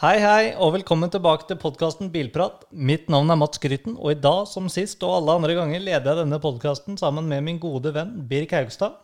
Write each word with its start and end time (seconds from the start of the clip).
Hei, 0.00 0.16
hei, 0.16 0.44
og 0.56 0.70
velkommen 0.78 1.10
tilbake 1.12 1.44
til 1.44 1.58
podkasten 1.60 2.08
Bilprat. 2.08 2.62
Mitt 2.72 3.10
navn 3.12 3.28
er 3.28 3.36
Mats 3.36 3.60
Grytten, 3.60 3.98
og 4.00 4.14
i 4.14 4.16
dag 4.16 4.46
som 4.48 4.70
sist 4.72 5.02
og 5.04 5.18
alle 5.18 5.34
andre 5.36 5.56
ganger 5.58 5.82
leder 5.82 6.08
jeg 6.08 6.20
denne 6.22 6.38
podkasten 6.40 6.96
sammen 6.96 7.26
med 7.28 7.44
min 7.44 7.58
gode 7.60 7.92
venn 7.92 8.14
Birk 8.30 8.54
Haugstad. 8.56 8.94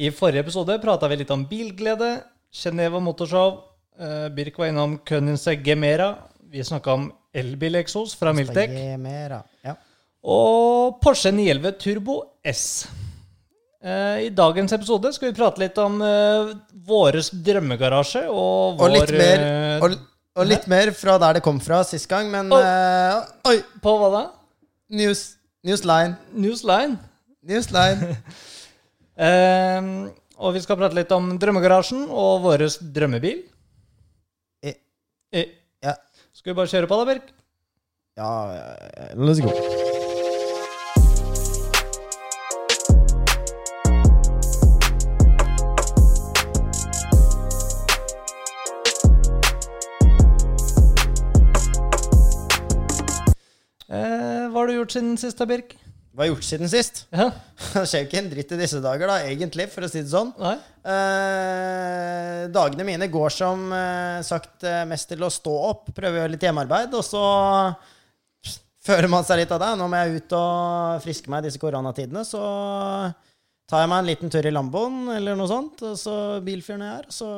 I 0.00 0.08
forrige 0.16 0.40
episode 0.40 0.78
prata 0.80 1.10
vi 1.12 1.18
litt 1.20 1.34
om 1.36 1.44
bilglede, 1.50 2.22
Geneva 2.48 2.96
Motorshow. 3.04 3.58
eh, 4.00 4.28
Birk 4.32 4.56
var 4.56 4.72
innom 4.72 4.98
Königsegg 5.04 5.62
Gemera. 5.64 6.14
Vi 6.48 6.64
snakka 6.64 6.94
om 6.94 7.12
elbileksos 7.34 8.14
fra 8.16 8.32
Miltec, 8.32 8.70
Ja. 9.64 9.76
Og 10.24 10.98
Porsche 11.02 11.30
911 11.30 11.76
Turbo 11.78 12.22
S. 12.42 12.86
Eh, 13.86 14.26
I 14.26 14.30
dagens 14.34 14.72
episode 14.74 15.12
skal 15.14 15.30
vi 15.30 15.36
prate 15.36 15.62
litt 15.62 15.76
om 15.78 16.00
uh, 16.02 16.50
våres 16.88 17.28
drømmegarasje 17.30 18.24
og 18.26 18.80
vår 18.80 18.88
Og 18.88 18.94
litt 18.96 19.12
mer, 19.14 19.44
eh, 19.44 19.84
og, 19.84 19.94
og 20.40 20.48
litt 20.50 20.66
mer 20.70 20.90
fra 20.96 21.14
der 21.22 21.38
det 21.38 21.44
kom 21.44 21.60
fra 21.62 21.84
sist 21.86 22.08
gang, 22.10 22.26
men 22.32 22.50
Oi. 22.50 22.58
uh, 22.58 23.52
Oi! 23.52 23.60
På 23.84 23.94
hva 24.00 24.10
da? 24.10 24.24
News, 24.90 25.22
newsline. 25.66 26.18
Newsline. 26.34 26.98
Newsline. 27.46 28.12
Eh, 29.16 29.86
og 30.36 30.52
vi 30.52 30.60
skal 30.60 30.76
prate 30.76 30.92
litt 30.98 31.12
om 31.16 31.30
drømmegarasjen 31.40 32.02
og 32.12 32.42
vår 32.44 32.66
drømmebil. 32.98 33.38
I, 34.60 34.74
I. 35.32 35.46
ja. 35.88 35.96
Skal 36.36 36.52
vi 36.52 36.58
bare 36.60 36.68
kjøre 36.74 36.92
på, 36.92 37.00
da, 37.00 37.08
Birk? 37.14 37.32
ja, 38.20 38.30
ja, 38.52 39.10
let's 39.16 39.40
go. 39.40 39.85
Gjort 54.86 54.96
siden 54.96 55.18
sist, 55.20 55.36
da, 55.42 55.48
Birk? 55.50 55.74
Hva 56.16 56.24
har 56.24 56.30
jeg 56.30 56.36
gjort 56.36 56.46
siden 56.48 56.70
sist? 56.72 57.02
Ja, 57.12 57.26
Det 57.74 57.82
skjer 57.90 58.04
jo 58.04 58.08
ikke 58.08 58.20
en 58.22 58.30
dritt 58.32 58.54
i 58.56 58.60
disse 58.62 58.80
dager, 58.80 59.10
da, 59.10 59.18
egentlig, 59.28 59.66
for 59.74 59.84
å 59.84 59.90
si 59.92 60.00
det 60.00 60.08
sånn. 60.14 60.30
Eh, 60.40 62.46
dagene 62.54 62.86
mine 62.88 63.08
går 63.12 63.34
som 63.34 63.66
eh, 63.76 64.22
sagt 64.24 64.64
eh, 64.64 64.84
mest 64.88 65.10
til 65.12 65.26
å 65.26 65.30
stå 65.32 65.52
opp, 65.68 65.90
prøve 65.96 66.16
å 66.16 66.22
gjøre 66.22 66.32
litt 66.36 66.46
hjemmearbeid, 66.46 66.94
og 66.96 67.04
så 67.04 67.22
føler 68.86 69.10
man 69.12 69.26
seg 69.28 69.42
litt 69.42 69.52
av 69.52 69.60
det. 69.60 69.72
Nå 69.76 69.88
må 69.90 70.00
jeg 70.00 70.22
ut 70.22 70.34
og 70.38 71.02
friske 71.04 71.32
meg 71.32 71.44
i 71.44 71.50
disse 71.50 71.60
koronatidene, 71.60 72.22
så 72.24 72.40
tar 73.66 73.82
jeg 73.82 73.90
meg 73.90 73.98
en 74.04 74.08
liten 74.12 74.30
tur 74.32 74.46
i 74.46 74.52
Lamboen 74.54 75.08
eller 75.16 75.36
noe 75.36 75.50
sånt, 75.50 75.80
og 75.84 75.96
så 75.98 76.14
bilfyren 76.46 76.84
jeg 76.86 77.00
er, 77.02 77.08
og 77.10 77.16
så 77.16 77.30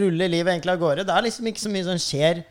ruller 0.00 0.30
livet 0.30 0.52
egentlig 0.54 0.76
av 0.76 0.80
gårde. 0.84 1.04
Det 1.08 1.16
er 1.16 1.26
liksom 1.26 1.48
ikke 1.50 1.64
så 1.66 1.72
mye 1.74 1.88
som 1.88 1.98
skjer 2.00 2.44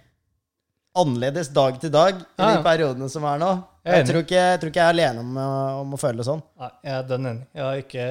annerledes 1.02 1.50
dag 1.56 1.80
til 1.82 1.90
dag 1.94 2.20
i 2.20 2.22
Ja, 2.22 2.50
ja. 2.52 2.58
de 2.60 2.66
periodene 2.68 3.08
som 3.10 3.24
er 3.26 3.40
nå. 3.42 3.54
Jeg 3.84 4.00
er 4.00 4.06
tror 4.08 4.22
ikke, 4.24 4.36
jeg 4.40 4.60
tror 4.62 4.70
ikke 4.72 4.80
jeg 4.80 4.88
er 4.88 4.94
alene 4.96 5.20
om, 5.20 5.32
å- 5.44 5.80
om 5.82 5.96
å 5.96 5.98
føle 6.00 6.22
det 6.22 6.26
sånn. 6.28 6.40
Nei, 6.62 6.70
jeg 6.88 6.94
er 6.96 7.08
dønn 7.10 7.26
enig. 7.34 7.42
Jeg 7.58 7.64
har, 7.66 7.80
ikke, 7.82 8.06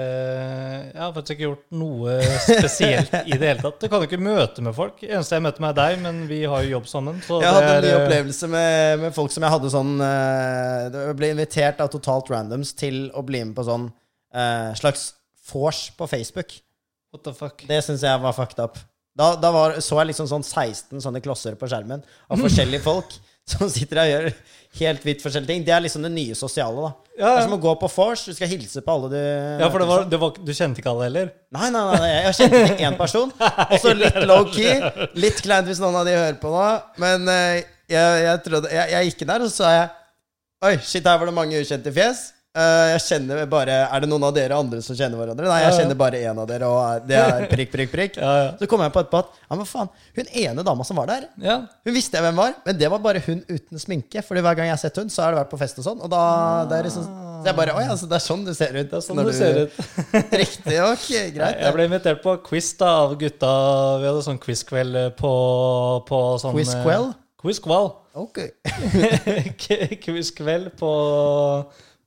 jeg 0.93 1.01
har 1.01 1.13
faktisk 1.17 1.33
ikke 1.39 1.47
gjort 1.47 1.63
noe 1.81 2.17
spesielt 2.45 3.15
i 3.23 3.39
det 3.41 3.49
hele 3.49 3.63
tatt. 3.65 3.79
Du 3.81 3.87
kan 3.89 4.03
jo 4.05 4.09
ikke 4.11 4.21
møte 4.21 4.65
med 4.67 4.77
folk. 4.77 5.01
Eneste 5.07 5.39
jeg 5.39 5.45
møter 5.47 5.65
med 5.65 5.73
er 5.73 5.79
deg, 5.81 6.03
men 6.05 6.21
vi 6.29 6.43
har 6.45 6.67
jo 6.67 6.75
jobb 6.75 6.91
sammen. 6.93 7.23
Så 7.25 7.41
Jeg 7.41 7.55
hadde 7.57 7.71
en 7.79 7.83
ny 7.87 7.89
er, 7.89 7.97
eh, 7.97 8.05
opplevelse 8.05 8.51
med, 8.53 9.01
med 9.07 9.17
folk 9.17 9.33
som 9.33 9.47
jeg 9.49 9.55
hadde 9.57 9.73
sånn 9.73 9.95
eh, 10.05 11.01
Jeg 11.09 11.17
ble 11.23 11.33
invitert 11.33 11.81
av 11.81 11.89
Totalt 11.97 12.29
Randoms 12.35 12.75
til 12.77 13.07
å 13.17 13.25
bli 13.25 13.41
med 13.49 13.57
på 13.57 13.65
sånn 13.65 13.89
eh, 14.35 14.71
slags 14.77 15.09
vors 15.53 15.87
på 15.97 16.07
Facebook. 16.11 16.53
What 17.13 17.25
the 17.25 17.33
fuck? 17.37 17.65
Det 17.69 17.81
syns 17.85 18.05
jeg 18.05 18.21
var 18.23 18.37
fucked 18.37 18.61
up. 18.63 18.77
Da, 19.17 19.35
da 19.37 19.51
var, 19.53 19.75
så 19.85 19.99
jeg 20.01 20.13
liksom 20.13 20.29
sånn 20.31 20.45
16 20.45 21.01
sånne 21.05 21.21
klosser 21.25 21.57
på 21.61 21.69
skjermen 21.69 22.01
av 22.33 22.41
forskjellige 22.41 22.85
folk 22.91 23.17
som 23.49 23.71
sitter 23.71 24.01
og 24.03 24.11
gjør 24.11 24.27
helt 24.81 25.07
vidt 25.07 25.23
forskjellige 25.25 25.51
ting. 25.51 25.65
Det 25.67 25.75
er 25.75 25.83
liksom 25.85 26.05
det 26.07 26.13
nye 26.15 26.37
sosiale, 26.39 26.87
da. 26.87 26.93
Ja, 27.13 27.27
Det 27.27 27.33
er 27.43 27.47
som 27.47 27.57
å 27.59 27.61
gå 27.61 27.73
på 27.81 27.89
vors. 27.93 28.25
Du 28.25 28.33
skal 28.37 28.49
hilse 28.49 28.81
på 28.85 28.95
alle 28.95 29.11
du 29.13 29.19
ja, 29.19 29.69
for 29.69 29.83
det 29.83 29.89
var, 29.91 30.05
det 30.09 30.21
var, 30.23 30.37
du 30.39 30.53
kjente 30.57 30.81
ikke 30.81 30.93
alle 30.95 31.09
heller? 31.11 31.33
Nei, 31.53 31.69
nei, 31.75 31.83
nei, 31.91 31.99
nei, 32.01 32.13
jeg 32.13 32.37
kjente 32.39 32.63
ikke 32.71 32.87
én 32.89 32.99
person. 33.01 33.35
Og 33.71 33.75
så 33.83 33.95
litt 33.99 34.21
low-key. 34.25 34.79
Litt 35.21 35.43
kleint 35.45 35.69
hvis 35.69 35.83
noen 35.83 35.99
av 36.01 36.09
de 36.09 36.15
hører 36.17 36.39
på 36.41 36.53
nå. 36.55 36.69
Men 37.03 37.29
eh, 37.33 37.65
jeg, 37.93 38.23
jeg, 38.25 38.45
trodde, 38.47 38.73
jeg, 38.73 38.95
jeg 38.95 39.11
gikk 39.11 39.27
inn 39.27 39.35
der, 39.35 39.45
og 39.45 39.53
så 39.53 39.65
sa 39.65 39.75
jeg 39.77 39.91
Oi, 40.63 40.77
shit, 40.79 41.03
her 41.03 41.19
var 41.19 41.27
det 41.27 41.35
mange 41.35 41.59
ukjente 41.59 41.91
fjes. 41.91 42.29
Eh, 42.53 42.87
jeg 42.91 43.01
kjenner 43.07 43.47
bare 43.49 43.79
Er 43.87 44.03
det 44.05 44.09
noen 44.11 44.27
av 44.29 44.33
dere 44.37 44.59
andre 44.61 44.83
som 44.85 44.97
kjenner 44.97 45.17
hverandre? 45.17 45.47
Nei, 45.49 45.63
jeg 45.63 45.77
kjenner 45.79 45.97
bare 45.97 46.19
én 46.21 46.37
av 46.37 46.49
dere, 46.51 46.69
og 46.69 47.07
det 47.09 47.17
er 47.17 47.47
prikk, 47.49 47.71
prikk, 47.73 47.93
prikk. 47.95 48.19
Ja, 48.23 48.33
ja. 48.43 48.51
Så 48.61 48.69
kom 48.69 48.83
jeg 48.85 48.93
på 48.93 49.01
etterpå 49.01 49.23
at 49.23 49.31
ja, 49.39 49.57
men 49.57 49.69
faen, 49.69 49.89
hun 50.19 50.29
ene 50.43 50.65
dama 50.67 50.85
som 50.85 50.99
var 51.01 51.09
der, 51.09 51.25
ja. 51.41 51.57
hun 51.87 51.95
visste 51.97 52.19
jeg 52.19 52.27
hvem 52.27 52.37
var, 52.37 52.53
men 52.67 52.77
det 52.77 52.91
var 52.93 53.01
bare 53.03 53.23
hun 53.25 53.41
uten 53.49 53.81
sminke. 53.81 54.21
Fordi 54.27 54.43
hver 54.45 54.59
gang 54.59 54.69
jeg 54.69 54.77
har 54.77 54.83
sett 54.83 55.01
hun, 55.01 55.09
så 55.13 55.25
har 55.25 55.33
det 55.33 55.41
vært 55.41 55.53
på 55.53 55.61
fest 55.63 55.81
og 55.81 55.87
sånn. 55.87 56.03
Og 56.05 56.13
da 56.13 56.25
det 56.69 56.77
er 56.77 56.89
liksom, 56.91 57.07
Så 57.41 57.49
jeg 57.49 57.59
bare 57.59 57.77
Å 57.79 57.81
ja, 57.87 57.97
så 57.99 58.09
det 58.11 58.19
er 58.19 58.25
sånn 58.27 58.45
du 58.45 58.53
ser 58.59 58.77
ut. 58.77 58.91
Det 58.91 59.01
er 59.01 59.07
sånn 59.07 59.23
du, 59.25 59.33
ser 59.37 59.63
ut. 59.63 59.81
Riktig. 60.43 60.77
Ok, 60.85 61.09
greit. 61.39 61.63
Jeg 61.65 61.77
ble 61.79 61.89
invitert 61.89 62.23
på 62.27 62.37
quiz 62.51 62.69
da 62.81 62.93
av 63.07 63.17
gutta. 63.21 63.55
Vi 64.03 64.11
hadde 64.11 64.27
sånn 64.29 64.41
quizkveld 64.45 65.01
på, 65.19 65.33
på 66.09 66.23
sånn 66.45 66.57
Quizkveld? 66.59 67.17
Quizkveld. 67.43 67.97
Ok. 68.15 68.39
Quizkveld 70.05 70.69
på, 70.79 70.93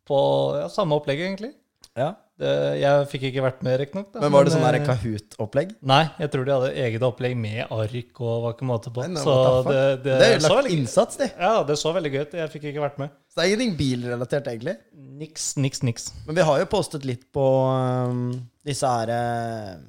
på 0.07 0.19
ja, 0.59 0.67
samme 0.73 0.95
opplegg, 0.99 1.19
egentlig. 1.25 1.53
Ja. 1.95 2.13
Det, 2.35 2.49
jeg 2.81 3.05
fikk 3.07 3.21
ikke 3.29 3.43
vært 3.45 3.61
med, 3.63 3.77
riktignok. 3.79 4.09
Men 4.19 4.33
var 4.33 4.43
det 4.43 4.51
sånn 4.51 4.63
der 4.65 4.75
eh, 4.75 4.83
Kahoot-opplegg? 4.83 5.69
Nei, 5.87 6.01
jeg 6.19 6.31
tror 6.33 6.43
de 6.43 6.51
hadde 6.51 6.71
eget 6.83 7.05
opplegg 7.07 7.37
med 7.39 7.61
ark 7.71 8.19
og 8.19 8.33
var 8.43 8.55
ikke 8.57 8.67
måte 8.67 8.91
på. 8.91 9.05
Nei, 9.07 9.21
Så 9.23 9.35
the 9.37 9.53
fuck? 9.55 9.69
det, 9.71 9.85
det, 10.03 10.17
Det 10.19 10.27
er 10.33 10.39
så 10.43 10.49
lagt 10.49 10.57
veldig, 10.59 10.73
innsats, 10.81 11.19
de. 11.21 11.29
ja, 11.39 11.53
det 11.69 11.77
så 11.79 11.93
veldig 11.95 12.11
gøy 12.11 12.21
ut. 12.25 12.35
Jeg 12.41 12.51
fikk 12.57 12.67
ikke 12.73 12.83
vært 12.83 12.99
med. 12.99 13.13
Så 13.31 13.39
det 13.39 13.45
er 13.45 13.53
ingenting 13.53 13.77
bilrelatert, 13.79 14.49
egentlig. 14.51 14.75
Niks, 15.23 15.45
niks, 15.63 15.81
niks. 15.87 16.09
Men 16.27 16.35
vi 16.41 16.47
har 16.49 16.59
jo 16.59 16.67
postet 16.75 17.07
litt 17.07 17.23
på 17.31 17.45
um, 17.71 18.25
disse 18.67 18.83
her 18.97 19.13
uh, 19.15 19.79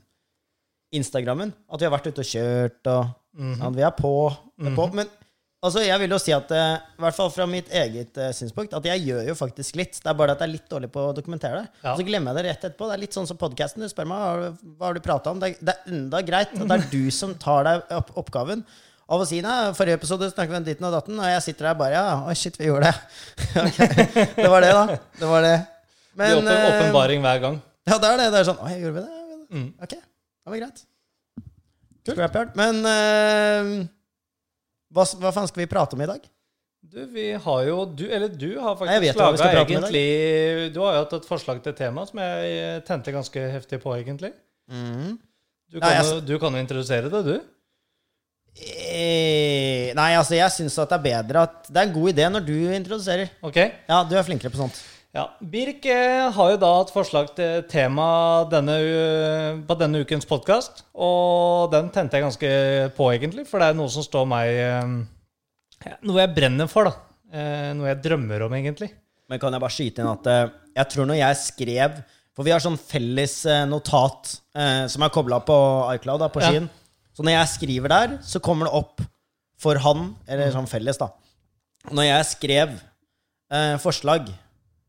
Instagrammen. 0.95 1.51
At 1.67 1.83
vi 1.83 1.89
har 1.89 1.95
vært 1.97 2.07
ute 2.13 2.23
og 2.23 2.31
kjørt, 2.31 2.83
og 2.95 3.15
Mhm. 3.43 3.63
at 3.67 3.75
vi 3.77 3.83
er 3.85 3.91
på. 3.99 4.15
er 4.65 4.75
på. 4.79 4.87
Men 4.95 5.11
altså, 5.67 5.83
jeg 5.85 6.01
vil 6.03 6.15
jo 6.15 6.19
si 6.23 6.33
at, 6.35 6.53
eh, 6.55 6.73
i 6.97 7.03
hvert 7.05 7.17
fall 7.17 7.29
fra 7.35 7.47
mitt 7.51 7.69
eget 7.75 8.19
uh, 8.21 8.31
synspunkt, 8.35 8.75
at 8.77 8.89
jeg 8.89 9.05
gjør 9.07 9.29
jo 9.31 9.37
faktisk 9.39 9.79
litt. 9.79 9.99
Det 10.01 10.11
er 10.11 10.17
bare 10.19 10.37
at 10.37 10.43
jeg 10.43 10.49
er 10.49 10.55
litt 10.55 10.67
dårlig 10.71 10.91
på 10.95 11.09
å 11.11 11.15
dokumentere 11.17 11.61
det. 11.63 11.83
Ja. 11.83 11.93
Og 11.93 12.01
så 12.01 12.07
glemmer 12.09 12.33
jeg 12.33 12.39
det 12.39 12.45
rett 12.49 12.67
etterpå. 12.69 12.89
Det 12.89 12.97
er 12.97 13.03
litt 13.05 13.17
sånn 13.19 13.29
som 13.29 13.39
podkasten. 13.41 13.85
Du 13.85 13.93
spør 13.93 14.09
meg 14.11 14.25
hva 14.79 14.89
har 14.89 14.99
du, 14.99 15.03
prata 15.05 15.33
om. 15.35 15.43
Det 15.43 15.53
er, 15.53 15.61
det 15.61 15.75
er 15.75 15.95
enda 15.95 16.23
greit 16.27 16.57
at 16.57 16.65
det 16.65 16.79
er 16.79 16.89
du 16.93 17.15
som 17.15 17.37
tar 17.41 17.69
deg 17.69 17.95
opp 17.99 18.13
oppgaven 18.25 18.65
av 19.07 19.23
å 19.23 19.29
si 19.29 19.43
nei. 19.45 19.59
Forrige 19.79 20.01
episode 20.01 20.33
snakket 20.33 20.55
vi 20.55 20.61
om 20.61 20.67
ditten 20.67 20.89
og 20.89 20.97
datten, 20.97 21.21
og 21.21 21.31
jeg 21.31 21.45
sitter 21.47 21.71
der 21.71 21.79
bare 21.79 21.95
ja, 21.95 22.19
oi, 22.27 22.37
shit, 22.39 22.59
vi 22.59 22.71
gjorde 22.71 22.91
det. 22.91 23.23
okay. 23.67 24.29
Det 24.39 24.51
var 24.51 24.67
det, 24.67 24.75
da. 24.75 25.01
Det 25.21 25.31
var 25.31 25.47
det. 25.47 25.57
Men, 26.17 26.43
det 26.49 26.57
er 26.57 26.69
åpenbaring 26.73 27.25
hver 27.25 27.41
gang. 27.45 27.63
ja, 27.87 27.99
det 28.03 28.13
er 28.13 28.23
det. 28.23 28.29
Det 28.33 28.43
er 28.43 28.51
sånn 28.51 28.61
Å, 28.63 28.69
jeg 28.73 28.87
gjorde 28.87 29.05
det? 29.05 29.25
Mm. 29.53 29.67
Ok, 29.85 29.99
det 29.99 30.55
var 30.55 30.63
greit. 30.65 30.87
Kult 32.07 32.55
Men 32.55 32.81
eh, 32.87 33.71
hva, 34.97 35.05
hva 35.21 35.33
faen 35.37 35.51
skal 35.51 35.63
vi 35.63 35.69
prate 35.71 35.97
om 35.97 36.03
i 36.03 36.09
dag? 36.09 36.25
Du, 36.87 37.01
vi 37.11 37.33
har 37.35 37.63
jo 37.67 37.81
du, 37.99 38.05
Eller 38.07 38.31
du 38.31 38.61
har 38.63 38.77
Nei, 38.85 38.93
jeg 38.95 39.03
vet 39.09 39.19
faktisk 39.19 39.47
laga 39.49 39.63
egentlig 39.65 40.03
Du 40.71 40.77
har 40.85 40.93
jo 40.95 41.01
hatt 41.01 41.15
et 41.17 41.25
forslag 41.27 41.59
til 41.65 41.75
tema 41.75 42.05
som 42.07 42.21
jeg 42.23 42.85
tente 42.87 43.15
ganske 43.15 43.47
heftig 43.57 43.81
på, 43.83 43.95
egentlig. 43.97 44.31
Du 44.71 45.81
Nei, 45.81 45.83
kan, 45.83 45.97
jeg 45.97 46.07
jo, 46.13 46.21
du 46.29 46.37
kan 46.43 46.55
jo 46.55 46.63
introdusere 46.63 47.11
det, 47.11 47.23
du. 47.27 47.35
Eh, 48.57 49.91
nei, 49.99 50.11
altså, 50.17 50.37
jeg 50.39 50.53
syns 50.55 50.79
at 50.81 50.93
det 50.95 50.97
er 50.97 51.05
bedre 51.05 51.43
at 51.45 51.67
Det 51.69 51.77
er 51.77 51.89
en 51.91 51.97
god 51.97 52.13
idé 52.15 52.29
når 52.33 52.45
du 52.47 52.55
introduserer. 52.73 53.35
Ok? 53.45 53.59
Ja, 53.89 53.99
du 54.07 54.15
er 54.17 54.25
flinkere 54.25 54.53
på 54.55 54.63
sånt. 54.63 54.79
Ja. 55.17 55.31
Birk 55.41 55.87
har 56.37 56.51
jo 56.53 56.59
da 56.61 56.71
et 56.83 56.91
forslag 56.93 57.31
til 57.39 57.63
tema 57.71 58.07
denne, 58.53 58.75
på 59.65 59.77
denne 59.81 60.03
ukens 60.05 60.29
podkast. 60.29 60.83
Og 60.93 61.73
den 61.73 61.89
tente 61.95 62.19
jeg 62.19 62.27
ganske 62.27 62.51
på, 62.99 63.09
egentlig, 63.15 63.47
for 63.49 63.63
det 63.63 63.71
er 63.71 63.79
noe 63.79 63.89
som 63.93 64.05
står 64.05 64.29
meg 64.29 64.53
eh, 64.61 65.97
Noe 66.05 66.21
jeg 66.21 66.35
brenner 66.37 66.69
for, 66.69 66.91
da. 66.91 67.17
Eh, 67.33 67.73
noe 67.79 67.89
jeg 67.95 68.03
drømmer 68.05 68.45
om, 68.45 68.59
egentlig. 68.59 68.91
Men 69.31 69.41
kan 69.41 69.57
jeg 69.57 69.65
bare 69.65 69.77
skyte 69.79 70.05
inn 70.05 70.13
at 70.13 70.29
eh, 70.33 70.55
jeg 70.77 70.93
tror 70.93 71.09
når 71.09 71.21
jeg 71.23 71.41
skrev 71.41 72.01
For 72.37 72.45
vi 72.45 72.53
har 72.53 72.61
sånn 72.61 72.77
felles 72.77 73.39
notat 73.71 74.35
som 74.93 75.05
er 75.05 75.13
kobla 75.13 75.39
på 75.45 75.55
iCloud, 75.97 76.21
da, 76.21 76.29
på 76.33 76.45
Ja. 76.45 76.67
Så 77.17 77.25
når 77.25 77.33
jeg 77.33 77.49
skriver 77.55 77.89
der, 77.89 78.19
så 78.21 78.43
kommer 78.45 78.69
det 78.69 78.77
opp 78.77 79.01
for 79.57 79.81
han, 79.81 80.11
eller 80.29 80.53
sånn 80.53 80.69
felles, 80.69 81.01
da. 81.01 81.09
Når 81.89 82.05
jeg 82.05 82.27
skrev 82.29 82.75
eh, 82.77 83.77
forslag 83.81 84.29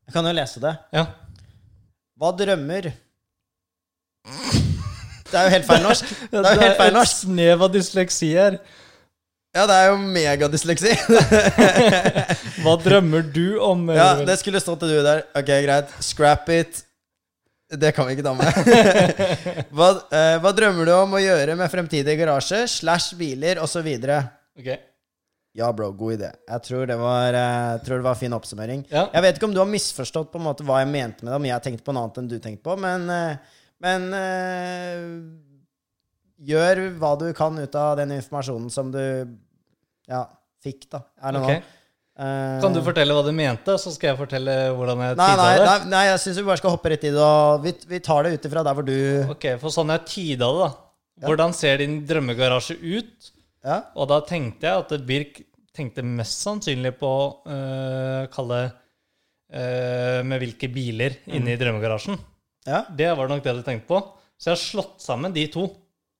Jeg 0.07 0.15
kan 0.15 0.27
jo 0.29 0.33
lese 0.37 0.61
det. 0.63 0.73
Ja. 0.95 1.03
Hva 2.17 2.31
drømmer 2.33 2.87
Det 5.27 5.35
er 5.35 5.43
jo 5.45 5.51
helt 5.51 5.67
feil 5.67 5.83
norsk. 5.83 6.11
Det 6.31 6.39
er 6.39 6.55
jo 6.55 6.63
helt 6.63 6.79
feil 6.79 6.93
et 6.93 6.97
norsk. 6.97 7.23
snev 7.27 7.65
av 7.67 7.73
dysleksi 7.73 8.29
her. 8.37 8.59
Ja, 9.57 9.65
det 9.67 9.75
er 9.75 9.87
jo 9.89 9.97
megadysleksi. 9.99 10.91
Hva 12.63 12.75
drømmer 12.79 13.23
du 13.33 13.57
om? 13.63 13.87
ja, 13.95 14.11
det 14.27 14.37
skulle 14.39 14.61
stått 14.61 14.83
til 14.83 14.91
du 14.95 14.99
der. 15.03 15.23
Ok, 15.35 15.49
greit. 15.65 15.93
Scrap 16.03 16.51
it. 16.53 16.83
Det 17.67 17.91
kan 17.95 18.07
vi 18.07 18.15
ikke 18.15 18.23
ta 18.23 18.31
med. 18.37 18.47
hva, 19.75 19.89
eh, 20.15 20.35
hva 20.39 20.51
drømmer 20.55 20.87
du 20.87 20.93
om 20.95 21.17
å 21.17 21.19
gjøre 21.19 21.57
med 21.59 21.71
fremtidig 21.73 22.15
garasje, 22.19 22.61
slash 22.71 23.17
biler 23.19 23.59
osv.? 23.59 23.89
Ok. 24.55 24.69
Ja, 25.57 25.71
bro, 25.73 25.89
god 25.97 26.19
idé. 26.19 26.27
Jeg 26.45 26.63
tror 26.67 26.85
det 26.85 26.95
var, 27.01 27.33
eh, 27.33 27.67
jeg 27.73 27.85
tror 27.87 27.97
det 27.97 28.05
var 28.05 28.13
en 28.13 28.19
fin 28.19 28.33
oppsummering. 28.37 28.83
Ja. 28.93 29.07
Jeg 29.15 29.23
vet 29.25 29.37
ikke 29.39 29.47
om 29.47 29.53
du 29.55 29.61
har 29.63 29.69
misforstått 29.69 30.29
på 30.29 30.37
en 30.37 30.45
måte 30.45 30.65
hva 30.67 30.83
jeg 30.83 30.89
mente 30.91 31.25
med 31.25 31.31
det, 31.31 31.37
om 31.39 31.47
jeg 31.49 31.63
tenkte 31.65 31.85
på 31.87 31.95
noe 31.95 32.05
annet 32.05 32.19
enn 32.21 32.27
du 32.29 32.35
tenkte 32.43 32.61
på, 32.67 32.75
men, 32.77 33.07
eh, 33.09 33.63
men 33.81 34.05
eh, 34.13 34.99
gjør 36.51 36.83
hva 37.01 37.15
du 37.17 37.25
kan 37.37 37.57
ut 37.57 37.77
av 37.81 37.95
den 37.97 38.13
informasjonen 38.19 38.69
som 38.73 38.91
du 38.93 39.01
ja, 39.01 40.27
fikk, 40.61 40.85
da. 40.93 41.01
Er 41.25 41.33
det 41.33 41.41
okay. 41.41 41.63
noe? 41.63 41.73
Kan 42.61 42.73
du 42.73 42.79
fortelle 42.85 43.13
hva 43.13 43.23
du 43.25 43.31
mente, 43.33 43.75
så 43.81 43.91
skal 43.93 44.11
jeg 44.11 44.17
fortelle 44.17 44.53
hvordan 44.77 45.01
jeg 45.05 45.17
tida 45.19 45.47
det? 45.53 45.65
nei, 45.65 45.75
nei 45.91 46.03
jeg 46.07 46.21
syns 46.21 46.39
vi 46.39 46.45
bare 46.47 46.61
skal 46.61 46.73
hoppe 46.73 46.89
rett 46.93 47.05
i 47.05 47.11
det. 47.13 47.21
Og 47.21 47.65
vi, 47.65 47.73
vi 47.89 47.99
tar 48.05 48.25
det 48.25 48.37
ut 48.37 48.47
ifra 48.49 48.63
der 48.65 48.77
hvor 48.77 48.85
du 48.85 48.97
Ok, 49.33 49.49
for 49.61 49.73
sånn 49.73 49.93
jeg 49.93 50.05
tida 50.09 50.49
det, 50.53 50.69
da. 50.69 50.69
Hvordan 51.25 51.53
ser 51.57 51.81
din 51.81 51.99
drømmegarasje 52.09 52.77
ut? 52.77 53.31
Ja, 53.67 53.81
Og 53.99 54.07
da 54.07 54.21
tenkte 54.23 54.63
jeg 54.69 54.79
at 54.85 54.93
Birk 55.07 55.41
tenkte 55.75 56.03
mest 56.07 56.39
sannsynlig 56.45 56.93
på 56.97 57.09
uh, 57.45 58.23
Kalle 58.33 58.61
uh, 58.71 60.21
med 60.25 60.39
hvilke 60.41 60.69
biler 60.73 61.17
inne 61.27 61.53
i 61.53 61.59
drømmegarasjen. 61.59 62.17
ja, 62.65 62.85
Det 62.95 63.11
var 63.19 63.27
nok 63.29 63.43
det 63.43 63.57
du 63.59 63.61
tenkte 63.67 63.89
på. 63.91 63.99
Så 64.37 64.51
jeg 64.51 64.55
har 64.55 64.63
slått 64.63 65.03
sammen 65.03 65.33
de 65.35 65.45
to. 65.51 65.67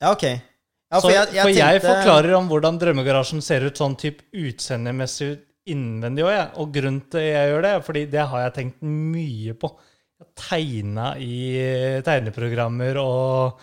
ja 0.04 0.12
ok. 0.14 0.28
Ja, 0.28 1.02
så, 1.02 1.08
for 1.10 1.12
jeg, 1.12 1.32
tenkte- 1.34 1.82
forklarer 1.88 2.36
om 2.38 2.48
hvordan 2.48 2.78
drømmegarasjen 2.80 3.42
ser 3.44 3.66
ut 3.68 3.76
sånn 3.80 3.98
type 4.00 4.24
utseendemessig 4.32 5.34
innvendig 5.68 6.24
òg, 6.24 6.32
jeg. 6.32 6.48
Og 6.64 6.70
grunnen 6.78 7.02
til 7.12 7.26
jeg 7.28 7.50
gjør 7.52 7.66
det, 7.66 7.74
fordi 7.84 8.04
det 8.14 8.24
har 8.32 8.46
jeg 8.46 8.54
tenkt 8.56 8.86
mye 8.88 9.56
på. 9.60 9.72
Jeg 10.18 10.30
tegna 10.40 11.10
i 11.20 12.02
tegneprogrammer 12.08 12.98
og 13.02 13.60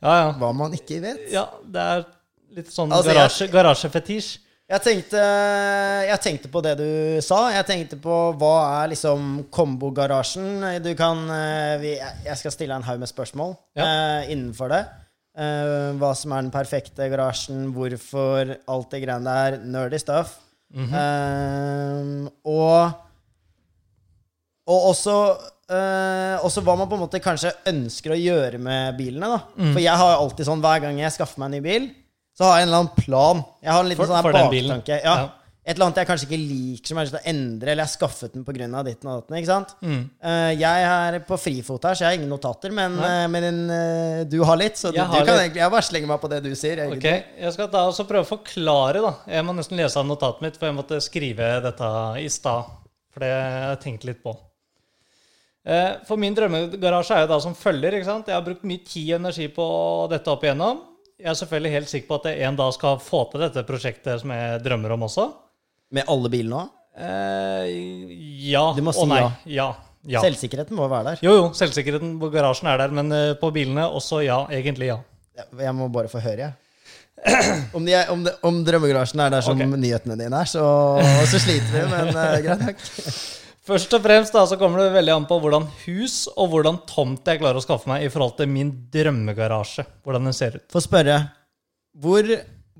Ja, 0.00 0.12
ja. 0.16 0.28
Hva 0.38 0.52
man 0.56 0.72
ikke 0.72 1.00
vet. 1.02 1.26
Ja, 1.34 1.42
det 1.66 1.82
er 1.82 2.04
litt 2.56 2.70
sånn 2.72 2.92
Altså, 2.92 3.12
garasje, 3.14 3.48
garasjefetisj. 3.52 4.30
Jeg 4.70 4.82
tenkte, 4.84 5.20
jeg 6.06 6.22
tenkte 6.22 6.48
på 6.52 6.60
det 6.62 6.76
du 6.78 6.90
sa. 7.26 7.40
Jeg 7.50 7.66
tenkte 7.66 7.96
på 7.98 8.16
hva 8.38 8.54
er 8.84 8.92
liksom 8.92 9.40
kombogarasjen. 9.50 10.62
Du 10.84 10.92
kan 10.98 11.24
eh, 11.34 11.74
vi, 11.82 11.94
Jeg 11.98 12.38
skal 12.38 12.54
stille 12.54 12.76
en 12.78 12.86
haug 12.86 13.00
med 13.02 13.10
spørsmål 13.10 13.56
eh, 13.74 14.30
innenfor 14.30 14.70
det. 14.70 14.84
Uh, 15.40 15.94
hva 15.98 16.10
som 16.18 16.32
er 16.34 16.42
den 16.42 16.52
perfekte 16.54 17.06
garasjen, 17.08 17.68
hvorfor 17.74 18.50
alt 18.70 18.90
det 18.94 19.00
greiene 19.04 19.34
der. 19.34 19.58
Nerdy 19.62 19.98
stuff. 20.02 20.36
eh, 20.94 22.28
og 22.46 23.06
og 24.70 24.84
også, 24.92 25.14
også 26.46 26.62
hva 26.62 26.76
man 26.78 26.86
på 26.86 26.94
en 26.94 27.00
måte 27.02 27.18
kanskje 27.22 27.50
ønsker 27.66 28.12
å 28.14 28.18
gjøre 28.20 28.58
med 28.62 28.94
bilene. 29.00 29.26
da 29.26 29.40
Mm. 29.56 29.72
For 29.72 29.80
jeg 29.82 29.96
har 29.98 30.12
alltid 30.20 30.46
sånn 30.46 30.62
hver 30.62 30.84
gang 30.84 31.00
jeg 31.00 31.10
skaffer 31.16 31.40
meg 31.42 31.48
en 31.48 31.56
ny 31.56 31.60
bil, 31.64 31.88
så 32.40 32.46
har 32.48 32.56
jeg 32.56 32.64
en 32.64 32.70
eller 32.70 32.80
annen 32.80 32.96
plan. 32.96 33.44
Jeg 33.60 33.70
har 33.74 33.84
en 33.84 33.90
liten 33.92 34.00
For- 34.00 34.08
sånn 34.08 34.32
baktanke. 34.32 34.96
Ja. 35.04 35.14
Ja. 35.20 35.28
Et 35.60 35.76
eller 35.76 35.90
annet 35.90 35.98
jeg 36.00 36.08
kanskje 36.08 36.24
ikke 36.26 36.38
liker, 36.40 36.88
som 36.88 36.96
jeg 36.96 37.00
har 37.00 37.04
lyst 37.04 37.14
til 37.14 37.20
å 37.20 37.30
endre, 37.34 37.68
eller 37.68 37.82
jeg 37.84 37.90
har 37.90 37.92
skaffet 37.92 38.32
den 38.32 38.44
pga. 38.46 38.82
ditten 38.82 39.10
og 39.12 39.18
datten. 39.20 39.36
ikke 39.36 39.46
sant? 39.50 39.74
Mm. 39.84 39.98
Uh, 40.24 40.52
jeg 40.56 40.86
er 40.88 41.18
på 41.28 41.36
frifot 41.38 41.84
her, 41.84 41.94
så 41.94 42.00
jeg 42.00 42.08
har 42.08 42.16
ingen 42.16 42.32
notater, 42.32 42.72
men, 42.72 42.96
eh, 42.98 43.26
men 43.28 43.68
uh, 43.68 44.24
du 44.24 44.38
har 44.42 44.56
litt, 44.56 44.80
så 44.80 44.88
du, 44.90 44.96
Jeg 44.96 45.06
du 45.06 45.12
kan 45.12 45.26
litt. 45.26 45.36
egentlig 45.44 45.60
Jeg 45.60 45.70
bare 45.70 45.82
slenger 45.82 46.08
meg 46.08 46.20
på 46.24 46.30
det 46.32 46.42
du 46.42 46.54
sier. 46.56 46.80
egentlig. 46.80 47.12
Ok, 47.12 47.24
Jeg 47.44 47.52
skal 47.52 47.68
da 47.68 47.84
også 47.92 48.08
prøve 48.08 48.24
å 48.24 48.30
forklare. 48.32 49.02
da. 49.04 49.12
Jeg 49.28 49.44
må 49.44 49.54
nesten 49.54 49.76
lese 49.76 50.00
av 50.00 50.06
notatet 50.08 50.40
mitt, 50.40 50.56
for 50.56 50.66
jeg 50.66 50.74
måtte 50.80 50.98
skrive 51.04 51.62
dette 51.62 51.92
i 52.24 52.28
stad. 52.28 52.64
For 53.12 53.20
det 53.20 53.28
har 53.30 53.76
jeg 53.76 53.80
tenkt 53.84 54.04
litt 54.08 54.22
på. 54.24 54.34
For 56.08 56.16
min 56.16 56.34
drømmegarasje 56.34 57.14
er 57.14 57.26
jo 57.26 57.34
da 57.34 57.38
som 57.38 57.54
følger. 57.54 57.92
ikke 58.00 58.08
sant? 58.08 58.26
Jeg 58.26 58.34
har 58.34 58.42
brukt 58.42 58.64
mye 58.64 58.82
tid 58.82 59.12
og 59.12 59.20
energi 59.20 59.46
på 59.54 60.08
dette 60.10 60.26
opp 60.32 60.42
igjennom. 60.42 60.80
Jeg 61.20 61.28
er 61.28 61.36
selvfølgelig 61.36 61.72
helt 61.74 61.90
sikker 61.90 62.08
på 62.08 62.18
at 62.22 62.30
jeg 62.30 62.48
en 62.48 62.56
dag 62.56 62.72
skal 62.72 63.00
få 63.04 63.26
til 63.32 63.42
dette 63.44 63.64
prosjektet 63.68 64.22
som 64.22 64.32
jeg 64.32 64.60
drømmer 64.64 64.94
om 64.96 65.04
også. 65.04 65.26
Med 65.92 66.08
alle 66.08 66.30
bilene 66.32 66.62
òg? 66.62 66.76
Eh, 67.00 67.70
ja 68.50 68.62
Du 68.76 68.82
må 68.84 68.94
si 68.94 69.04
og 69.04 69.10
nei. 69.12 69.22
ja. 69.52 69.70
Ja. 70.08 70.22
Selvsikkerheten 70.24 70.78
må 70.78 70.86
være 70.88 71.10
der. 71.10 71.20
Jo, 71.26 71.34
jo, 71.36 71.48
selvsikkerheten 71.52 72.14
på 72.22 72.30
garasjen 72.32 72.70
er 72.72 72.78
der, 72.80 72.92
men 72.96 73.12
eh, 73.12 73.34
på 73.36 73.50
bilene 73.52 73.84
også 73.84 74.22
ja. 74.24 74.38
Egentlig 74.48 74.88
ja. 74.88 74.96
Jeg 75.36 75.74
må 75.76 75.90
bare 75.92 76.08
få 76.08 76.22
høre, 76.24 76.48
jeg. 76.48 76.52
Om, 77.76 77.84
de 77.84 77.92
er, 77.92 78.08
om, 78.08 78.22
de, 78.24 78.32
om 78.48 78.62
drømmegarasjen 78.64 79.20
er 79.20 79.34
der 79.34 79.44
som 79.44 79.58
okay. 79.58 79.68
nyhetene 79.76 80.16
dine 80.16 80.38
er, 80.40 80.48
så, 80.48 80.64
så 81.28 81.36
sliter 81.42 81.68
vi, 81.74 81.82
men 81.92 82.08
uh, 82.16 82.38
greit 82.40 82.64
nok. 82.64 82.80
Først 83.70 83.92
og 83.94 84.02
fremst 84.02 84.34
da, 84.34 84.42
så 84.50 84.56
kommer 84.58 84.82
det 84.82 84.94
veldig 84.96 85.12
an 85.14 85.26
på 85.30 85.36
hvordan 85.42 85.68
hus 85.84 86.24
og 86.34 86.48
hvordan 86.50 86.80
tomt 86.90 87.28
jeg 87.30 87.38
klarer 87.38 87.60
å 87.60 87.62
skaffe 87.62 87.90
meg 87.90 88.02
i 88.02 88.08
forhold 88.10 88.34
til 88.40 88.50
min 88.50 88.72
drømmegarasje. 88.90 89.84
Hvordan 90.02 90.26
den 90.26 90.34
ser 90.34 90.58
ut. 90.58 90.66
Få 90.74 90.82
spørre 90.82 91.20
hvor, 92.00 92.26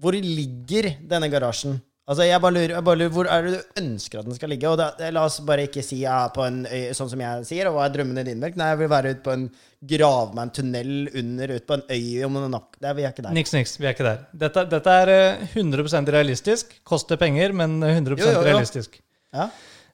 hvor 0.01 0.17
ligger 0.19 0.93
denne 1.07 1.31
garasjen? 1.31 1.79
Altså, 2.11 2.25
jeg 2.27 2.43
bare, 2.43 2.55
lurer, 2.57 2.73
jeg 2.75 2.83
bare 2.83 2.99
lurer, 2.99 3.13
Hvor 3.15 3.29
er 3.31 3.45
det 3.47 3.51
du 3.53 3.81
ønsker 3.85 4.19
at 4.19 4.27
den 4.27 4.35
skal 4.35 4.51
ligge? 4.51 4.67
Og 4.67 4.79
da, 4.81 4.89
La 5.15 5.23
oss 5.29 5.37
bare 5.47 5.69
ikke 5.69 5.83
si 5.87 6.01
ja, 6.03 6.25
på 6.35 6.43
en 6.43 6.65
øy, 6.67 6.89
sånn 6.97 7.11
som 7.13 7.23
jeg 7.23 7.45
sier. 7.47 7.69
Og 7.71 7.77
hva 7.77 7.85
er 7.87 7.93
drømmene 7.95 8.25
dine? 8.27 8.51
Nei, 8.51 8.71
jeg 8.73 8.81
vil 8.81 8.91
være 8.91 9.13
ute 9.15 9.23
på 9.29 9.35
en 9.37 9.45
grave 9.93 10.35
meg 10.35 10.49
en 10.49 10.53
tunnel 10.59 10.91
under, 11.21 11.55
ut 11.55 11.69
på 11.69 11.77
en 11.79 11.85
øy 11.87 12.25
om 12.27 12.41
en 12.41 12.51
nakk. 12.57 12.81
Vi 12.83 13.05
er 13.05 13.13
ikke 13.13 13.27
der. 13.29 13.37
Niks, 13.37 13.55
niks. 13.55 13.77
Vi 13.79 13.87
er 13.87 13.95
ikke 13.95 14.09
der. 14.09 14.25
Dette, 14.43 14.67
dette 14.73 14.97
er 15.05 15.13
eh, 15.15 15.45
100% 15.55 16.11
realistisk. 16.17 16.75
Koster 16.83 17.21
penger, 17.21 17.55
men 17.63 17.79
100 17.79 18.19
Jo, 18.19 18.27
jo, 18.27 18.35
jo. 18.41 18.47
realistisk. 18.49 18.99
Ja, 19.31 19.47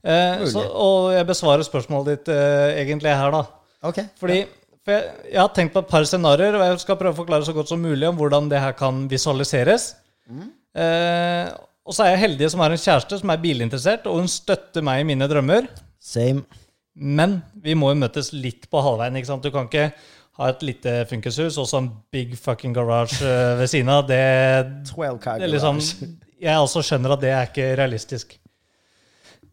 Eh, 0.06 0.46
så, 0.52 0.62
og 0.70 1.10
jeg 1.16 1.26
besvarer 1.26 1.66
spørsmålet 1.66 2.12
ditt 2.12 2.32
eh, 2.34 2.82
egentlig 2.84 3.10
her, 3.10 3.34
da. 3.34 3.42
Okay. 3.90 4.06
Fordi 4.20 4.44
for 4.86 4.94
jeg, 4.94 5.14
jeg 5.32 5.40
har 5.40 5.54
tenkt 5.54 5.74
på 5.74 5.82
et 5.82 5.88
par 5.90 6.04
scenarioer, 6.06 6.54
og 6.54 6.62
jeg 6.62 6.82
skal 6.84 6.98
prøve 7.00 7.16
å 7.16 7.20
forklare 7.24 7.46
så 7.46 7.54
godt 7.56 7.72
som 7.72 7.80
mulig 7.82 8.06
om 8.06 8.18
hvordan 8.18 8.46
det 8.52 8.60
her 8.62 8.76
kan 8.78 9.06
visualiseres. 9.10 9.88
Eh, 10.30 11.48
og 11.86 11.94
så 11.94 12.04
er 12.04 12.14
jeg 12.14 12.22
heldig 12.22 12.50
som 12.52 12.62
har 12.62 12.74
en 12.74 12.82
kjæreste 12.82 13.18
som 13.18 13.32
er 13.34 13.42
bilinteressert, 13.42 14.06
og 14.06 14.20
hun 14.20 14.30
støtter 14.30 14.86
meg 14.86 15.02
i 15.02 15.08
mine 15.10 15.26
drømmer. 15.30 15.66
Same. 16.02 16.46
Men 16.94 17.40
vi 17.62 17.74
må 17.78 17.90
jo 17.92 17.98
møtes 18.00 18.30
litt 18.34 18.70
på 18.70 18.80
halvveien. 18.82 19.18
ikke 19.18 19.28
sant? 19.28 19.44
Du 19.44 19.50
kan 19.54 19.66
ikke 19.66 19.90
ha 20.36 20.48
et 20.52 20.62
lite 20.68 20.94
funkishus 21.10 21.56
og 21.60 21.66
så 21.68 21.80
en 21.82 21.90
big 22.12 22.34
fucking 22.38 22.74
garage 22.76 23.18
eh, 23.24 23.58
ved 23.58 23.70
siden 23.72 23.90
av. 23.92 24.06
Det, 24.06 24.22
det 25.42 25.50
liksom, 25.50 25.82
jeg 26.38 26.62
også 26.62 26.84
skjønner 26.86 27.16
at 27.16 27.22
det 27.24 27.32
er 27.34 27.50
ikke 27.50 27.70
realistisk. 27.82 28.38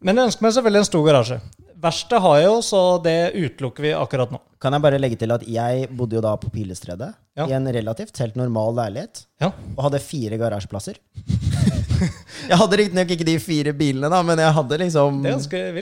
Men 0.00 0.16
jeg 0.18 0.30
ønsker 0.30 0.44
meg 0.46 0.54
selvfølgelig 0.56 0.80
en 0.82 0.88
stor 0.88 1.04
garasje. 1.06 1.38
Verkstedet 1.84 2.22
har 2.24 2.38
jeg 2.40 2.46
jo, 2.48 2.54
så 2.64 2.80
det 3.04 3.16
utelukker 3.36 3.84
vi 3.84 3.90
akkurat 3.92 4.30
nå. 4.32 4.38
Kan 4.62 4.72
jeg 4.72 4.82
bare 4.86 4.98
legge 5.00 5.18
til 5.20 5.34
at 5.34 5.42
jeg 5.44 5.88
bodde 5.92 6.16
jo 6.16 6.22
da 6.24 6.32
på 6.40 6.48
Pilestredet, 6.52 7.10
Ja. 7.36 7.44
i 7.46 7.52
en 7.52 7.66
relativt 7.68 8.16
helt 8.22 8.36
normal 8.36 8.72
leilighet, 8.78 9.26
Ja. 9.40 9.50
og 9.76 9.82
hadde 9.84 10.00
fire 10.00 10.38
garasjeplasser. 10.38 10.96
jeg 12.48 12.56
hadde 12.56 12.76
riktignok 12.80 13.10
ikke 13.10 13.26
de 13.28 13.38
fire 13.38 13.72
bilene, 13.76 14.08
da, 14.08 14.22
men 14.22 14.38
jeg 14.38 14.52
hadde 14.56 14.78
liksom. 14.80 15.20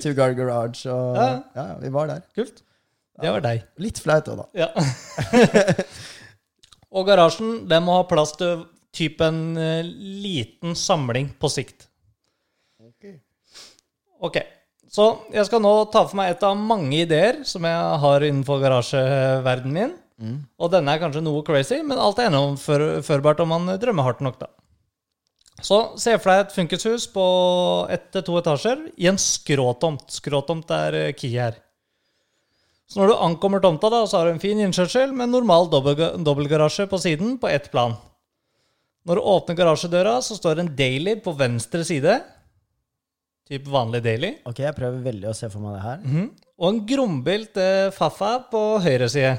Two 0.02 0.14
Guard 0.14 0.34
Garage, 0.36 0.86
og 0.90 1.16
Ja. 1.16 1.42
ja, 1.54 1.66
vi 1.78 1.88
var 1.94 2.06
der. 2.08 2.22
Kult. 2.34 2.62
Det 3.22 3.30
var 3.30 3.40
deg. 3.44 3.62
Litt 3.78 3.98
flaut 4.02 4.26
òg, 4.32 4.42
da. 4.42 4.46
Ja. 4.58 4.68
og 6.96 7.06
garasjen 7.06 7.68
den 7.70 7.84
må 7.86 8.00
ha 8.00 8.04
plass 8.10 8.34
til 8.40 8.64
typ 8.92 9.22
en 9.24 9.54
eh, 9.56 9.84
liten 9.86 10.74
samling 10.76 11.30
på 11.40 11.48
sikt. 11.52 11.86
Ok, 14.22 14.38
så 14.92 15.08
jeg 15.34 15.48
skal 15.48 15.62
nå 15.64 15.72
ta 15.90 16.04
for 16.06 16.18
meg 16.20 16.34
et 16.34 16.44
av 16.46 16.58
mange 16.58 17.02
ideer 17.02 17.42
som 17.48 17.64
jeg 17.66 18.00
har 18.04 18.26
innenfor 18.26 18.62
garasjeverdenen 18.62 19.74
min. 19.74 19.94
Og 20.62 20.70
denne 20.70 20.92
er 20.94 21.00
kanskje 21.02 21.24
noe 21.24 21.42
crazy, 21.46 21.80
men 21.82 21.98
alt 21.98 22.20
er 22.20 22.28
gjennomførbart 22.28 23.40
om 23.42 23.50
man 23.50 23.72
drømmer 23.82 24.06
hardt 24.06 24.22
nok, 24.22 24.38
da. 24.38 24.50
Så 25.62 25.78
se 26.00 26.14
for 26.18 26.30
deg 26.30 26.40
et 26.42 26.54
funkishus 26.54 27.06
på 27.12 27.24
ett 27.92 28.08
til 28.14 28.24
to 28.26 28.38
etasjer 28.40 28.80
i 28.98 29.06
en 29.10 29.18
skråtomt. 29.20 30.08
Skråtomt 30.10 30.70
er 30.74 30.96
eh, 30.98 31.12
key 31.14 31.36
her. 31.36 31.58
Så 32.90 32.98
når 33.00 33.12
du 33.12 33.20
ankommer 33.24 33.62
tomta, 33.62 33.88
da, 33.92 34.02
så 34.06 34.18
har 34.18 34.28
du 34.28 34.34
en 34.34 34.42
fin 34.42 34.58
innkjørsel 34.58 35.14
med 35.16 35.30
normal 35.32 35.70
dobbeltgarasje 35.72 36.88
på 36.90 36.98
siden 37.00 37.36
på 37.40 37.48
ett 37.48 37.70
plan. 37.72 37.94
Når 39.08 39.18
du 39.18 39.28
åpner 39.32 39.58
garasjedøra, 39.58 40.18
så 40.22 40.36
står 40.36 40.60
en 40.60 40.72
daily 40.76 41.16
på 41.22 41.32
venstre 41.38 41.86
side. 41.86 42.18
Typ 43.50 43.66
vanlig 43.68 44.00
daily. 44.04 44.34
Ok, 44.48 44.60
jeg 44.62 44.74
prøver 44.76 45.02
veldig 45.04 45.28
å 45.32 45.34
se 45.36 45.48
for 45.52 45.60
meg 45.64 45.74
det 45.78 45.82
her. 45.86 45.98
Mhm. 46.06 46.28
Og 46.62 46.68
en 46.68 46.80
grombilt 46.86 47.56
eh, 47.58 47.88
Fafa 47.96 48.36
på 48.52 48.60
høyre 48.84 49.08
side. 49.10 49.32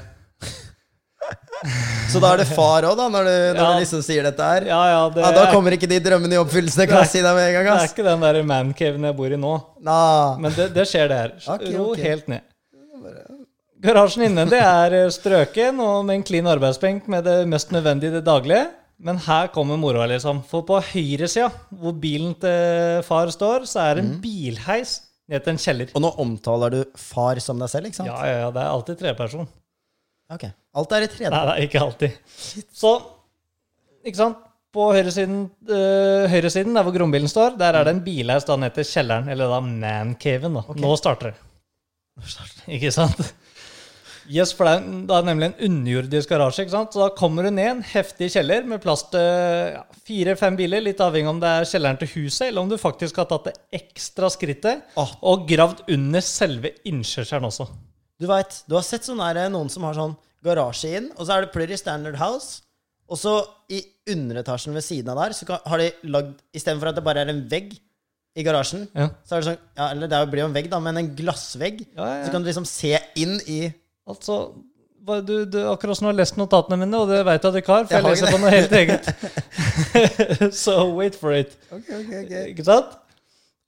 Så 2.11 2.19
da 2.19 2.33
er 2.33 2.41
det 2.41 2.49
far 2.51 2.83
òg, 2.83 2.97
da, 2.99 3.05
når 3.07 3.23
du, 3.29 3.35
når 3.55 3.61
Ja. 3.61 3.67
du 3.71 3.79
liksom 3.79 4.01
sier 4.03 4.25
dette 4.27 4.43
her? 4.43 4.65
Ja, 4.67 4.81
ja, 4.91 5.03
det, 5.09 5.21
Ja, 5.23 5.29
da 5.31 5.45
er, 5.47 5.53
kommer 5.55 5.71
ikke 5.71 5.87
de 5.87 5.99
drømmene 6.03 6.35
i 6.35 6.39
oppfyllelse, 6.41 6.83
kan 6.89 6.97
Nei. 6.99 7.03
jeg 7.05 7.11
si 7.13 7.21
deg 7.23 7.37
med 7.37 7.47
en 7.47 7.53
gang. 7.55 7.63
det 7.69 7.71
er 7.71 7.85
ass. 7.85 7.93
ikke 7.95 8.03
den 8.09 8.25
der 8.25 8.39
mancaven 8.43 9.07
jeg 9.07 9.15
bor 9.15 9.31
i 9.31 9.39
nå. 9.39 9.53
Nah. 9.87 10.35
Men 10.43 10.51
det, 10.57 10.65
det 10.75 10.83
skjer, 10.89 11.07
det 11.07 11.19
her. 11.21 11.31
Ok, 11.55 11.63
Ro 11.77 11.85
ok. 11.93 12.01
helt 12.03 12.27
ned. 12.27 12.41
Garasjen 13.83 14.23
inne 14.27 14.45
det 14.51 14.59
er 14.63 14.93
eh, 14.99 15.09
strøken 15.11 15.79
og 15.83 16.03
med 16.07 16.19
en 16.19 16.23
clean 16.27 16.47
arbeidsbenk 16.47 17.07
med 17.11 17.23
det 17.27 17.37
mest 17.51 17.71
nødvendige 17.71 18.11
i 18.11 18.17
det 18.19 18.25
daglige. 18.27 18.67
Men 18.99 19.17
her 19.25 19.49
kommer 19.53 19.79
moroa, 19.79 20.05
liksom. 20.11 20.43
For 20.47 20.63
på 20.67 20.77
høyresida, 20.93 21.49
hvor 21.79 21.95
bilen 21.99 22.35
til 22.39 23.01
far 23.07 23.31
står, 23.33 23.65
så 23.69 23.81
er 23.87 23.97
det 23.97 24.05
en 24.05 24.13
bilheis 24.23 24.99
ned 25.31 25.43
til 25.43 25.55
en 25.55 25.59
kjeller. 25.59 25.91
Og 25.95 26.03
nå 26.03 26.11
omtaler 26.23 26.71
du 26.77 26.79
far 26.99 27.39
som 27.43 27.59
deg 27.59 27.71
selv, 27.71 27.89
ikke 27.89 27.99
sant? 27.99 28.11
Ja, 28.11 28.19
ja, 28.29 28.39
ja, 28.45 28.49
det 28.53 28.61
er 28.63 28.71
alltid 28.71 29.01
treperson. 29.01 29.49
Ok. 30.33 30.47
Alt 30.79 30.95
er 30.95 31.05
i 31.05 31.11
tredje. 31.11 31.31
Nei, 31.33 31.43
det 31.49 31.53
er 31.55 31.67
ikke 31.67 31.83
alltid. 31.83 32.17
Så, 32.73 32.93
ikke 34.05 34.19
sant? 34.21 34.41
På 34.73 34.87
høyresiden, 34.89 35.43
øh, 35.69 36.23
høyresiden 36.31 36.73
der 36.73 36.85
hvor 36.85 36.95
grombilen 36.95 37.29
står, 37.29 37.59
der 37.59 37.75
er 37.77 37.85
det 37.85 37.93
en 37.93 38.03
bilheis 38.05 38.47
da 38.47 38.55
ned 38.57 38.73
til 38.73 38.87
kjelleren, 38.89 39.27
eller 39.29 39.51
da 39.51 39.59
mancaven. 39.61 40.55
da. 40.57 40.63
Nå 40.81 40.95
starter 40.97 41.33
det. 41.33 41.35
Ikke 42.77 42.91
sant? 42.93 43.19
Yes, 44.31 44.53
for 44.55 44.67
det 44.67 44.73
er, 44.77 44.83
det 45.09 45.15
er 45.17 45.25
nemlig 45.27 45.47
en 45.49 45.55
underjordisk 45.67 46.29
garasje. 46.31 46.63
ikke 46.63 46.71
sant? 46.75 46.93
Så 46.95 47.01
da 47.03 47.09
kommer 47.17 47.43
du 47.43 47.51
ned 47.51 47.69
en 47.71 47.81
heftig 47.83 48.29
kjeller 48.33 48.63
med 48.69 48.81
plass 48.83 49.03
til 49.11 49.19
ja, 49.75 49.81
fire-fem 50.07 50.55
biler, 50.59 50.83
litt 50.85 51.01
avhengig 51.03 51.29
om 51.33 51.41
det 51.43 51.49
er 51.49 51.67
kjelleren 51.69 51.99
til 51.99 52.11
huset, 52.15 52.47
eller 52.49 52.61
om 52.63 52.69
du 52.71 52.77
faktisk 52.79 53.19
har 53.19 53.27
tatt 53.31 53.49
det 53.49 53.55
ekstra 53.81 54.29
skrittet 54.31 54.83
Åh. 54.99 55.15
og 55.27 55.47
gravd 55.49 55.83
under 55.95 56.23
selve 56.23 56.71
innkjørselen 56.87 57.49
også. 57.49 57.67
Du 58.21 58.27
vet, 58.29 58.61
du 58.69 58.77
har 58.77 58.85
sett 58.87 59.03
sånn 59.09 59.19
her, 59.23 59.41
noen 59.51 59.71
som 59.73 59.83
har 59.87 59.97
sånn 59.97 60.15
garasje 60.43 60.95
inn, 60.99 61.09
og 61.17 61.25
så 61.27 61.35
er 61.37 61.45
det 61.45 61.53
Plurry 61.55 61.75
Standard 61.79 62.15
House. 62.19 62.61
Og 63.11 63.19
så 63.19 63.33
i 63.71 63.81
underetasjen 64.09 64.73
ved 64.75 64.83
siden 64.85 65.11
av 65.11 65.19
der, 65.19 65.33
så 65.35 65.57
har 65.67 65.81
de 65.81 65.89
lagd 66.07 66.37
Istedenfor 66.55 66.89
at 66.93 66.95
det 66.97 67.03
bare 67.05 67.25
er 67.25 67.31
en 67.33 67.43
vegg 67.51 67.73
i 68.39 68.41
garasjen, 68.47 68.87
Ja. 68.95 69.09
så 69.27 69.35
er 69.35 69.41
det 69.43 69.47
sånn 69.51 69.59
Ja, 69.77 69.91
eller 69.91 70.07
det 70.09 70.19
blir 70.31 70.41
jo 70.41 70.47
en 70.47 70.55
vegg, 70.55 70.69
da, 70.71 70.79
men 70.81 70.97
en 70.97 71.11
glassvegg. 71.15 71.83
Ja. 71.95 72.23
Så 72.25 72.31
kan 72.31 72.41
du 72.41 72.47
liksom 72.49 72.65
se 72.65 72.95
inn 73.19 73.35
i 73.45 73.59
Altså, 74.09 74.37
du, 75.27 75.45
du, 75.45 75.59
akkurat 75.67 75.97
som 75.97 76.07
du 76.07 76.11
har 76.11 76.17
lest 76.17 76.37
notatene 76.39 76.79
mine, 76.79 76.99
og 76.99 77.11
det 77.11 77.21
vet 77.27 77.37
jeg 77.37 77.49
at 77.49 77.55
du 77.55 77.61
ikke 77.61 77.77
har, 77.77 77.87
for 77.87 77.95
jeg, 77.95 77.99
Jeg 77.99 78.03
har 78.03 78.09
leser 78.09 78.25
ikke 78.25 78.35
på 78.35 78.43
noe 78.43 78.53
helt 78.53 78.75
eget. 78.81 80.53
so 80.63 80.75
wait 80.95 81.15
for 81.19 81.35
it. 81.35 81.55
Ok, 81.71 81.87
ok, 81.87 82.11
ok. 82.23 82.35
Ikke 82.53 82.67
sant? 82.67 82.99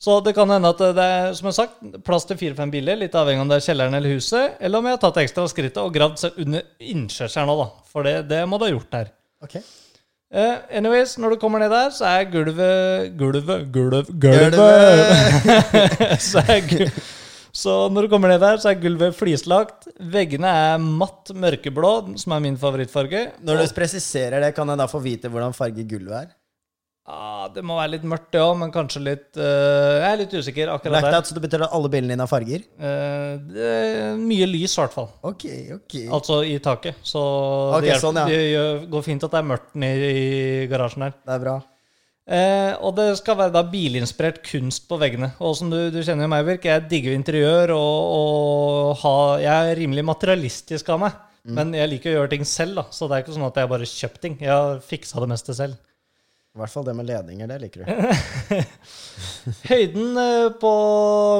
Så 0.05 0.19
det 0.21 0.35
kan 0.37 0.51
hende 0.51 0.69
at 0.69 0.81
det 0.95 1.03
er, 1.03 1.31
som 1.33 1.47
jeg 1.47 1.53
har 1.53 1.57
sagt, 1.57 1.79
plass 2.05 2.27
til 2.29 2.37
fire-fem 2.37 2.71
biler, 2.71 2.99
litt 2.99 3.15
avhengig 3.15 3.41
om 3.45 3.51
det 3.51 3.61
er 3.61 3.65
kjelleren 3.69 3.95
eller 3.97 4.17
huset, 4.17 4.59
eller 4.59 4.79
om 4.79 4.89
jeg 4.89 4.97
har 4.97 5.01
tatt 5.05 5.21
ekstra 5.23 5.47
skrittet 5.49 5.81
og 5.81 5.95
gravd 5.95 6.19
seg 6.21 6.43
under 6.43 6.67
innkjørselen 6.83 7.51
òg, 7.53 7.63
da. 7.63 7.89
For 7.93 8.07
det, 8.07 8.15
det 8.29 8.43
må 8.49 8.59
du 8.59 8.67
ha 8.67 8.75
gjort 8.75 8.99
her. 8.99 9.11
Ok. 9.43 9.57
Uh, 10.35 10.57
anyways, 10.73 11.15
når 11.21 11.35
du 11.35 11.39
kommer 11.39 11.61
ned 11.63 11.71
der, 11.71 11.91
så 11.95 12.09
er 12.09 12.25
gulvet 12.27 13.13
Gulvet 13.15 13.67
Gulv, 13.71 14.09
Gulvet! 14.19 14.51
Gulvet! 14.51 16.21
så, 16.27 16.41
er 16.43 16.65
gu, 16.65 16.89
så 17.55 17.73
når 17.87 18.05
du 18.05 18.11
kommer 18.11 18.33
ned 18.33 18.41
der, 18.43 18.59
så 18.59 18.73
er 18.73 18.79
gulvet 18.81 19.15
flislagt. 19.15 19.87
Veggene 20.11 20.49
er 20.51 20.79
matt 20.81 21.31
mørkeblå, 21.31 21.91
som 22.19 22.35
er 22.35 22.41
min 22.43 22.57
favorittfarge. 22.59 23.29
Når 23.47 23.61
du 23.61 23.75
presiserer 23.77 24.43
det, 24.43 24.51
kan 24.57 24.67
jeg 24.67 24.81
da 24.81 24.89
få 24.91 24.99
vite 25.03 25.31
hvordan 25.31 25.55
farge 25.55 25.85
gulvet 25.87 26.25
er? 26.25 26.33
Ah, 27.05 27.45
det 27.53 27.61
må 27.61 27.75
være 27.77 27.91
litt 27.93 28.05
mørkt, 28.09 28.31
det 28.33 28.39
òg, 28.41 28.55
men 28.57 28.71
kanskje 28.73 29.03
litt 29.05 29.37
uh, 29.37 29.43
Jeg 30.01 30.07
er 30.07 30.15
litt 30.23 30.31
usikker 30.33 30.71
akkurat 30.73 31.03
Blacked 31.03 31.13
der. 31.13 31.27
så 31.29 31.35
det 31.37 31.43
betyr 31.43 31.63
at 31.67 31.75
alle 31.77 31.91
bilene 31.93 32.15
dine 32.15 32.25
har 32.25 32.31
farger? 32.31 32.63
Uh, 32.81 33.35
det 33.51 33.67
er 33.75 34.17
mye 34.17 34.47
lys, 34.49 34.73
i 34.73 34.81
hvert 34.81 34.95
fall. 34.95 35.11
Ok, 35.29 35.45
ok. 35.77 35.95
Altså 36.17 36.39
i 36.49 36.57
taket. 36.65 36.97
Så 37.05 37.21
okay, 37.21 37.85
det, 37.85 37.91
hjelper, 37.91 38.03
sånn, 38.07 38.19
ja. 38.19 38.25
det 38.33 38.89
går 38.97 39.05
fint 39.05 39.27
at 39.29 39.37
det 39.37 39.41
er 39.43 39.47
mørkt 39.53 39.77
nede 39.85 40.11
i 40.17 40.27
garasjen 40.71 41.05
her. 41.05 41.15
Det 41.21 41.37
er 41.37 41.45
bra. 41.45 41.55
Eh, 42.25 42.73
og 42.81 42.95
det 42.97 43.11
skal 43.19 43.37
være 43.37 43.53
da 43.53 43.61
bilinspirert 43.69 44.41
kunst 44.47 44.87
på 44.89 44.97
veggene. 45.01 45.31
Og 45.45 45.53
som 45.59 45.69
du, 45.69 45.77
du 45.93 45.99
kjenner 46.01 46.29
meg, 46.31 46.45
Birk, 46.47 46.65
jeg 46.65 46.87
digger 46.89 47.13
interiør 47.13 47.75
og, 47.75 47.99
og 48.15 48.95
ha, 49.03 49.15
Jeg 49.43 49.71
er 49.71 49.79
rimelig 49.81 50.05
materialistisk 50.09 50.89
av 50.95 51.03
meg. 51.05 51.19
Mm. 51.45 51.53
Men 51.59 51.75
jeg 51.77 51.91
liker 51.91 52.09
å 52.11 52.15
gjøre 52.19 52.31
ting 52.33 52.47
selv, 52.49 52.79
da. 52.79 52.87
Så 52.89 53.05
det 53.05 53.17
er 53.17 53.25
ikke 53.25 53.35
sånn 53.35 53.45
at 53.45 53.59
jeg 53.61 53.69
bare 53.75 53.89
kjøpt 53.91 54.23
ting. 54.23 54.39
Jeg 54.41 54.53
har 54.53 54.81
fiksa 54.81 55.21
det 55.21 55.29
meste 55.29 55.53
selv. 55.57 55.77
I 56.55 56.59
hvert 56.61 56.71
fall 56.71 56.85
det 56.87 56.93
med 56.95 57.09
ledninger, 57.09 57.49
det 57.51 57.55
liker 57.65 57.81
du. 57.83 58.59
Høyden 59.67 60.19
eh, 60.21 60.45
på 60.61 60.71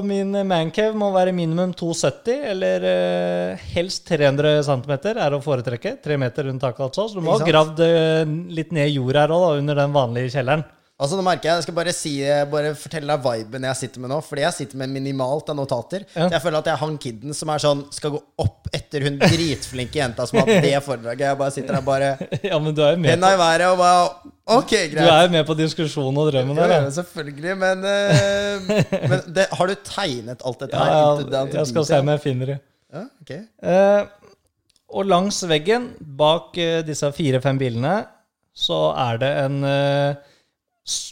min 0.03 0.35
mancave 0.43 0.91
må 0.99 1.07
være 1.15 1.31
minimum 1.31 1.71
270, 1.71 2.41
eller 2.51 2.87
eh, 2.89 3.63
helst 3.77 4.03
300 4.11 4.57
cm 4.67 4.91
er 5.13 5.37
å 5.37 5.39
foretrekke. 5.39 5.93
Tre 6.03 6.17
meter 6.19 6.49
rundt 6.49 6.59
taket, 6.65 6.83
altså. 6.89 7.07
Så 7.07 7.21
du 7.21 7.23
må 7.23 7.37
ha 7.37 7.47
gravd 7.47 7.79
eh, 7.85 8.27
litt 8.59 8.75
ned 8.75 8.91
i 8.91 8.97
jord 8.97 9.21
her 9.21 9.31
òg, 9.31 9.61
under 9.61 9.79
den 9.85 9.95
vanlige 9.95 10.33
kjelleren. 10.35 10.67
Altså, 10.95 11.17
nå 11.19 11.23
merker 11.27 11.49
jeg, 11.49 11.57
jeg 11.59 11.63
skal 11.65 11.75
bare 11.75 11.91
si 11.91 12.11
Bare 12.47 12.69
fortelle 12.79 13.09
deg 13.11 13.23
viben 13.25 13.65
jeg 13.67 13.75
sitter 13.81 13.99
med 13.99 14.13
nå. 14.13 14.21
Fordi 14.23 14.45
jeg 14.45 14.55
sitter 14.55 14.79
med 14.79 14.93
minimalt 14.95 15.49
av 15.51 15.57
notater. 15.59 16.05
Ja. 16.13 16.29
Så 16.29 16.37
jeg 16.37 16.43
føler 16.45 16.61
at 16.61 16.69
jeg 16.69 16.75
er 16.77 16.81
han 16.85 16.93
kiden 17.03 17.35
som 17.35 17.49
er 17.51 17.63
sånn 17.65 17.81
skal 17.91 18.13
gå 18.13 18.21
opp 18.39 18.69
etter 18.75 19.03
hun 19.03 19.17
dritflinke 19.19 19.99
jenta 19.99 20.23
som 20.29 20.39
har 20.39 20.47
hatt 20.47 20.63
det 20.63 20.71
foredraget. 20.85 21.25
Jeg 21.27 21.39
bare 21.41 21.51
sitter 21.57 21.75
der 21.75 21.83
bare 21.89 22.13
ja, 22.51 22.59
men 22.63 22.75
du 22.77 22.79
er 22.85 22.95
jo 22.95 23.01
med, 23.03 23.11
henda 23.11 23.31
i 23.35 23.39
været 23.41 23.65
og 23.73 23.81
bare 23.81 24.31
Ok, 24.55 24.71
greit. 24.71 24.95
du 24.95 25.09
er 25.09 25.25
jo 25.25 25.33
med 25.33 25.43
på 25.49 25.55
diskusjonen 25.59 26.19
og 26.21 26.27
drømmen 26.31 26.59
der. 26.61 26.73
ja, 26.77 26.89
selvfølgelig, 26.99 27.55
men, 27.57 27.79
uh, 27.81 28.69
men 29.09 29.23
det, 29.35 29.47
Har 29.57 29.71
du 29.71 29.73
tegnet 29.89 30.45
alt 30.45 30.59
dette 30.63 30.77
her? 30.79 30.93
ja, 30.93 31.25
ja 31.33 31.41
jeg 31.57 31.71
skal 31.73 31.87
se 31.89 31.99
om 32.05 32.11
jeg 32.13 32.21
finner 32.23 32.51
det. 32.53 32.57
Ja, 32.95 33.03
ok. 33.25 33.33
uh, 33.65 34.29
og 34.95 35.09
langs 35.11 35.41
veggen, 35.49 35.89
bak 36.23 36.55
uh, 36.61 36.79
disse 36.87 37.09
fire-fem 37.17 37.57
bilene, 37.59 37.97
så 38.55 38.79
er 39.09 39.19
det 39.25 39.31
en 39.43 39.57
s- 39.65 40.21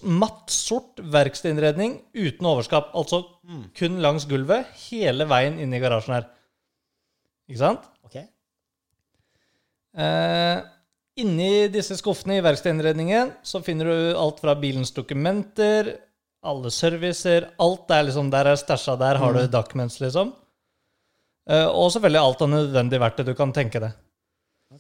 matt, 0.06 0.52
sort 0.54 1.02
verkstedinnredning 1.02 1.98
uten 2.14 2.50
overskap. 2.50 2.92
Altså 2.94 3.24
kun 3.78 3.98
langs 4.04 4.28
gulvet, 4.30 4.70
hele 4.90 5.26
veien 5.30 5.58
inn 5.62 5.74
i 5.74 5.82
garasjen 5.82 6.18
her. 6.20 6.30
Ikke 7.50 7.62
sant? 7.64 7.90
ok. 8.06 8.20
Eh, 10.04 10.62
inni 11.22 11.68
disse 11.74 11.98
skuffene 12.00 12.38
i 12.40 12.46
verkstedinnredningen 12.46 13.34
så 13.46 13.62
finner 13.66 13.90
du 13.90 14.20
alt 14.20 14.40
fra 14.44 14.56
bilens 14.60 14.94
dokumenter, 14.96 15.94
alle 16.44 16.72
servicer, 16.74 17.48
alt 17.64 17.92
er 17.94 18.08
liksom 18.10 18.30
Der 18.34 18.50
er 18.52 18.60
stæsja, 18.60 18.98
der 19.00 19.16
har 19.22 19.34
du 19.34 19.46
documents, 19.48 20.00
liksom. 20.04 20.34
Eh, 21.50 21.68
og 21.68 21.92
selvfølgelig 21.92 22.22
alt 22.22 22.42
av 22.42 22.50
nødvendig 22.52 23.00
verktøy 23.00 23.26
du 23.26 23.36
kan 23.36 23.54
tenke 23.56 23.80
deg. 23.84 23.96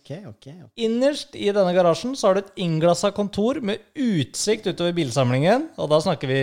Ok, 0.03 0.17
ok. 0.27 0.47
ok. 0.65 0.71
Innerst 0.83 1.35
i 1.39 1.45
denne 1.55 1.71
garasjen 1.71 2.11
så 2.19 2.27
har 2.27 2.35
du 2.35 2.41
et 2.41 2.57
innglassa 2.59 3.13
kontor 3.15 3.61
med 3.63 3.79
utsikt 3.95 4.65
utover 4.67 4.91
bilsamlingen. 4.97 5.69
Og 5.79 5.87
da 5.93 6.01
snakker 6.03 6.27
vi 6.27 6.39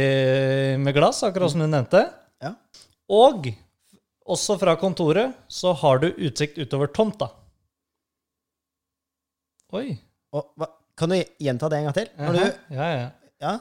med 0.81 0.97
glass, 0.97 1.21
akkurat 1.27 1.53
som 1.53 1.61
du 1.61 1.67
nevnte. 1.69 2.07
Ja. 2.41 2.55
Og 3.13 3.51
også 4.25 4.57
fra 4.63 4.79
kontoret 4.81 5.37
så 5.53 5.75
har 5.77 6.01
du 6.01 6.09
utsikt 6.09 6.57
utover 6.57 6.89
tomta. 6.89 7.29
Oi. 9.77 9.99
Og, 10.33 10.67
kan 10.97 11.13
du 11.13 11.21
gjenta 11.21 11.69
det 11.69 11.83
en 11.83 11.91
gang 11.91 12.01
til? 12.01 12.11
Når 12.17 12.41
du, 12.41 12.43
Ja, 12.79 12.91
ja. 12.97 13.07
ja? 13.45 13.55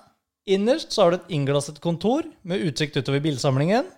Innerst 0.47 0.95
så 0.95 1.03
har 1.03 1.11
du 1.11 1.19
et 1.19 1.31
innglasset 1.35 1.83
kontor 1.83 2.23
med 2.47 2.63
utsikt 2.71 2.95
utover 2.95 3.19
bilsamlingen. 3.27 3.91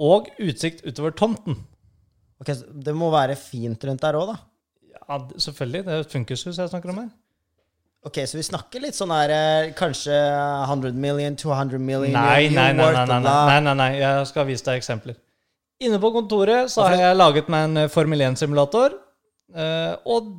Og 0.00 0.32
utsikt 0.40 0.86
utover 0.88 1.12
tomten. 1.12 1.60
Ok, 2.40 2.56
Det 2.56 2.96
må 2.96 3.12
være 3.12 3.36
fint 3.36 3.84
rundt 3.84 4.00
der 4.00 4.16
òg, 4.16 4.32
da. 4.32 4.42
Ja, 5.08 5.18
selvfølgelig. 5.38 5.84
Det 5.86 5.92
er 5.94 6.04
et 6.04 6.12
funkishus 6.12 6.58
jeg 6.58 6.68
snakker 6.72 6.90
om 6.92 6.98
her. 7.04 7.08
Ok, 8.06 8.20
Så 8.26 8.38
vi 8.38 8.42
snakker 8.46 8.82
litt 8.84 8.94
sånn 8.94 9.10
her 9.10 9.32
eh, 9.34 9.68
Kanskje 9.74 10.14
100 10.14 10.92
million, 10.94 11.34
200 11.34 11.80
million 11.82 12.12
Nei, 12.14 12.44
nei, 12.54 12.68
nei, 12.76 12.90
nei, 12.94 13.06
nei, 13.08 13.18
nei, 13.24 13.60
nei, 13.66 13.72
nei. 13.80 13.88
Jeg 13.98 14.28
skal 14.30 14.46
vise 14.46 14.62
deg 14.68 14.78
eksempler. 14.78 15.16
Inne 15.82 15.98
på 16.00 16.12
kontoret 16.14 16.70
så 16.72 16.84
har 16.86 16.94
jeg 17.00 17.16
laget 17.18 17.50
meg 17.52 17.66
en 17.66 17.80
eh, 17.82 17.88
Formel 17.90 18.22
1-simulator. 18.28 18.94
eh, 19.54 19.96
Og 20.06 20.30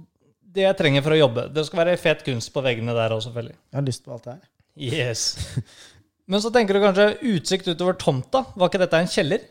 det 0.58 0.64
jeg 0.64 0.78
trenger 0.80 1.04
for 1.06 1.14
å 1.14 1.20
jobbe. 1.20 1.44
Det 1.54 1.66
skal 1.68 1.84
være 1.84 1.98
fet 2.02 2.24
kunst 2.26 2.54
på 2.56 2.64
veggene 2.66 2.96
der 2.96 3.14
òg, 3.14 3.20
selvfølgelig. 3.28 3.58
Jeg 3.68 3.78
har 3.82 3.86
lyst 3.90 4.06
på 4.08 4.16
alt 4.16 4.24
det 4.30 4.38
her. 4.38 4.48
Yes. 4.78 5.28
Men 6.32 6.42
så 6.44 6.50
tenker 6.56 6.74
du 6.78 6.82
kanskje 6.86 7.10
utsikt 7.36 7.68
utover 7.72 8.00
tomta. 8.00 8.46
Var 8.56 8.72
ikke 8.72 8.82
dette 8.86 9.04
en 9.04 9.12
kjeller? 9.12 9.44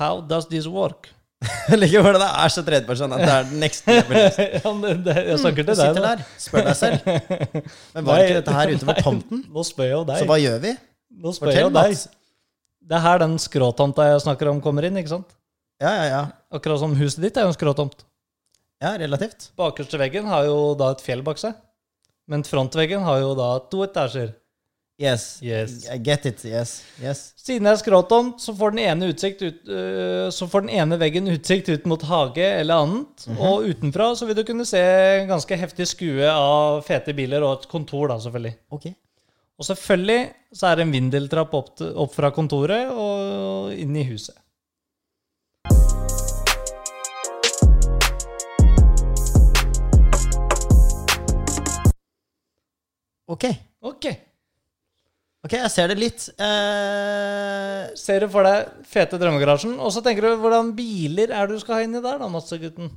How 0.00 0.20
does 0.24 0.48
this 0.48 0.66
work? 0.66 1.10
Jeg 1.42 1.78
liker 1.78 2.04
hvordan 2.04 2.22
det 2.22 2.28
er 2.44 2.52
så 2.54 2.62
tredjeperson 2.66 3.12
at 3.16 3.22
det 3.24 3.32
er 3.34 3.46
den 3.50 3.60
next 3.62 3.86
level. 3.90 4.18
ja, 4.18 4.72
det, 5.06 5.14
jeg 5.28 5.38
snakker 5.42 5.66
til 5.66 5.70
deg 5.72 5.78
sitter 5.80 6.06
der, 6.06 6.24
spør 6.44 6.66
deg 6.68 6.76
selv. 6.78 7.08
Men 7.96 8.06
var 8.06 8.12
Nei. 8.18 8.24
ikke 8.26 8.36
dette 8.40 8.56
her 8.58 8.72
utover 8.76 8.90
på 9.00 9.04
tomten? 9.08 9.44
Nå 9.52 9.64
spør 9.66 9.88
jeg 9.88 9.96
jo 9.96 10.02
deg. 10.12 10.22
Så 10.22 10.28
hva 10.30 10.38
gjør 10.42 10.60
vi? 10.64 10.72
Nå 11.22 11.34
spør 11.36 11.52
jeg 11.52 11.66
Fortell, 11.66 11.70
jo 11.70 11.96
deg. 11.96 12.04
Det 12.92 12.98
er 12.98 13.04
her 13.06 13.22
den 13.22 13.34
skråtomta 13.42 14.06
jeg 14.10 14.22
snakker 14.26 14.50
om, 14.52 14.60
kommer 14.64 14.86
inn. 14.88 14.98
ikke 15.00 15.12
sant? 15.16 15.34
Ja, 15.82 15.90
ja, 15.98 16.06
ja. 16.10 16.22
Akkurat 16.54 16.80
som 16.82 16.94
huset 16.98 17.22
ditt 17.24 17.38
er 17.38 17.46
jo 17.46 17.52
en 17.52 17.56
skråtomt. 17.58 18.04
Ja, 18.82 18.94
relativt. 18.98 19.50
Bakerste 19.58 19.98
veggen 20.00 20.26
har 20.30 20.46
jo 20.48 20.72
da 20.78 20.92
et 20.94 21.02
fjell 21.04 21.22
bak 21.26 21.38
seg. 21.38 21.54
Men 22.30 22.42
frontveggen 22.46 23.02
har 23.06 23.20
jo 23.22 23.32
da 23.38 23.48
to 23.70 23.82
etasjer. 23.86 24.32
Yes. 25.00 25.40
Yes. 25.42 25.88
I 25.90 25.96
get 25.98 26.26
it. 26.26 26.44
Yes. 26.44 26.84
Yes. 27.02 27.32
Siden 27.40 27.64
det 27.66 27.72
er 27.72 27.80
skråtomt, 27.80 28.38
så 28.44 28.52
får 28.54 28.74
den 28.74 28.82
ene, 28.84 29.08
ut, 29.08 29.22
uh, 29.66 30.28
så 30.30 30.46
får 30.50 30.66
den 30.66 30.74
ene 30.78 30.98
veggen 31.00 31.30
utsikt 31.32 31.70
ut 31.72 31.86
mot 31.90 32.02
hage 32.06 32.44
eller 32.60 32.84
annet. 32.84 33.24
Og 33.38 33.66
utenfra 33.72 34.12
så 34.18 34.28
vil 34.28 34.38
du 34.38 34.44
kunne 34.46 34.66
se 34.68 34.82
en 35.22 35.30
ganske 35.32 35.58
heftig 35.58 35.88
skue 35.90 36.28
av 36.30 36.82
fete 36.86 37.16
biler 37.18 37.42
og 37.42 37.56
et 37.62 37.68
kontor, 37.72 38.12
da, 38.12 38.20
selvfølgelig. 38.22 38.54
Ok. 38.70 38.92
Og 39.58 39.66
selvfølgelig 39.68 40.20
så 40.54 40.70
er 40.70 40.76
det 40.78 40.86
en 40.86 40.94
vindeltrapp 40.94 41.52
opp, 41.54 41.74
til- 41.80 41.92
opp 42.04 42.14
fra 42.14 42.30
kontoret 42.34 42.92
og 42.92 43.72
inn 43.74 43.96
i 43.96 44.06
huset. 44.12 44.36
Ok. 53.26 53.44
Ok. 53.80 54.06
Ok, 55.42 55.56
jeg 55.58 55.70
ser 55.74 55.90
det 55.90 55.96
litt. 55.98 56.28
Eh, 56.38 57.88
Ser 57.98 58.22
du 58.22 58.28
for 58.30 58.46
deg 58.46 58.68
fete 58.86 59.18
drømmegarasjen, 59.18 59.72
og 59.82 59.90
så 59.94 60.02
tenker 60.04 60.22
du 60.28 60.36
hvordan 60.42 60.70
biler 60.76 61.32
er 61.34 61.48
det 61.50 61.56
du 61.58 61.62
skal 61.64 61.80
ha 61.80 61.86
inni 61.86 61.98
der, 62.04 62.20
da, 62.22 62.28
Matsegutten? 62.30 62.92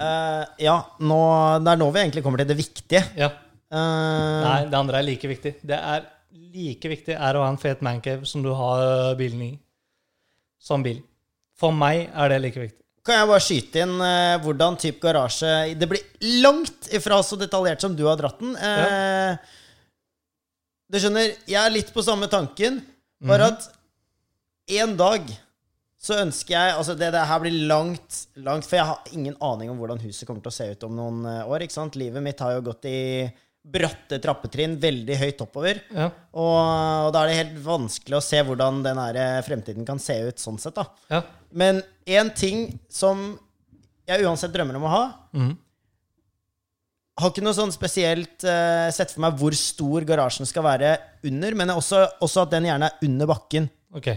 eh, 0.00 0.44
ja, 0.64 0.74
nå, 1.04 1.20
det 1.62 1.74
er 1.74 1.80
nå 1.80 1.90
vi 1.94 2.02
egentlig 2.02 2.24
kommer 2.26 2.42
til 2.42 2.50
det 2.50 2.58
viktige. 2.58 3.04
Ja. 3.20 3.30
Eh, 3.70 4.40
Nei, 4.48 4.58
det 4.72 4.78
andre 4.80 4.98
er 4.98 5.06
like 5.06 5.30
viktig. 5.30 5.54
Det 5.62 5.78
er 5.78 6.08
like 6.56 6.90
viktig 6.90 7.14
er 7.14 7.38
å 7.38 7.44
ha 7.44 7.52
en 7.52 7.60
fet 7.60 7.82
mancave 7.86 8.26
som 8.26 8.42
du 8.42 8.50
har 8.56 9.14
bilen 9.20 9.46
i. 9.46 9.50
Som 10.60 10.82
bil. 10.84 10.98
For 11.60 11.70
meg 11.76 12.08
er 12.10 12.32
det 12.34 12.40
like 12.42 12.64
viktig. 12.64 12.76
Kan 13.06 13.16
jeg 13.16 13.28
bare 13.30 13.44
skyte 13.46 13.80
inn 13.86 13.94
eh, 14.04 14.34
hvordan 14.44 14.74
type 14.76 15.00
garasje 15.00 15.72
Det 15.80 15.86
blir 15.88 16.02
langt 16.42 16.90
ifra 16.92 17.22
så 17.24 17.38
detaljert 17.40 17.80
som 17.80 17.94
du 17.96 18.02
har 18.10 18.18
dratt 18.20 18.42
den. 18.42 18.52
Eh, 18.58 19.38
Du 20.90 20.98
skjønner, 20.98 21.36
jeg 21.46 21.60
er 21.60 21.70
litt 21.70 21.92
på 21.94 22.02
samme 22.02 22.26
tanken, 22.30 22.80
bare 23.22 23.46
Mhm. 23.46 23.52
at 23.52 23.68
en 24.80 24.96
dag 24.96 25.26
så 26.00 26.16
ønsker 26.22 26.54
jeg 26.54 26.74
Altså, 26.78 26.94
det, 26.96 27.10
det 27.12 27.26
her 27.28 27.40
blir 27.42 27.66
langt, 27.68 28.26
langt 28.36 28.64
For 28.64 28.76
jeg 28.78 28.86
har 28.86 29.00
ingen 29.12 29.34
aning 29.42 29.68
om 29.70 29.76
hvordan 29.78 30.00
huset 30.00 30.26
kommer 30.26 30.40
til 30.42 30.48
å 30.50 30.56
se 30.56 30.70
ut 30.72 30.84
om 30.84 30.94
noen 30.96 31.18
eh, 31.26 31.44
år. 31.46 31.60
ikke 31.66 31.72
sant? 31.76 31.94
Livet 32.00 32.22
mitt 32.24 32.40
har 32.40 32.54
jo 32.56 32.62
gått 32.70 32.84
i 32.88 33.30
bratte 33.70 34.16
trappetrinn 34.24 34.78
veldig 34.80 35.16
høyt 35.20 35.42
oppover. 35.44 35.82
Ja. 35.92 36.06
Og, 36.32 37.06
og 37.06 37.12
da 37.12 37.22
er 37.22 37.28
det 37.28 37.36
helt 37.36 37.58
vanskelig 37.66 38.16
å 38.16 38.22
se 38.24 38.40
hvordan 38.42 38.82
den 38.82 38.98
eh, 38.98 39.42
fremtiden 39.44 39.84
kan 39.86 39.98
se 40.00 40.16
ut 40.30 40.40
sånn 40.40 40.58
sett, 40.58 40.74
da. 40.80 40.86
ja. 41.10 41.22
Men 41.52 41.82
én 42.06 42.32
ting 42.34 42.78
som 42.88 43.38
jeg 44.08 44.24
uansett 44.24 44.52
drømmer 44.54 44.76
om 44.80 44.86
å 44.88 44.94
ha 44.96 45.04
Mhm. 45.36 45.56
Har 47.20 47.32
ikke 47.32 47.44
noe 47.44 47.56
sånn 47.56 47.72
spesielt 47.74 48.44
uh, 48.46 48.88
sett 48.94 49.12
for 49.12 49.22
meg 49.24 49.36
hvor 49.40 49.54
stor 49.58 50.06
garasjen 50.08 50.48
skal 50.48 50.64
være 50.64 50.94
under, 51.28 51.56
men 51.58 51.72
også, 51.74 52.02
også 52.24 52.46
at 52.46 52.54
den 52.54 52.68
gjerne 52.70 52.88
er 52.88 53.06
under 53.06 53.28
bakken. 53.30 53.66
Ok. 53.96 54.08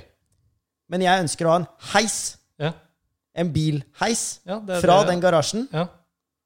Men 0.93 1.03
jeg 1.05 1.23
ønsker 1.25 1.47
å 1.47 1.53
ha 1.55 1.61
en 1.63 1.67
heis. 1.93 2.17
Ja. 2.61 2.73
En 3.33 3.49
bilheis 3.49 4.23
Ja, 4.45 4.59
det 4.61 4.77
fra 4.83 4.99
det. 5.01 5.09
den 5.09 5.23
garasjen. 5.23 5.65
Ja. 5.73 5.87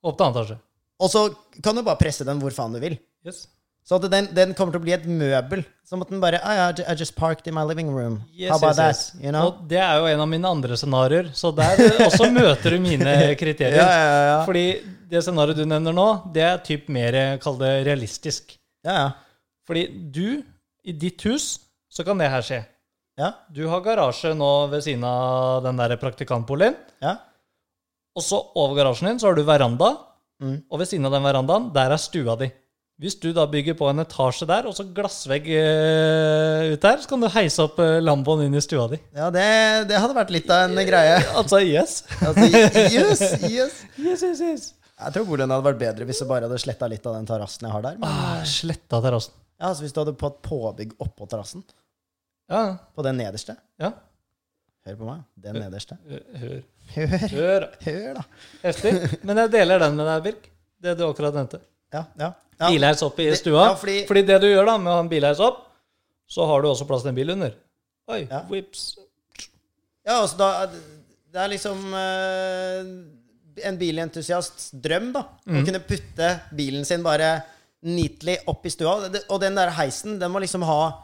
Opp 0.07 0.15
til 0.17 0.25
annen 0.27 0.37
etasje. 0.39 0.57
Og 1.03 1.11
så 1.13 1.23
kan 1.61 1.77
du 1.77 1.83
bare 1.85 1.99
presse 1.99 2.25
den 2.25 2.39
hvor 2.41 2.53
faen 2.55 2.73
du 2.73 2.79
vil. 2.81 2.95
Yes. 3.27 3.43
Så 3.87 3.95
den, 4.03 4.25
den 4.35 4.49
kommer 4.57 4.73
til 4.75 4.81
å 4.81 4.83
bli 4.83 4.91
et 4.97 5.05
møbel. 5.07 5.61
Som 5.87 6.01
at 6.03 6.09
den 6.11 6.19
bare 6.19 6.41
I, 6.43 6.55
I 6.83 6.95
just 6.99 7.13
parked 7.15 7.47
in 7.47 7.53
my 7.55 7.63
living 7.63 7.87
room. 7.95 8.17
Yes, 8.35 8.49
How 8.51 8.57
about 8.59 8.75
yes, 8.75 8.79
yes. 8.83 9.03
that? 9.13 9.21
You 9.23 9.31
know? 9.31 9.45
Og 9.53 9.61
det 9.71 9.79
er 9.79 10.01
jo 10.01 10.09
en 10.11 10.23
av 10.25 10.27
mine 10.27 10.49
andre 10.51 10.75
scenarioer, 10.75 11.29
så 11.37 11.53
der 11.55 11.79
også 12.03 12.27
møter 12.35 12.75
du 12.75 12.81
mine 12.83 13.13
kriterier. 13.39 13.79
Ja, 13.79 13.87
ja, 13.87 14.17
ja. 14.27 14.41
Fordi 14.49 14.65
det 15.07 15.21
scenarioet 15.23 15.61
du 15.61 15.63
nevner 15.71 15.95
nå, 15.95 16.07
det 16.35 16.43
er 16.43 16.59
typ 16.67 16.89
mer, 16.91 17.15
kall 17.39 17.55
det 17.61 17.71
realistisk. 17.87 18.57
Ja, 18.83 18.97
ja. 19.05 19.07
Fordi 19.67 19.85
du, 20.11 20.43
i 20.83 20.91
ditt 20.99 21.23
hus, 21.29 21.47
så 21.87 22.03
kan 22.03 22.19
det 22.19 22.27
her 22.35 22.43
skje. 22.43 22.59
Ja, 23.17 23.31
Du 23.49 23.63
har 23.71 23.79
garasje 23.87 24.35
nå 24.37 24.51
ved 24.69 24.83
siden 24.85 25.07
av 25.07 25.63
den 25.65 25.79
der 25.79 25.95
praktikantboligen. 26.03 26.75
ja. 27.01 27.15
Og 28.17 28.23
så 28.25 28.37
over 28.57 28.75
garasjen 28.81 29.11
din 29.13 29.19
så 29.21 29.27
har 29.31 29.35
du 29.39 29.43
veranda, 29.47 29.93
Mm. 30.37 30.59
og 30.69 30.79
ved 30.83 30.85
siden 30.91 31.05
av 31.07 31.15
den 31.15 31.23
verandaen, 31.25 31.63
der 31.73 31.89
er 31.95 31.97
stua 31.97 32.35
di. 32.37 32.51
Hvis 32.97 33.13
du 33.21 33.27
da 33.29 33.43
bygger 33.45 33.75
på 33.77 33.85
en 33.91 34.01
etasje 34.01 34.47
der, 34.49 34.65
og 34.65 34.73
så 34.73 34.81
glassvegg 34.95 35.45
uh, 35.53 36.63
ut 36.73 36.81
der, 36.81 36.97
så 37.03 37.09
kan 37.11 37.21
du 37.21 37.27
heise 37.29 37.61
opp 37.67 37.75
uh, 37.77 37.99
Lamboen 38.01 38.47
inn 38.47 38.57
i 38.57 38.61
stua 38.63 38.87
di. 38.89 38.97
ja 39.13 39.27
det, 39.33 39.43
det 39.91 39.99
hadde 40.01 40.15
vært 40.17 40.31
litt 40.33 40.49
av 40.49 40.63
en 40.71 40.81
greie. 40.87 41.19
Altså, 41.37 41.59
yes. 41.61 41.99
Altså, 42.25 42.47
yes, 42.49 43.21
yes. 43.45 43.75
Yes, 44.07 44.23
yes, 44.25 44.41
yes. 44.41 44.65
Jeg 44.97 45.13
tror 45.13 45.27
boligen 45.29 45.53
hadde 45.53 45.67
vært 45.67 45.81
bedre 45.83 46.07
hvis 46.09 46.23
du 46.23 46.25
bare 46.25 46.47
hadde 46.49 46.57
sletta 46.63 46.89
litt 46.89 47.05
av 47.05 47.19
den 47.19 47.29
terrassen 47.29 47.67
jeg 47.69 47.75
har 47.75 47.85
der. 47.85 47.99
Men, 48.01 48.09
Ah, 48.09 48.41
sletta 48.49 48.97
terrassen. 49.05 49.35
ja, 49.59 49.69
altså 49.69 49.85
Hvis 49.85 49.93
du 49.93 50.01
hadde 50.01 50.15
fått 50.17 50.41
påbygg 50.49 50.97
oppå 51.05 51.29
terrassen, 51.29 51.61
Ja, 52.49 52.63
på 52.97 53.05
den 53.05 53.17
nederste 53.21 53.59
ja. 53.77 53.91
Hør 54.87 54.95
på 54.97 55.05
meg. 55.11 55.21
Den 55.43 55.57
nederste. 55.61 55.97
Hør. 56.41 56.59
Hør, 56.95 57.15
Hør. 57.29 57.65
hør 57.85 58.13
da. 58.21 58.21
Heftig. 58.63 58.93
Men 59.27 59.41
jeg 59.43 59.51
deler 59.59 59.81
den 59.83 59.97
med 59.99 60.07
deg, 60.07 60.21
Birk. 60.31 60.45
Det 60.81 60.93
du 60.97 61.03
akkurat 61.11 61.35
nevnte. 61.35 61.59
Ja, 61.93 62.03
ja. 62.19 62.33
ja. 62.59 62.69
Bilheis 62.69 63.01
opp 63.05 63.19
i 63.19 63.29
Det- 63.29 63.39
stua. 63.39 63.69
ja, 63.69 63.75
fordi- 63.75 64.05
fordi... 64.07 64.25
det 64.27 64.41
du 64.41 64.47
gjør 64.47 64.65
da 64.65 64.77
med 64.77 64.91
å 64.91 64.95
ha 64.95 64.99
en 65.05 65.09
bilheis 65.09 65.39
opp, 65.39 65.63
så 66.27 66.45
har 66.47 66.61
du 66.61 66.67
også 66.69 66.87
plass 66.87 67.01
til 67.05 67.09
en 67.13 67.15
bil 67.15 67.29
under. 67.31 67.53
Oi, 68.09 68.27
Ja. 68.29 68.41
whips. 68.49 68.97
Ja, 70.05 70.21
altså 70.21 70.37
da 70.37 70.67
Det 70.67 71.41
er 71.43 71.49
liksom 71.51 71.93
uh, 71.93 73.65
en 73.67 73.77
bilentusiasts 73.77 74.71
drøm, 74.73 75.11
da. 75.13 75.25
Mm. 75.45 75.57
Å 75.61 75.65
kunne 75.67 75.81
putte 75.85 76.29
bilen 76.55 76.85
sin 76.87 77.03
bare 77.03 77.43
neatly 77.83 78.37
opp 78.47 78.65
i 78.65 78.69
stua. 78.73 79.09
Og 79.29 79.39
den 79.41 79.55
der 79.55 79.69
heisen, 79.75 80.17
den 80.19 80.31
må 80.31 80.39
liksom 80.41 80.63
ha 80.65 81.03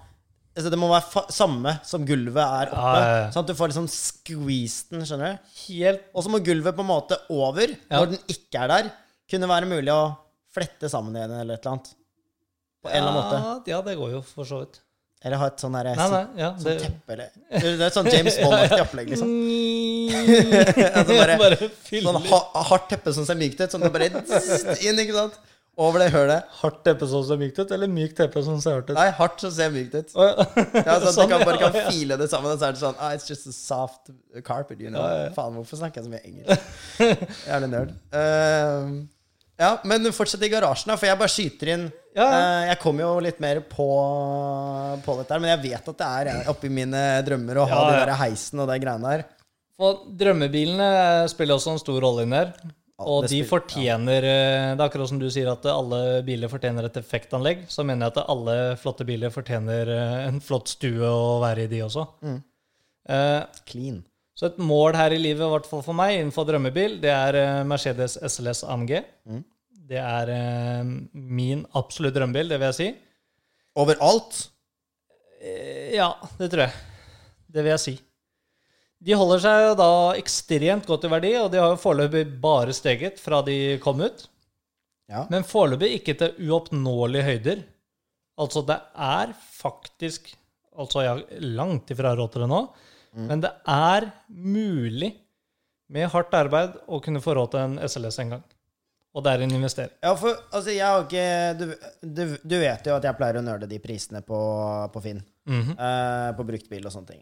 altså 0.56 0.70
Det 0.70 0.78
må 0.78 0.88
være 0.88 1.24
samme 1.34 1.80
som 1.84 2.06
gulvet 2.06 2.38
er 2.38 2.68
oppe. 2.72 2.78
Ja, 2.78 3.06
ja, 3.10 3.16
ja. 3.24 3.30
Sånn 3.34 3.42
at 3.44 3.48
du 3.48 3.56
får 3.58 3.72
liksom 3.72 3.88
squeezed 3.90 4.92
den, 4.94 5.02
skjønner 5.02 5.32
du. 5.34 5.54
Helt 5.68 6.04
Og 6.14 6.24
så 6.24 6.30
må 6.30 6.40
gulvet 6.46 6.76
på 6.78 6.82
en 6.86 6.92
måte 6.92 7.18
over, 7.34 7.68
Ja. 7.90 7.98
når 8.00 8.12
den 8.12 8.20
ikke 8.30 8.62
er 8.62 8.68
der, 8.68 8.92
kunne 9.30 9.48
være 9.50 9.66
mulig 9.66 9.90
å 9.90 10.16
flette 10.54 10.90
sammen 10.92 11.16
igjen 11.18 11.32
eller 11.42 11.58
et 11.60 11.66
eller 11.66 11.76
annet. 11.78 11.94
På 12.84 12.90
en 12.92 12.98
eller 13.00 13.12
annen 13.12 13.22
måte. 13.24 13.72
Ja, 13.72 13.82
det 13.86 13.96
går 14.00 14.12
jo 14.18 14.24
for 14.28 14.48
så 14.50 14.64
vidt. 14.64 14.82
Eller 15.24 15.40
ha 15.40 15.46
et 15.48 15.62
sånn 15.64 15.76
her 15.78 15.88
Nei, 15.88 16.06
nei, 16.12 16.24
ja, 16.36 16.50
sånn 16.60 16.66
det 16.68 16.74
teppe 16.84 17.14
eller 17.16 17.30
Det 17.54 17.70
er 17.78 17.84
et 17.86 17.96
sånn 17.96 18.10
James 18.12 18.36
Bond-aktig 18.44 18.82
opplegg, 18.84 19.14
liksom. 19.14 19.30
Altså 21.00 21.16
bare- 21.16 21.38
bare 21.40 21.70
Sånn 22.04 22.20
ha, 22.28 22.40
hardt 22.74 22.90
teppe 22.92 23.14
som 23.16 23.24
ser 23.30 23.40
mykt 23.40 23.62
ut, 23.64 23.72
sånn 23.72 23.86
det 23.86 23.92
bare 23.94 24.10
inn, 24.12 25.00
ikke 25.00 25.16
sant? 25.16 25.38
Over 25.80 26.04
det 26.04 26.10
hølet. 26.14 26.44
hardt 26.60 26.84
teppe 26.86 27.08
som 27.10 27.24
ser 27.26 27.40
mykt 27.42 27.58
ut, 27.64 27.72
eller 27.74 27.88
mykt 27.90 28.20
teppe 28.20 28.44
som 28.46 28.60
ser 28.62 28.76
hardt 28.78 28.92
ut? 28.92 28.98
Nei, 29.00 29.08
hardt 29.18 29.40
som 29.42 29.50
ser 29.56 29.72
mykt 29.74 29.96
ut. 29.96 30.12
Ja. 30.14 30.28
sånn, 30.44 30.84
at 30.84 31.08
Sånn, 31.16 31.24
du 31.24 31.32
kan, 31.32 31.46
bare 31.48 31.58
kan 31.64 31.80
file 31.88 32.20
det 32.20 32.28
sammen, 32.30 32.52
og 32.52 32.60
så 32.62 32.68
er 32.68 32.76
det 32.76 32.84
sånn 32.84 33.00
ah, 33.02 33.16
It's 33.16 33.26
just 33.32 33.48
a 33.50 33.56
soft 33.56 34.12
carpet, 34.46 34.84
you 34.84 34.92
know. 34.92 35.02
Ja, 35.02 35.24
ja. 35.24 35.32
Faen, 35.34 35.56
hvorfor 35.58 35.80
snakker 35.82 36.04
jeg 36.04 36.06
så 36.06 36.14
mye 36.14 36.22
engelsk? 36.28 36.62
Jævlig 37.50 37.72
nerd. 37.74 37.96
Ehm, 38.20 38.94
ja, 39.60 39.72
men 39.86 40.08
fortsett 40.16 40.44
i 40.46 40.50
garasjen, 40.52 40.90
da, 40.92 40.98
for 40.98 41.10
jeg 41.10 41.20
bare 41.20 41.32
skyter 41.34 41.70
inn 41.76 41.84
Ja, 42.16 42.26
ja. 42.26 42.38
Eh, 42.40 42.68
Jeg 42.72 42.80
kommer 42.82 43.06
jo 43.06 43.12
litt 43.26 43.40
mer 43.44 43.60
på, 43.70 43.86
på 45.06 45.16
dette 45.20 45.34
her, 45.36 45.42
men 45.44 45.52
jeg 45.54 45.64
vet 45.72 45.90
at 45.94 46.00
det 46.02 46.10
er 46.20 46.30
eh, 46.34 46.50
oppi 46.52 46.70
mine 46.74 47.02
drømmer 47.26 47.62
å 47.62 47.66
ha 47.70 47.80
Ja, 47.80 47.84
de 47.90 47.98
ja. 47.98 48.06
der 48.06 48.20
heisen 48.22 48.62
og 48.64 48.70
de 48.72 48.80
greiene 48.84 49.12
der. 49.18 49.26
For 49.78 50.04
drømmebilene 50.22 50.88
spiller 51.32 51.58
også 51.58 51.74
en 51.74 51.82
stor 51.82 52.00
rolle 52.06 52.26
inn 52.28 52.36
der. 52.36 52.54
Og 53.04 53.26
de 53.28 53.40
fortjener 53.50 54.24
eh, 54.30 54.68
Det 54.78 54.80
er 54.80 54.86
akkurat 54.86 55.10
som 55.10 55.18
du 55.20 55.26
sier 55.34 55.50
at 55.52 55.66
alle 55.68 56.22
biler 56.24 56.48
fortjener 56.52 56.86
et 56.88 57.00
effektanlegg. 57.02 57.66
Så 57.74 57.84
mener 57.84 58.08
jeg 58.08 58.14
at 58.18 58.30
alle 58.32 58.58
flotte 58.80 59.06
biler 59.10 59.34
fortjener 59.34 59.90
en 60.30 60.38
flott 60.46 60.70
stue 60.72 61.10
å 61.10 61.40
være 61.44 61.66
i, 61.66 61.72
de 61.74 61.82
også. 61.88 62.06
Mm. 62.24 62.38
Eh, 63.10 63.42
Clean. 63.68 63.98
Så 64.34 64.48
et 64.50 64.58
mål 64.58 64.96
her 64.98 65.14
i 65.14 65.20
livet, 65.22 65.46
i 65.46 65.52
hvert 65.52 65.68
fall 65.70 65.84
for 65.86 65.94
meg, 65.98 66.16
innenfor 66.18 66.48
drømmebil, 66.50 66.96
det 67.04 67.12
er 67.14 67.38
eh, 67.38 67.60
Mercedes 67.70 68.16
SLS 68.18 68.64
AMG. 68.66 68.96
Mm. 69.30 69.44
Det 69.94 70.00
er 70.02 70.32
eh, 70.34 70.94
min 71.14 71.62
absolutt 71.78 72.16
drømmebil, 72.16 72.50
det 72.50 72.58
vil 72.62 72.70
jeg 72.72 72.80
si. 72.80 72.90
Overalt. 73.84 74.40
Eh, 75.42 75.94
Ja, 75.94 76.10
det 76.40 76.50
tror 76.54 76.66
jeg. 76.66 76.74
Det 77.54 77.62
vil 77.62 77.74
jeg 77.76 77.84
si. 77.84 77.96
De 79.04 79.18
holder 79.20 79.42
seg 79.44 79.66
da 79.78 79.90
ekstremt 80.18 80.88
godt 80.90 81.06
i 81.06 81.12
verdi, 81.12 81.34
og 81.38 81.52
de 81.54 81.60
har 81.62 81.74
jo 81.74 81.82
foreløpig 81.82 82.24
bare 82.42 82.74
steget 82.74 83.20
fra 83.22 83.42
de 83.46 83.78
kom 83.84 84.00
ut. 84.02 84.26
Ja. 85.12 85.26
Men 85.30 85.44
foreløpig 85.46 85.92
ikke 86.00 86.16
til 86.18 86.48
uoppnåelige 86.48 87.28
høyder. 87.28 87.62
Altså, 88.42 88.64
det 88.66 88.80
er 88.98 89.36
faktisk 89.60 90.34
Altså, 90.74 91.04
jeg 91.04 91.10
har 91.12 91.42
langt 91.54 91.92
ifra 91.94 92.16
råd 92.18 92.32
til 92.34 92.42
det 92.42 92.48
nå, 92.50 92.60
men 93.14 93.44
det 93.44 93.52
er 93.70 94.10
mulig 94.30 95.12
med 95.94 96.10
hardt 96.10 96.34
arbeid 96.34 96.78
å 96.88 97.00
kunne 97.04 97.22
få 97.22 97.36
råd 97.38 97.54
til 97.54 97.64
en 97.64 97.76
SLS 97.86 98.20
en 98.24 98.36
gang. 98.36 98.46
Og 99.14 99.22
det 99.22 99.34
er 99.34 99.44
en 99.46 99.54
investering. 99.54 99.94
Ja, 100.02 100.16
for 100.18 100.40
altså, 100.50 100.72
jeg 100.74 100.88
har 100.88 101.04
ikke 101.04 101.26
du, 101.60 101.68
du, 102.02 102.24
du 102.42 102.56
vet 102.64 102.88
jo 102.90 102.96
at 102.96 103.06
jeg 103.06 103.18
pleier 103.20 103.38
å 103.38 103.44
nøle 103.46 103.70
de 103.70 103.78
prisene 103.82 104.24
på, 104.26 104.40
på 104.94 105.04
Finn. 105.06 105.22
Mm 105.46 105.62
-hmm. 105.62 105.76
uh, 105.78 106.32
på 106.38 106.46
bruktbil 106.48 106.86
og 106.86 106.92
sånne 106.92 107.12
ting. 107.12 107.22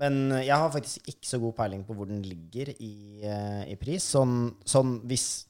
Men 0.00 0.32
jeg 0.40 0.56
har 0.56 0.70
faktisk 0.72 1.08
ikke 1.08 1.28
så 1.28 1.38
god 1.38 1.54
peiling 1.54 1.84
på 1.84 1.94
hvor 1.94 2.06
den 2.08 2.22
ligger 2.22 2.72
i, 2.78 3.20
uh, 3.24 3.62
i 3.70 3.76
pris. 3.76 4.02
Sånn, 4.02 4.56
sånn 4.64 5.00
hvis 5.06 5.46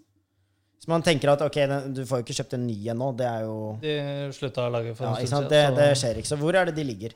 Hvis 0.81 0.89
man 0.89 1.03
tenker 1.03 1.29
at 1.29 1.43
ok, 1.45 1.55
den, 1.55 1.95
du 1.95 2.07
får 2.07 2.19
jo 2.19 2.25
ikke 2.25 2.35
kjøpt 2.39 2.55
en 2.55 2.67
ny 2.67 2.89
en 2.89 2.97
nå, 2.97 3.13
det 3.13 3.27
er 3.27 3.41
jo 3.45 3.79
De 3.83 4.33
slutta 4.33 4.67
å 4.67 4.71
lage 4.71 4.95
for 4.95 5.05
ja, 5.05 5.11
en 5.11 5.27
stund 5.27 5.49
siden. 5.49 5.51
Det, 5.51 5.77
det 5.77 5.97
skjer 5.97 6.17
ikke. 6.17 6.29
Så 6.29 6.37
hvor 6.37 6.57
er 6.57 6.65
det 6.65 6.75
de 6.75 6.85
ligger? 6.85 7.13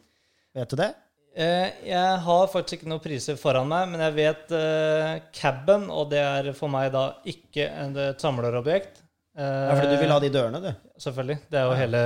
Vet 0.55 0.71
du 0.71 0.77
det? 0.77 0.95
Eh, 1.35 1.71
Jeg 1.89 2.19
har 2.27 2.51
faktisk 2.53 2.79
ikke 2.79 2.91
noen 2.91 3.03
priser 3.03 3.39
foran 3.39 3.67
meg, 3.67 3.89
men 3.91 4.03
jeg 4.05 4.15
vet 4.21 4.53
uh, 4.55 5.17
caben, 5.35 5.89
og 5.91 6.13
det 6.13 6.21
er 6.23 6.53
for 6.55 6.71
meg 6.71 6.93
da 6.95 7.09
ikke 7.27 7.67
et 7.67 8.23
samlerobjekt. 8.23 9.01
Uh, 9.35 9.43
Ja, 9.43 9.73
fordi 9.75 9.91
du 9.91 9.99
vil 9.99 10.15
ha 10.15 10.21
de 10.23 10.31
dørene, 10.31 10.61
du. 10.63 10.71
Selvfølgelig. 11.03 11.41
Det 11.51 11.59
er 11.59 11.67
jo 11.67 11.75
hele, 11.81 12.03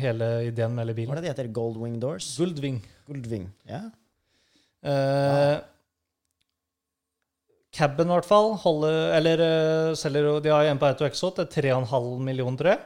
hele 0.00 0.30
ideen 0.48 0.72
med 0.72 0.86
hele 0.86 0.96
Hva 0.96 1.12
er 1.12 1.20
det 1.20 1.26
de 1.26 1.32
heter? 1.34 1.52
Goldwing 1.52 1.98
Doors? 2.00 2.30
Goldwing. 2.40 2.80
Goldwing. 3.04 3.50
Ja. 3.68 3.82
Eh, 4.84 5.58
Caben, 7.74 8.08
i 8.08 8.12
hvert 8.12 8.28
fall, 8.28 8.50
holder 8.60 9.14
Eller 9.16 9.40
uh, 9.40 9.94
selger 9.96 10.26
jo 10.28 10.34
De 10.44 10.50
har 10.52 10.68
en 10.68 10.80
på 10.80 10.90
Auto 10.90 11.06
Exo 11.08 11.30
til 11.36 11.48
3,5 11.48 12.20
millioner, 12.22 12.58
tror 12.60 12.72
jeg. 12.74 12.82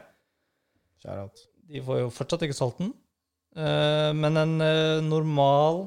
Out. 1.18 1.42
De 1.70 1.82
får 1.84 2.00
jo 2.02 2.10
fortsatt 2.14 2.44
ikke 2.46 2.56
solgt 2.56 2.80
den. 2.82 2.92
Eh, 3.58 4.10
men 4.14 4.38
en 4.38 4.54
eh, 4.62 5.00
normal 5.02 5.86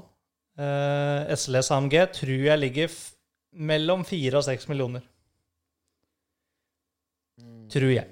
eh, 0.59 1.31
SLS 1.37 1.71
AMG 1.77 1.95
tror 2.17 2.47
jeg 2.49 2.59
ligger 2.59 2.97
mellom 3.71 4.03
4 4.07 4.39
og 4.39 4.47
6 4.47 4.67
millioner. 4.71 5.05
Tror 7.71 7.93
jeg. 7.93 8.09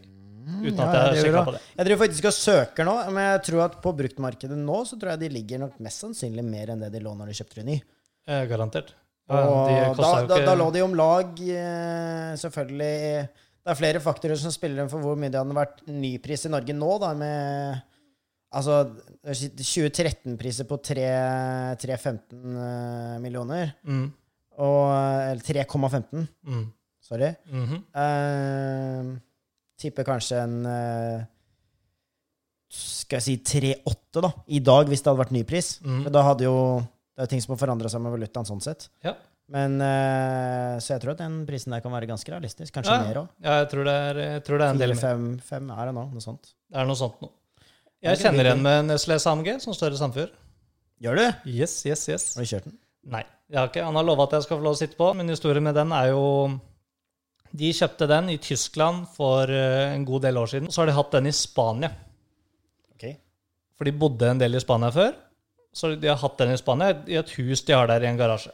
Uten 0.49 0.79
at 0.81 0.95
jeg 0.95 1.01
har 1.01 1.17
sjekka 1.19 1.43
på 1.45 1.53
det. 1.55 1.61
Jeg 1.75 1.87
driver 1.87 2.01
faktisk 2.05 2.27
og 2.29 2.35
søker 2.35 2.87
nå, 2.87 2.95
men 3.13 3.25
jeg 3.25 3.41
tror 3.49 3.65
at 3.67 3.75
på 3.83 3.93
bruktmarkedet 3.99 4.57
nå 4.57 4.79
så 4.87 4.97
tror 4.99 5.13
jeg 5.13 5.23
de 5.25 5.29
ligger 5.35 5.61
nok 5.61 5.77
mest 5.83 6.05
sannsynlig 6.05 6.45
mer 6.47 6.73
enn 6.73 6.81
det 6.83 6.89
de 6.95 7.03
lå 7.03 7.13
når 7.17 7.31
de 7.31 7.37
kjøpte 7.39 7.65
ny. 7.67 7.77
Eh, 8.29 8.45
garantert. 8.49 8.95
Ja, 9.29 9.93
da, 9.93 10.09
da, 10.25 10.39
da 10.47 10.55
lå 10.57 10.71
de 10.73 10.81
om 10.81 10.95
lag 10.97 11.37
eh, 11.37 12.31
selvfølgelig 12.41 12.95
Det 13.29 13.69
er 13.69 13.77
flere 13.77 13.99
faktorer 14.01 14.39
som 14.41 14.49
spiller 14.49 14.81
inn 14.81 14.89
for 14.89 15.05
hvor 15.05 15.19
mye 15.21 15.29
det 15.29 15.37
hadde 15.37 15.53
vært 15.53 15.83
nypris 15.85 16.47
i 16.47 16.51
Norge 16.55 16.73
nå, 16.73 16.89
da, 17.03 17.11
med 17.19 17.83
Altså 18.49 18.79
2013-priser 19.29 20.65
på 20.65 20.79
3,15 20.81 22.55
eh, 22.57 23.17
millioner. 23.21 23.75
mm, 23.85 24.05
Og 24.57 24.85
Eller 25.29 25.43
3,15. 25.45 26.27
mm, 26.43 26.63
Sorry. 26.99 27.29
Mm 27.51 27.65
-hmm. 27.65 27.81
uh, 27.95 29.17
tipper 29.77 30.03
kanskje 30.03 30.41
en 30.43 30.65
uh, 30.65 31.23
Skal 32.69 33.17
jeg 33.17 33.23
si 33.23 33.37
3,8 33.59 34.21
da, 34.21 34.31
i 34.47 34.59
dag, 34.59 34.87
hvis 34.87 35.01
det 35.01 35.07
hadde 35.09 35.19
vært 35.23 35.31
nypris. 35.31 35.81
Mm. 35.81 36.03
For 36.03 36.09
da 36.09 36.21
hadde 36.21 36.43
jo 36.43 36.83
Det 37.17 37.23
er 37.23 37.25
ting 37.27 37.41
som 37.41 37.53
har 37.53 37.57
forandra 37.57 37.89
seg 37.89 38.01
med 38.01 38.11
valutaen 38.11 38.45
sånn 38.45 38.61
sett. 38.61 38.89
Ja. 39.03 39.13
Men 39.47 39.79
Så 40.81 40.93
jeg 40.93 41.01
tror 41.01 41.11
at 41.11 41.17
den 41.17 41.45
prisen 41.45 41.71
der 41.71 41.81
kan 41.81 41.91
være 41.91 42.07
ganske 42.07 42.31
realistisk. 42.31 42.73
Kanskje 42.73 42.93
Ja, 42.93 43.03
mer 43.03 43.15
òg. 43.15 43.27
ja, 43.43 43.59
jeg 43.59 43.69
tror 43.69 43.83
det 43.83 43.93
er, 43.93 44.39
tror 44.39 44.57
det 44.57 44.65
er 44.65 44.69
en 44.69 44.77
del 44.77 44.89
mer. 44.89 44.95
Fire-fem 44.95 45.39
fem 45.39 45.69
er 45.71 45.85
det 45.85 45.93
nå, 45.95 46.11
noe 46.11 46.21
sånt. 46.21 46.53
Det 46.69 46.77
er 46.77 46.85
noe 46.85 46.95
sånt 46.95 47.21
nå. 47.21 47.31
Jeg 48.05 48.19
kjenner 48.21 48.53
en 48.53 48.61
med 48.63 48.87
Nestlé 48.87 49.17
AMG 49.19 49.57
som 49.63 49.75
står 49.75 49.95
i 49.95 49.99
Sandfjord. 49.99 50.31
Gjør 51.03 51.19
du? 51.19 51.25
Yes, 51.51 51.73
yes, 51.87 52.05
yes. 52.11 52.25
Har 52.35 52.45
du 52.45 52.51
kjørt 52.51 52.67
den? 52.69 52.77
Nei, 53.11 53.23
jeg 53.51 53.59
har 53.59 53.71
ikke. 53.71 53.85
Han 53.87 53.97
har 53.99 54.07
lova 54.07 54.27
at 54.27 54.37
jeg 54.37 54.45
skal 54.45 54.59
få 54.59 54.65
lov 54.65 54.75
å 54.77 54.79
sitte 54.79 54.99
på, 54.99 55.09
Min 55.15 55.31
historie 55.31 55.63
med 55.63 55.75
den 55.75 55.91
er 55.95 56.11
jo 56.11 56.25
De 57.49 57.71
kjøpte 57.73 58.07
den 58.11 58.29
i 58.35 58.37
Tyskland 58.43 59.07
for 59.15 59.49
eh, 59.49 59.93
en 59.95 60.05
god 60.05 60.27
del 60.27 60.37
år 60.37 60.51
siden. 60.51 60.71
Så 60.71 60.83
har 60.83 60.91
de 60.91 60.95
hatt 60.99 61.15
den 61.15 61.27
i 61.27 61.35
Spania. 61.35 61.89
Ok. 62.93 63.05
For 63.75 63.89
de 63.89 63.95
bodde 64.03 64.29
en 64.29 64.41
del 64.41 64.55
i 64.55 64.61
Spania 64.63 64.91
før. 64.93 65.15
Så 65.73 65.95
de 65.95 66.11
har 66.11 66.19
hatt 66.21 66.37
den 66.39 66.53
i 66.53 66.59
Spania, 66.59 66.93
i 67.07 67.17
et 67.19 67.31
hus 67.39 67.63
de 67.65 67.75
har 67.75 67.89
der 67.89 68.05
i 68.05 68.09
en 68.09 68.19
garasje. 68.19 68.53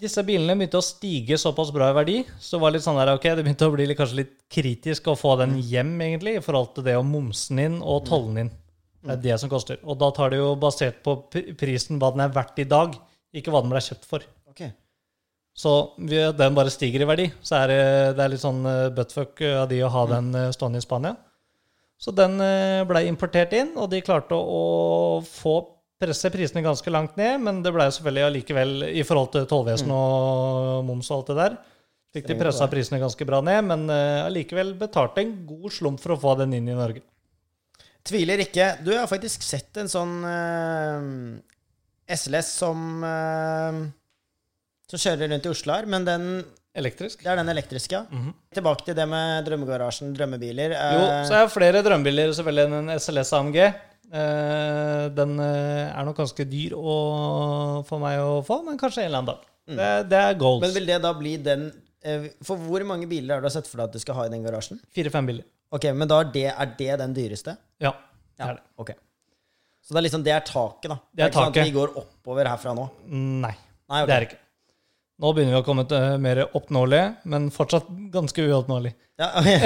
Disse 0.00 0.22
bilene 0.24 0.54
begynte 0.56 0.80
å 0.80 0.84
stige 0.84 1.36
såpass 1.36 1.68
bra 1.74 1.90
i 1.90 1.94
verdi, 1.96 2.16
så 2.40 2.56
det 2.56 2.62
var 2.62 2.72
litt 2.72 2.84
sånn 2.86 2.96
der, 2.96 3.10
ok, 3.18 3.26
det 3.36 3.42
begynte 3.44 3.66
å 3.68 3.72
bli 3.74 3.84
litt, 3.84 3.98
kanskje 3.98 4.20
litt 4.22 4.32
kritisk 4.48 5.10
å 5.12 5.16
få 5.18 5.34
den 5.42 5.58
hjem, 5.60 5.92
egentlig, 6.06 6.38
i 6.38 6.44
forhold 6.44 6.70
til 6.76 6.86
det 6.86 6.94
å 6.96 7.04
momsen 7.04 7.60
inn 7.60 7.76
og 7.84 8.06
tollen 8.08 8.46
inn. 8.46 8.52
Det 9.04 9.12
er 9.12 9.20
det 9.26 9.36
som 9.42 9.50
koster. 9.52 9.80
Og 9.84 9.98
da 10.00 10.08
tar 10.16 10.32
det 10.32 10.38
jo 10.40 10.54
basert 10.60 11.02
på 11.04 11.16
prisen 11.60 12.00
hva 12.00 12.12
den 12.14 12.24
er 12.24 12.32
verdt 12.32 12.62
i 12.64 12.68
dag, 12.68 12.96
ikke 13.36 13.52
hva 13.52 13.60
den 13.64 13.72
ble 13.72 13.82
kjøpt 13.84 14.08
for. 14.08 14.24
Okay. 14.52 14.72
Så 15.56 15.74
den 16.00 16.56
bare 16.56 16.72
stiger 16.72 17.04
i 17.04 17.08
verdi, 17.08 17.26
så 17.44 17.58
er 17.60 17.72
det, 17.72 17.82
det 18.16 18.24
er 18.24 18.32
litt 18.32 18.44
sånn 18.44 18.64
eh, 18.68 18.86
buttfuck 18.96 19.42
av 19.50 19.66
de 19.72 19.82
å 19.84 19.92
ha 19.92 20.06
den 20.14 20.32
eh, 20.32 20.52
stående 20.56 20.80
i 20.80 20.84
Spania. 20.84 21.12
Så 22.00 22.14
den 22.16 22.38
blei 22.40 22.86
ble 22.88 23.04
importert 23.10 23.52
inn, 23.52 23.74
og 23.76 23.90
de 23.92 24.00
klarte 24.00 24.32
å 24.32 25.20
få 25.28 25.58
presse 26.00 26.30
prisene 26.32 26.62
ganske 26.64 26.90
langt 26.92 27.18
ned, 27.20 27.38
men 27.44 27.60
det 27.64 27.72
ble 27.74 27.86
selvfølgelig 27.92 28.24
allikevel, 28.30 28.72
i 28.96 29.02
forhold 29.04 29.30
til 29.34 29.46
tollvesen 29.50 29.90
og 29.92 30.80
moms 30.88 31.10
og 31.12 31.18
alt 31.20 31.30
det 31.32 31.36
der, 31.42 31.56
fikk 32.16 32.26
de 32.30 32.36
pressa 32.40 32.66
prisene 32.72 32.98
ganske 33.02 33.26
bra 33.28 33.42
ned, 33.44 33.60
men 33.68 33.84
eh, 33.92 34.24
allikevel 34.26 34.72
betalte 34.80 35.22
en 35.22 35.34
god 35.46 35.68
slump 35.76 36.00
for 36.02 36.16
å 36.16 36.20
få 36.22 36.34
den 36.40 36.56
inn 36.56 36.70
i 36.72 36.76
Norge. 36.78 37.04
Tviler 38.08 38.40
ikke. 38.46 38.70
Du, 38.80 38.94
jeg 38.94 39.02
har 39.02 39.10
faktisk 39.10 39.42
sett 39.44 39.76
en 39.76 39.90
sånn 39.92 40.14
uh, 40.24 41.02
SLS 42.16 42.48
som 42.62 43.04
uh, 43.04 43.82
Som 44.88 45.02
kjører 45.02 45.28
rundt 45.30 45.44
i 45.46 45.50
Oslo 45.52 45.74
her, 45.76 45.84
men 45.86 46.06
den, 46.08 46.24
Elektrisk. 46.80 47.20
det 47.22 47.28
er 47.30 47.38
den 47.42 47.52
elektriske. 47.52 47.92
ja. 48.00 48.06
Mhm. 48.08 48.32
Tilbake 48.56 48.86
til 48.88 48.96
det 48.98 49.04
med 49.06 49.44
drømmegarasjen, 49.46 50.14
drømmebiler. 50.16 50.72
eh, 50.74 50.94
Jo, 50.96 51.04
så 51.28 51.36
jeg 51.36 51.44
har 51.44 51.52
flere 51.52 51.82
drømmebiler 51.86 52.32
selvfølgelig 52.34 52.64
enn 52.66 52.78
en 52.88 52.98
SLS 52.98 53.32
AMG. 53.36 53.58
Eh, 54.10 55.04
den 55.14 55.36
eh, 55.38 55.86
er 55.86 56.06
nok 56.08 56.18
ganske 56.18 56.46
dyr 56.50 56.74
å, 56.74 56.94
for 57.86 58.02
meg 58.02 58.18
å 58.18 58.40
få, 58.46 58.60
men 58.66 58.80
kanskje 58.80 59.04
en 59.04 59.10
eller 59.10 59.20
annen 59.22 59.30
dag. 59.30 59.44
Det, 59.70 59.90
det 60.10 60.18
er 60.18 60.38
goals. 60.40 60.64
Men 60.64 60.74
vil 60.74 60.88
det 60.88 60.96
da 61.04 61.12
bli 61.14 61.36
den 61.46 61.68
eh, 62.02 62.24
For 62.42 62.58
hvor 62.58 62.82
mange 62.88 63.06
biler 63.06 63.36
har 63.36 63.44
du 63.44 63.52
sett 63.54 63.68
for 63.70 63.78
deg 63.78 63.92
at 63.92 63.94
du 63.94 64.02
skal 64.02 64.16
ha 64.18 64.24
i 64.26 64.32
den 64.32 64.42
garasjen? 64.42 64.80
Fire-fem 64.96 65.28
biler. 65.30 65.46
Ok, 65.70 65.86
Men 65.94 66.10
da 66.10 66.18
er 66.24 66.32
det, 66.34 66.48
er 66.50 66.72
det 66.80 66.96
den 67.04 67.14
dyreste? 67.14 67.54
Ja, 67.78 67.92
det 68.34 68.48
er 68.48 68.58
det. 68.58 68.64
Ok. 68.82 68.90
Så 69.86 69.94
det 69.94 70.00
er 70.00 70.06
liksom 70.08 70.24
det 70.26 70.34
er 70.34 70.42
taket, 70.46 70.90
da? 70.90 70.96
Det 71.14 71.22
er 71.22 71.30
ikke 71.30 71.38
sånn 71.38 71.52
at 71.52 71.54
taket. 71.60 71.70
vi 71.70 71.76
går 71.78 71.94
oppover 72.02 72.50
herfra 72.50 72.74
nå? 72.74 72.88
Nei, 73.14 73.54
Nei, 73.54 74.02
okay. 74.02 74.08
det 74.10 74.16
er 74.16 74.24
det 74.24 74.28
ikke. 74.32 74.40
Nå 75.20 75.34
begynner 75.36 75.52
vi 75.52 75.60
å 75.60 75.66
komme 75.66 75.84
til 75.88 76.20
mer 76.24 76.38
oppnåelige, 76.56 77.08
men 77.28 77.50
fortsatt 77.52 77.90
ganske 78.12 78.44
uoppnåelig. 78.48 78.94
Ja, 79.20 79.28
okay. 79.36 79.58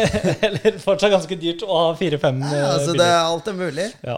Eller 0.46 0.78
fortsatt 0.80 1.12
ganske 1.12 1.36
dyrt 1.36 1.64
å 1.66 1.74
ha 1.76 1.90
fire-fem 1.98 2.38
eh, 2.40 2.54
Ja, 2.56 2.70
altså, 2.78 2.94
det 2.96 3.08
er 3.10 3.18
alt 3.20 3.50
er 3.50 3.58
mulig. 3.58 3.88
Ja. 4.00 4.16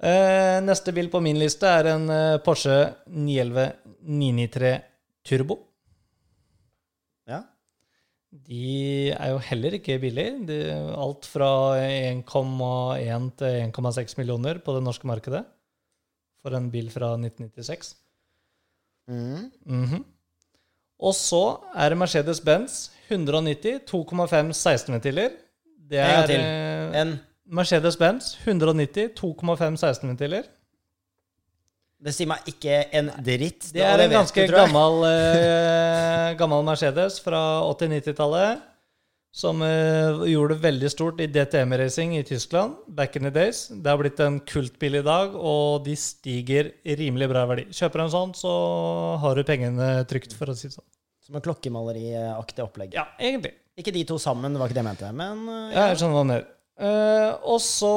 Eh, 0.00 0.58
neste 0.62 0.94
bil 0.94 1.10
på 1.10 1.18
min 1.24 1.40
liste 1.40 1.66
er 1.66 1.90
en 1.96 2.06
eh, 2.14 2.36
Porsche 2.44 2.76
911 3.10 3.72
993 4.06 4.70
Turbo. 5.26 5.56
Ja. 7.28 7.42
De 8.30 9.10
er 9.10 9.32
jo 9.34 9.42
heller 9.50 9.76
ikke 9.80 9.98
billige. 10.00 10.36
De, 10.46 10.60
alt 10.94 11.26
fra 11.26 11.50
1,1 11.82 13.28
til 13.42 13.58
1,6 13.66 14.16
millioner 14.22 14.62
på 14.62 14.78
det 14.78 14.86
norske 14.86 15.10
markedet 15.10 15.42
for 16.40 16.54
en 16.56 16.70
bil 16.72 16.86
fra 16.94 17.16
1996. 17.18 17.92
Mm. 19.10 19.50
Mhm. 19.66 20.08
Og 21.00 21.14
så 21.16 21.42
er 21.74 21.88
det 21.94 21.98
Mercedes-Benz 21.98 22.90
190 23.08 23.80
2,5 23.88 24.52
16-ventiler. 24.54 25.30
Det 25.90 25.98
En 25.98 26.06
gang 26.06 26.22
er 26.22 26.26
til. 26.26 26.40
eh, 26.40 27.00
En 27.00 27.14
Mercedes-Benz 27.50 28.34
190 28.44 29.08
2,5 29.18 29.78
16-ventiler. 29.80 30.42
Det 32.00 32.14
sier 32.16 32.28
meg 32.30 32.46
ikke 32.48 32.76
en 32.96 33.10
dritt. 33.24 33.66
Det 33.74 33.82
er 33.84 34.00
en 34.06 34.12
ganske 34.14 34.44
gammel, 34.48 35.02
eh, 35.08 36.28
gammel 36.40 36.62
Mercedes 36.64 37.18
fra 37.20 37.40
80-90-tallet. 37.74 38.62
Som 39.30 39.62
uh, 39.62 40.24
gjorde 40.26 40.56
det 40.56 40.64
veldig 40.64 40.88
stort 40.90 41.20
i 41.22 41.28
DTM-racing 41.30 42.16
i 42.18 42.24
Tyskland 42.26 42.80
back 42.90 43.14
in 43.16 43.28
the 43.28 43.30
days. 43.30 43.68
Det 43.70 43.86
har 43.86 44.00
blitt 44.00 44.18
en 44.24 44.40
kultbil 44.42 44.98
i 44.98 45.04
dag, 45.06 45.36
og 45.38 45.84
de 45.86 45.94
stiger 45.94 46.72
i 46.82 46.96
rimelig 46.98 47.28
bra 47.30 47.44
verdi. 47.46 47.68
Kjøper 47.70 48.02
du 48.02 48.04
en 48.08 48.14
sånn, 48.16 48.34
så 48.34 48.54
har 49.22 49.38
du 49.38 49.46
pengene 49.46 49.92
trygt, 50.10 50.34
for 50.34 50.50
å 50.50 50.56
si 50.58 50.66
det 50.66 50.74
sånn. 50.74 50.88
Som 51.22 51.38
en 51.38 51.46
klokkemaleriaktig 51.46 52.66
opplegg. 52.66 52.98
Ja, 52.98 53.06
egentlig. 53.22 53.54
Ikke 53.78 53.94
de 53.94 54.02
to 54.08 54.18
sammen, 54.18 54.50
det 54.50 54.60
var 54.60 54.66
ikke 54.66 54.80
det 54.80 54.82
jeg 54.82 54.90
mente. 54.90 55.12
Men 55.22 55.46
uh, 55.46 55.70
Ja, 55.76 55.86
jeg 55.92 56.02
skjønner 56.02 56.18
hva 56.18 56.26
du 56.26 56.30
mener. 56.32 56.50
Uh, 56.80 57.54
og 57.54 57.62
så, 57.62 57.94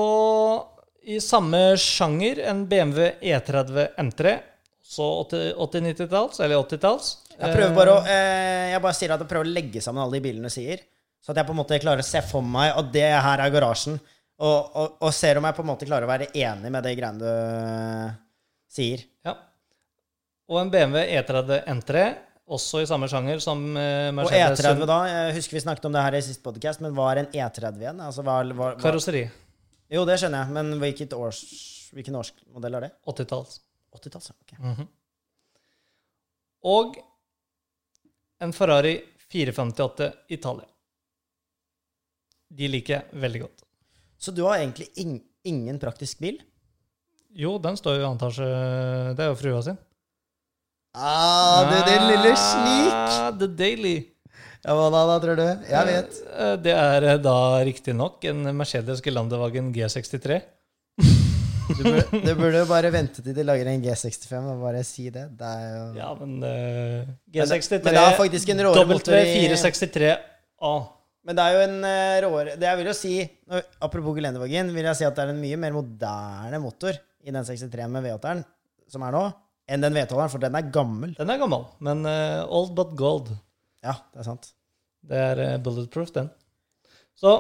i 1.02 1.18
samme 1.24 1.66
sjanger, 1.82 2.46
en 2.46 2.68
BMW 2.70 3.10
E30 3.26 3.98
M3. 4.06 4.38
Så 4.94 5.06
80-90-talls, 5.26 6.44
eller 6.44 6.62
80-talls. 6.62 7.14
jeg 7.40 7.56
prøver 7.56 7.72
bare 7.74 7.94
å 7.96 8.02
eh, 8.04 8.74
Jeg 8.74 8.82
bare 8.84 8.98
sier 8.98 9.14
at 9.16 9.22
jeg 9.24 9.30
prøver 9.32 9.48
å 9.48 9.54
legge 9.56 9.82
sammen 9.82 10.04
alle 10.04 10.20
de 10.20 10.26
bilene 10.28 10.52
du 10.52 10.54
sier. 10.54 10.84
Så 11.24 11.32
at 11.32 11.40
jeg 11.40 11.48
på 11.48 11.54
en 11.56 11.62
måte 11.62 11.80
klarer 11.80 12.04
å 12.04 12.08
se 12.08 12.20
for 12.28 12.44
meg 12.44 12.74
at 12.76 12.92
det 12.92 13.08
her 13.08 13.40
er 13.40 13.54
garasjen. 13.54 13.96
Og, 14.44 14.76
og, 14.76 14.96
og 15.06 15.14
ser 15.16 15.40
om 15.40 15.46
jeg 15.48 15.56
på 15.56 15.64
en 15.64 15.70
måte 15.70 15.88
klarer 15.88 16.08
å 16.08 16.10
være 16.10 16.28
enig 16.36 16.72
med 16.74 16.84
de 16.84 16.92
greiene 16.98 17.22
du 17.22 17.30
eh, 17.30 18.16
sier. 18.74 19.06
Ja. 19.24 19.38
Og 20.52 20.60
en 20.60 20.72
BMW 20.74 21.06
E30 21.16 21.70
N3, 21.78 22.02
også 22.54 22.82
i 22.84 22.90
samme 22.90 23.08
sjanger 23.08 23.40
som 23.44 23.62
Mercedes. 23.72 24.60
Og 24.60 24.66
E30, 24.66 24.84
da? 24.90 24.98
Jeg 25.08 25.38
husker 25.38 25.56
vi 25.56 25.62
snakket 25.64 25.88
om 25.88 25.96
det 25.96 26.04
her 26.04 26.18
i 26.18 26.24
siste 26.26 26.44
podcast, 26.44 26.84
men 26.84 26.98
hva 26.98 27.08
er 27.14 27.22
en 27.22 27.30
E30 27.32 27.86
igjen? 27.86 28.02
Altså, 28.04 28.26
hva, 28.26 28.42
hva, 28.50 28.74
hva, 28.74 28.82
Karosseri. 28.82 29.24
jo, 29.96 30.04
det 30.10 30.20
skjønner 30.20 30.44
jeg, 30.44 30.56
men 30.58 30.76
hvilket 30.84 31.16
års, 31.16 31.40
hvilken 31.96 32.20
årsmodell 32.20 32.82
er 32.82 32.90
det? 32.90 32.92
80-talls. 33.14 33.62
80-talls, 33.96 34.34
ja. 34.34 34.38
ok. 34.44 34.54
Mhm. 34.74 34.92
Og 36.74 37.00
en 38.44 38.54
Ferrari 38.56 38.98
458 39.32 40.12
Italia. 40.36 40.73
De 42.54 42.68
liker 42.70 42.94
jeg 43.00 43.22
veldig 43.24 43.42
godt. 43.48 43.64
Så 44.22 44.32
du 44.36 44.44
har 44.46 44.60
egentlig 44.62 44.88
ing, 45.02 45.18
ingen 45.44 45.80
praktisk 45.82 46.20
bil? 46.24 46.38
Jo, 47.34 47.56
den 47.58 47.76
står 47.80 47.98
jo 47.98 48.04
i 48.04 48.08
antasje 48.12 48.46
Det 49.18 49.24
er 49.26 49.32
jo 49.32 49.38
frua 49.40 49.62
sin. 49.66 49.78
Ah, 50.94 51.64
du, 51.72 51.78
din 51.90 52.04
lille 52.12 52.34
snik! 52.38 52.94
Ah, 52.94 53.32
The 53.34 53.48
Daily. 53.58 53.96
Ja, 54.64 54.76
hva 54.78 54.86
da, 54.94 55.00
da, 55.10 55.16
tror 55.24 55.40
du? 55.40 55.46
Jeg 55.72 55.88
vet. 55.90 56.20
Eh, 56.38 56.52
Det 56.64 56.76
er 56.78 57.08
eh, 57.10 57.18
da 57.26 57.34
riktignok 57.66 58.24
en 58.30 58.46
Mercedes 58.56 59.02
Gelandewagen 59.04 59.74
G63. 59.76 60.38
Du 61.74 61.80
burde, 61.82 62.20
du 62.22 62.30
burde 62.38 62.60
jo 62.62 62.68
bare 62.70 62.90
vente 62.94 63.24
til 63.24 63.34
de 63.36 63.44
lager 63.48 63.68
en 63.72 63.82
G65 63.84 64.34
og 64.54 64.62
bare 64.62 64.84
si 64.86 65.08
det. 65.10 65.26
Det 65.40 65.52
jo 65.74 65.84
Ja, 65.98 66.10
men 66.20 66.36
uh, 66.44 67.12
G63 67.34 67.80
men 67.88 67.96
det 67.98 68.04
er 68.04 68.18
faktisk 68.20 68.52
en 68.54 68.62
råere 68.68 68.86
motor 68.94 69.16
i- 69.18 69.48
W463A. 69.48 70.74
Men 71.24 71.38
det 71.38 71.44
er 71.44 71.56
jo 71.56 71.62
en 71.64 71.86
eh, 71.88 72.18
råere 72.26 72.56
Det 72.60 72.68
jeg 72.68 72.80
vil 72.82 72.90
jo 72.90 72.96
si 72.98 73.14
Apropos 73.80 74.18
gelendervagin, 74.18 74.74
vil 74.76 74.90
jeg 74.90 75.00
si 75.00 75.06
at 75.08 75.16
det 75.16 75.24
er 75.24 75.32
en 75.32 75.40
mye 75.40 75.60
mer 75.62 75.76
moderne 75.76 76.60
motor 76.60 76.98
i 77.24 77.32
den 77.32 77.46
63 77.48 77.88
med 77.92 78.04
V8-eren 78.04 78.44
som 78.94 79.04
er 79.08 79.16
nå, 79.16 79.24
enn 79.72 79.84
den 79.84 79.96
V12-eren, 79.96 80.32
for 80.32 80.44
den 80.44 80.58
er 80.58 80.72
gammel. 80.74 81.14
Den 81.18 81.32
er 81.34 81.42
gammel, 81.42 81.66
men 81.84 82.06
uh, 82.06 82.44
old 82.54 82.74
but 82.78 82.94
gold. 83.00 83.32
Ja, 83.84 83.98
det 84.14 84.24
er 84.24 84.28
sant. 84.28 84.52
Det 85.04 85.20
er 85.20 85.42
uh, 85.42 85.62
bulletproof, 85.64 86.12
den. 86.16 86.30
Så 87.20 87.34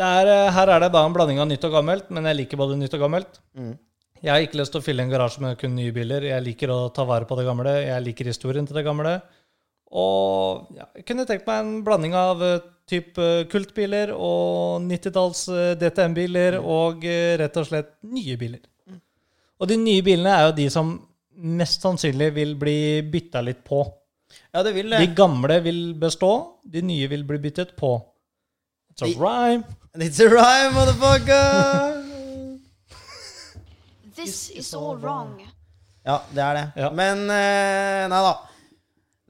er, 0.00 0.28
uh, 0.28 0.50
her 0.56 0.74
er 0.74 0.84
det 0.84 0.90
bare 0.92 1.08
en 1.08 1.16
blanding 1.16 1.40
av 1.42 1.48
nytt 1.50 1.64
og 1.68 1.78
gammelt, 1.78 2.10
men 2.12 2.28
jeg 2.28 2.42
liker 2.42 2.60
både 2.60 2.76
nytt 2.80 2.98
og 2.98 3.06
gammelt. 3.06 3.40
Mm. 3.56 3.72
Jeg 4.20 4.32
har 4.34 4.44
ikke 4.44 4.60
lyst 4.60 4.74
til 4.74 4.82
å 4.82 4.84
fylle 4.84 5.06
en 5.06 5.12
garasje 5.12 5.40
med 5.40 5.56
kun 5.60 5.72
nye 5.78 5.94
biler. 5.96 6.26
Jeg 6.28 6.44
liker 6.44 6.72
å 6.74 6.80
ta 6.92 7.06
vare 7.08 7.28
på 7.28 7.38
det 7.38 7.46
gamle. 7.46 7.72
Jeg 7.86 8.04
liker 8.04 8.28
historien 8.28 8.66
til 8.68 8.76
det 8.76 8.84
gamle. 8.84 9.14
Og 9.90 10.68
ja, 10.76 10.86
jeg 10.94 11.06
kunne 11.08 11.26
tenkt 11.26 11.48
meg 11.48 11.64
en 11.64 11.72
blanding 11.86 12.14
av 12.14 12.42
uh, 12.42 12.60
typ 12.90 13.18
eh, 13.20 13.44
kultbiler 13.50 14.12
og 14.16 14.82
90-talls 14.86 15.44
eh, 15.54 15.70
DTM-biler 15.80 16.58
og 16.60 17.06
eh, 17.06 17.36
rett 17.40 17.60
og 17.60 17.68
slett 17.68 17.94
nye 18.10 18.36
biler. 18.40 18.62
Og 19.60 19.68
de 19.68 19.76
nye 19.78 20.02
bilene 20.04 20.32
er 20.34 20.48
jo 20.48 20.56
de 20.56 20.68
som 20.72 20.94
mest 21.60 21.84
sannsynlig 21.84 22.30
vil 22.36 22.54
bli 22.60 22.78
bytta 23.12 23.42
litt 23.44 23.62
på. 23.66 23.82
Ja, 24.50 24.62
det 24.66 24.72
vil 24.76 24.92
De 24.92 25.10
gamle 25.16 25.60
vil 25.64 25.80
bestå, 25.98 26.32
de 26.64 26.82
nye 26.86 27.08
vil 27.10 27.24
bli 27.28 27.38
byttet 27.42 27.74
på. 27.78 27.94
It's 28.90 29.04
a 29.04 29.06
The, 29.06 29.14
rhyme. 29.20 29.64
It's 29.94 30.20
a 30.22 30.28
rhyme, 30.30 30.74
motherfucker! 30.74 32.06
This 34.16 34.50
is 34.50 34.74
all 34.74 34.98
wrong. 35.00 35.38
Ja, 36.04 36.22
det 36.34 36.42
er 36.42 36.56
det. 36.56 36.66
Ja. 36.80 36.90
Men 36.96 37.26
eh, 37.30 38.06
Nei 38.10 38.22
da. 38.26 38.34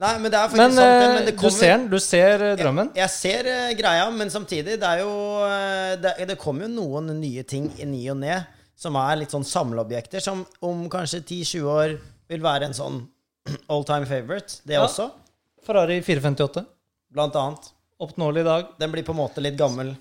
Nei, 0.00 0.14
men 0.18 0.30
det 0.32 0.38
er 0.38 0.48
faktisk 0.48 0.62
Men, 0.62 0.72
sant, 0.72 0.86
det. 0.88 1.02
eh, 1.04 1.14
Men 1.14 1.26
det 1.28 1.34
du 1.36 1.50
ser 1.52 1.72
den, 1.76 1.82
du 1.92 1.98
ser 2.00 2.44
eh, 2.46 2.54
drømmen. 2.56 2.90
Jeg, 2.96 3.02
jeg 3.02 3.10
ser 3.16 3.48
uh, 3.52 3.72
greia, 3.76 4.06
men 4.16 4.30
samtidig, 4.32 4.78
det 4.80 4.88
er 4.88 5.02
jo 5.02 5.10
uh, 5.44 5.96
Det, 6.00 6.14
det 6.30 6.38
kommer 6.40 6.64
jo 6.64 6.70
noen 6.72 7.10
nye 7.20 7.42
ting 7.44 7.66
i 7.78 7.84
ny 7.88 8.00
og 8.14 8.16
ne 8.22 8.38
som 8.80 8.96
er 8.96 9.18
litt 9.20 9.28
sånn 9.34 9.44
samleobjekter, 9.44 10.22
som 10.24 10.40
om 10.64 10.86
kanskje 10.88 11.18
10-20 11.20 11.66
år 11.68 11.98
vil 12.32 12.40
være 12.40 12.70
en 12.70 12.76
sånn 12.78 12.94
all 13.72 13.84
time 13.84 14.06
favorite. 14.08 14.62
Det 14.64 14.78
Ja. 14.78 14.86
også, 14.86 15.10
Ferrari 15.66 15.98
458. 16.00 16.62
blant 17.12 17.36
annet. 17.36 17.68
Oppnåelig 18.00 18.40
i 18.40 18.48
dag. 18.48 18.70
Den 18.80 18.94
blir 18.94 19.04
på 19.04 19.12
en 19.12 19.18
måte 19.20 19.42
litt 19.44 19.58
gammel 19.60 19.92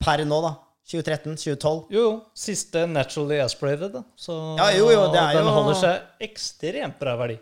per 0.00 0.24
nå, 0.24 0.38
da. 0.40 0.54
2013, 0.88 1.36
2012. 1.36 1.82
Jo, 1.92 2.00
jo. 2.06 2.12
Siste 2.32 2.86
naturally 2.88 3.42
aspirated, 3.44 3.92
da. 3.92 4.02
Så 4.16 4.32
Ja, 4.56 4.70
jo, 4.72 4.88
jo, 4.88 5.02
det 5.12 5.20
er 5.20 5.36
den 5.36 5.44
jo- 5.44 5.52
holder 5.58 5.76
seg 5.76 6.30
ekstremt 6.30 6.96
bra 6.98 7.12
verdi. 7.20 7.36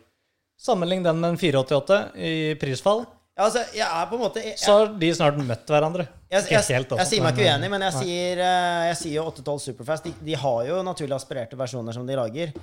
Sammenlign 0.66 1.04
den 1.06 1.20
med 1.22 1.34
en 1.34 1.38
488 1.40 1.98
i 2.18 2.32
prisfall, 2.60 3.04
Ja, 3.36 3.44
altså, 3.44 3.62
jeg 3.76 3.84
er 3.86 4.06
på 4.10 4.16
en 4.16 4.22
måte 4.24 4.42
jeg, 4.42 4.56
så 4.58 4.78
har 4.78 4.94
de 4.98 5.10
snart 5.14 5.36
møtt 5.38 5.68
hverandre. 5.68 6.06
Jeg, 6.32 6.46
jeg, 6.50 6.64
sier 6.64 7.22
meg 7.22 7.36
ikke 7.36 7.44
uenig, 7.52 7.68
men 7.70 7.84
jeg 7.84 7.94
sier, 8.00 8.40
eh, 8.42 8.86
jeg 8.88 8.96
sier 9.02 9.18
jo 9.18 9.26
812 9.28 9.60
Superfast. 9.66 10.08
De, 10.08 10.14
de 10.26 10.38
har 10.40 10.62
jo 10.70 10.78
naturlig 10.86 11.14
aspirerte 11.18 11.58
versjoner 11.60 11.94
som 11.94 12.08
de 12.08 12.16
lager. 12.18 12.54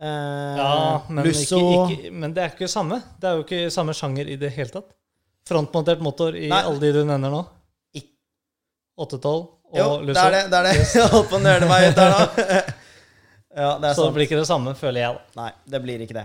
Eh, 0.00 0.60
Ja, 0.60 1.02
men, 1.08 1.26
Lusso 1.26 1.58
ikke, 1.58 1.96
ikke, 1.98 2.12
men 2.22 2.36
det 2.36 2.44
er 2.44 2.54
ikke 2.54 2.70
samme. 2.70 3.00
Det 3.18 3.28
er 3.28 3.40
jo 3.40 3.44
ikke 3.44 3.64
samme 3.74 3.94
sjanger 3.98 4.30
i 4.30 4.38
det 4.38 4.52
hele 4.54 4.72
tatt. 4.78 4.94
Frontmontert 5.50 6.00
motor 6.06 6.38
i 6.38 6.46
Nei. 6.48 6.62
alle 6.70 6.78
de 6.80 6.92
du 6.94 7.02
nevner 7.02 7.34
nå. 7.34 7.42
812 9.02 9.26
og 9.72 9.78
Jo, 9.78 9.88
Lusso. 10.04 10.14
det 10.14 10.22
er 10.22 10.32
det. 10.36 10.42
det, 10.52 10.58
er 10.58 10.68
det. 10.68 10.86
Jeg 11.00 11.10
holdt 11.16 11.30
på 11.32 11.38
å 11.38 11.42
nøle 11.42 11.68
meg 11.70 11.90
ut 11.90 11.98
der, 11.98 12.14
da. 12.14 12.62
Ja, 13.52 13.78
det 13.82 13.90
Så 13.96 14.06
det 14.06 14.14
blir 14.16 14.24
ikke 14.24 14.38
det 14.40 14.46
samme, 14.48 14.72
føler 14.78 15.02
jeg. 15.02 15.12
da. 15.12 15.42
Nei, 15.42 15.50
det 15.68 15.80
blir 15.84 16.00
ikke 16.06 16.16
det. 16.16 16.22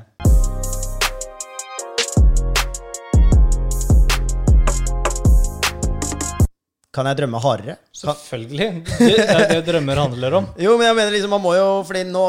Kan 6.97 7.05
jeg 7.11 7.17
drømme 7.19 7.37
hardere? 7.43 7.75
Selvfølgelig. 7.93 8.67
Det 8.97 9.21
er 9.21 9.43
det 9.51 9.59
drømmer 9.67 9.99
handler 10.01 10.33
om. 10.39 10.47
jo, 10.57 10.71
men 10.79 10.87
jeg 10.87 10.95
mener 10.97 11.13
liksom, 11.13 11.29
man 11.35 11.43
må 11.43 11.51
jo 11.53 11.67
Fordi 11.85 12.01
nå, 12.09 12.23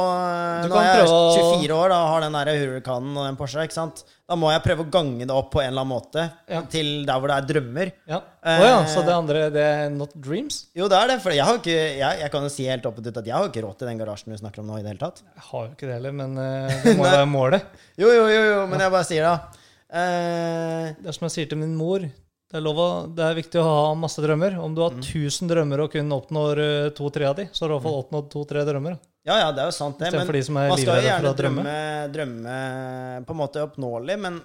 nå 0.68 0.76
er 0.82 0.98
jeg 1.00 1.08
24 1.08 1.72
år 1.78 1.92
da, 1.94 2.00
har 2.12 2.26
den 2.26 2.36
der 2.36 2.50
hurrikanen 2.60 3.16
og 3.16 3.24
den 3.30 3.38
Porsche. 3.40 3.64
ikke 3.64 3.76
sant? 3.78 4.02
Da 4.28 4.36
må 4.36 4.50
jeg 4.52 4.60
prøve 4.66 4.84
å 4.84 4.90
gange 4.92 5.24
det 5.24 5.32
opp 5.32 5.48
på 5.54 5.62
en 5.62 5.70
eller 5.70 5.86
annen 5.86 5.94
måte 5.94 6.26
Ja. 6.52 6.60
til 6.68 6.90
der 7.08 7.16
hvor 7.16 7.32
det 7.32 7.38
er 7.40 7.46
drømmer. 7.48 7.92
Ja. 8.10 8.18
Oh, 8.44 8.64
ja, 8.68 8.74
så 8.92 9.00
det 9.06 9.14
andre 9.16 9.46
det 9.54 9.64
er 9.64 9.88
not 9.94 10.12
dreams? 10.20 10.66
Jo, 10.76 10.84
det 10.92 10.98
er 11.00 11.14
det. 11.14 11.18
For 11.24 11.32
jeg 11.32 11.44
har 11.48 11.56
ikke 11.62 11.76
Jeg, 11.78 12.20
jeg 12.20 12.30
kan 12.34 12.44
jo 12.44 12.52
si 12.52 12.68
helt 12.68 12.84
åpent 12.92 13.08
ut 13.08 13.16
at 13.22 13.26
jeg 13.32 13.36
har 13.38 13.48
ikke 13.48 13.64
råd 13.64 13.78
til 13.80 13.88
den 13.88 14.02
garasjen 14.04 14.36
du 14.36 14.38
snakker 14.42 14.60
om 14.60 14.68
nå 14.68 14.76
i 14.78 14.84
det 14.84 14.92
hele 14.92 15.00
tatt. 15.06 15.24
Jeg 15.24 15.46
har 15.48 15.64
jo 15.64 15.72
ikke 15.72 15.88
det 15.88 15.96
heller, 15.96 16.12
men 16.20 16.36
eh, 16.44 16.76
det 16.84 16.96
må 17.00 17.08
jo 17.08 17.12
være 17.16 17.30
målet. 17.32 17.80
Jo, 17.96 18.12
jo, 18.12 18.28
jo, 18.36 18.42
jo 18.52 18.60
men 18.68 18.84
jeg 18.84 18.92
bare 18.98 19.08
sier 19.08 19.24
det. 19.30 19.64
Uh, 19.88 20.92
Det 21.00 21.08
er 21.08 21.16
som 21.16 21.24
jeg 21.30 21.32
sier 21.38 21.48
til 21.48 21.60
min 21.64 21.72
mor. 21.78 22.04
Det 22.48 22.56
er, 22.56 22.62
lov 22.64 22.78
å, 22.80 22.88
det 23.12 23.24
er 23.26 23.34
viktig 23.36 23.58
å 23.60 23.64
ha 23.66 23.80
masse 24.00 24.22
drømmer. 24.24 24.54
Om 24.64 24.72
du 24.74 24.80
har 24.80 24.94
Mm. 24.96 25.48
drømmer 25.50 25.80
og 25.84 25.90
kun 25.92 26.08
oppnår 26.16 26.60
to-tre 26.96 27.26
av 27.28 27.36
de, 27.36 27.44
så 27.52 27.62
har 27.64 27.68
du 27.68 27.74
i 27.74 27.76
hvert 27.76 27.84
fall 27.84 27.98
oppnådd 28.02 28.30
to-tre 28.32 28.62
drømmer. 28.64 28.98
ja, 29.28 29.36
ja, 29.42 29.52
det 29.52 29.60
er 29.60 29.66
jo 29.68 29.74
sant, 29.76 29.98
det. 29.98 30.10
Men 30.12 30.26
de 30.26 30.42
man 30.54 30.78
skal 30.78 31.02
jo 31.02 31.08
gjerne 31.08 31.34
drømme. 31.36 31.64
drømme, 31.64 32.12
drømme 32.14 33.26
på 33.26 33.30
en 33.36 33.40
måte 33.42 33.60
oppnåelig, 33.66 34.18
men 34.18 34.40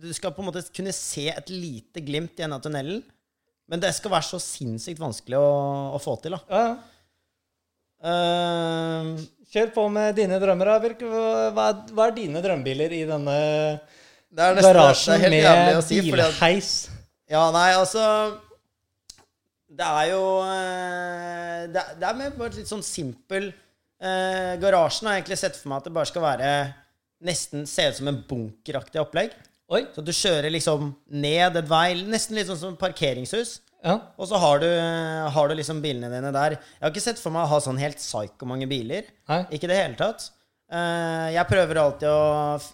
du 0.00 0.12
skal 0.16 0.32
på 0.32 0.40
en 0.40 0.48
måte 0.48 0.62
kunne 0.72 0.92
se 0.96 1.28
et 1.28 1.50
lite 1.52 2.00
glimt 2.00 2.32
i 2.40 2.42
enden 2.46 2.56
av 2.56 2.62
tunnelen. 2.64 3.02
Men 3.68 3.80
det 3.80 3.92
skal 3.94 4.10
være 4.10 4.24
så 4.24 4.40
sinnssykt 4.40 4.98
vanskelig 4.98 5.36
å, 5.36 5.92
å 5.92 6.00
få 6.00 6.16
til, 6.22 6.32
da. 6.32 6.40
Ja, 6.48 6.62
ja. 6.64 6.76
Eh, 8.08 9.18
Kjør 9.52 9.70
på 9.74 9.84
med 9.92 10.14
dine 10.16 10.38
drømmer. 10.40 10.70
Birk. 10.80 11.00
Hva, 11.52 11.68
hva 11.92 12.06
er- 12.08 12.14
dine 12.16 12.40
drømmebiler 12.44 12.92
i 12.92 13.04
denne 13.08 13.80
det 14.30 14.44
er 14.44 14.54
nesten 14.54 14.72
det 14.72 14.74
garasjen 14.76 15.14
er 15.14 15.18
helt 15.18 15.32
med 15.32 15.44
jævlig 15.44 15.76
å 15.76 15.82
si, 15.86 16.00
bilheis? 16.04 16.72
Ja, 17.28 17.42
nei, 17.52 17.70
altså 17.76 18.02
Det 19.68 19.84
er 19.84 20.10
jo 20.14 20.20
eh, 20.46 21.66
Det, 21.72 21.82
er- 21.82 21.96
det 22.00 22.06
er 22.08 22.16
med 22.16 22.38
bare 22.40 22.56
litt 22.56 22.70
sånn 22.70 22.84
simpel 22.86 23.50
eh, 24.00 24.54
Garasjen 24.62 25.08
har 25.10 25.18
jeg 25.18 25.24
egentlig 25.26 25.40
sett 25.42 25.58
for 25.60 25.68
meg 25.72 25.82
at 25.82 25.88
det 25.90 25.94
bare 25.98 26.08
skal 26.12 26.24
være 26.24 26.52
Nesten 27.28 27.64
se 27.66 27.88
ut 27.90 27.96
som 27.98 28.06
en 28.12 28.20
bunkeraktig 28.30 29.00
opplegg. 29.02 29.32
Oi. 29.74 29.80
Så 29.90 30.04
du 30.06 30.12
kjører 30.14 30.52
liksom 30.54 30.92
ned 31.18 31.56
et 31.58 31.66
vei, 31.66 31.88
nesten 32.06 32.36
litt 32.38 32.46
sånn 32.46 32.60
som 32.60 32.76
parkeringshus. 32.78 33.56
Ja. 33.82 33.96
Og 34.14 34.28
så 34.30 34.38
har 34.38 34.60
du, 34.62 34.68
har 35.34 35.50
du 35.50 35.54
liksom 35.58 35.80
bilene 35.82 36.12
dine 36.12 36.30
der. 36.30 36.54
Jeg 36.60 36.84
har 36.84 36.92
ikke 36.94 37.02
sett 37.02 37.18
for 37.18 37.34
meg 37.34 37.42
å 37.42 37.50
ha 37.50 37.58
sånn 37.64 37.80
helt 37.82 37.98
psyko 37.98 38.46
mange 38.46 38.68
biler. 38.70 39.10
Nei. 39.32 39.40
Ikke 39.50 39.66
i 39.66 39.72
det 39.72 39.80
hele 39.80 39.98
tatt. 39.98 40.28
Eh, 40.70 41.26
jeg 41.34 41.50
prøver 41.50 41.82
alltid 41.82 42.06
å 42.12 42.22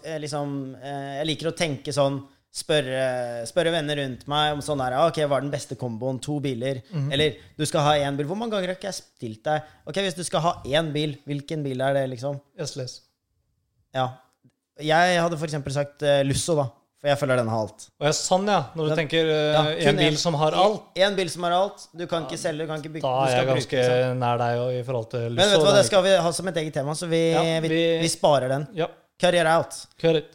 eh, 0.05 0.19
liksom 0.21 0.53
Jeg 0.85 1.25
liker 1.31 1.49
å 1.49 1.55
tenke 1.57 1.93
sånn 1.97 2.21
Spørre, 2.55 3.43
spørre 3.49 3.71
venner 3.73 3.97
rundt 3.99 4.21
meg 4.31 4.53
om 4.55 4.61
sånn 4.63 4.79
«Ah, 4.85 4.93
Ok, 5.09 5.17
hva 5.27 5.41
er 5.41 5.43
den 5.43 5.51
beste 5.51 5.75
komboen? 5.75 6.21
To 6.23 6.37
biler? 6.39 6.77
Mhm. 6.93 7.09
Eller 7.11 7.33
du 7.59 7.65
skal 7.67 7.83
ha 7.83 7.95
én 7.99 8.15
bil. 8.15 8.25
Hvor 8.29 8.37
mange 8.39 8.55
ganger 8.55 8.71
har 8.71 8.77
ikke 8.77 8.87
jeg 8.87 9.01
stilt 9.01 9.41
deg 9.43 9.61
Ok, 9.85 9.99
hvis 10.05 10.15
du 10.15 10.23
skal 10.23 10.39
ha 10.45 10.53
én 10.63 10.93
bil, 10.93 11.17
hvilken 11.27 11.65
bil 11.65 11.81
er 11.83 11.97
det, 11.97 12.05
liksom? 12.13 12.39
Yes. 12.57 13.01
Ja. 13.93 14.07
Jeg 14.79 15.19
hadde 15.19 15.37
for 15.39 15.47
eksempel 15.49 15.75
sagt 15.75 16.03
uh, 16.07 16.21
Lusso, 16.23 16.55
da. 16.55 16.69
For 17.01 17.11
jeg 17.11 17.19
føler 17.19 17.41
den 17.41 17.51
har 17.51 17.65
alt. 17.65 17.89
Og 17.99 18.07
ja, 18.07 18.13
sånn, 18.15 18.47
ja. 18.47 18.61
Når 18.75 18.87
du 18.87 18.89
Den- 18.93 19.01
tenker 19.03 19.27
uh, 19.27 19.35
Ja, 19.35 19.89
en 19.91 19.99
bil 19.99 20.13
bil 20.13 20.17
som 20.17 20.37
har 20.39 20.55
alt, 20.55 20.87
En 20.95 21.15
bil 21.19 21.29
som 21.29 21.43
har 21.43 21.51
alt. 21.57 21.83
Du 21.91 22.05
kan 22.07 22.23
ikke 22.23 22.39
selge, 22.39 22.63
du 22.63 22.71
kan 22.71 22.79
ikke 22.79 22.93
bygge. 22.95 23.03
da 23.03 23.25
er 23.25 23.35
jeg 23.35 23.45
bruke, 23.49 23.59
ganske 23.59 23.83
liksom. 23.83 24.23
nær 24.23 24.39
deg 24.39 24.61
og 24.63 24.71
i 24.79 24.81
forhold 24.87 25.09
til 25.11 25.27
Lusso. 25.27 25.35
Men 25.43 25.51
vet 25.51 25.59
du 25.59 25.67
hva, 25.67 25.75
det 25.75 25.85
skal 25.91 26.03
vi 26.07 26.15
ha 26.23 26.31
som 26.39 26.47
et 26.53 26.61
eget 26.63 26.73
tema, 26.79 26.95
så 26.95 27.11
vi, 27.11 27.21
Ja, 27.35 27.43
vi, 27.59 27.67
vi- 27.75 27.99
vi 27.99 28.07
sparer 28.15 28.47
den. 28.55 28.67
Ja, 28.79 28.87
it 29.19 29.45
out. 29.45 29.75
kjør 29.99 30.23
ut. 30.23 30.31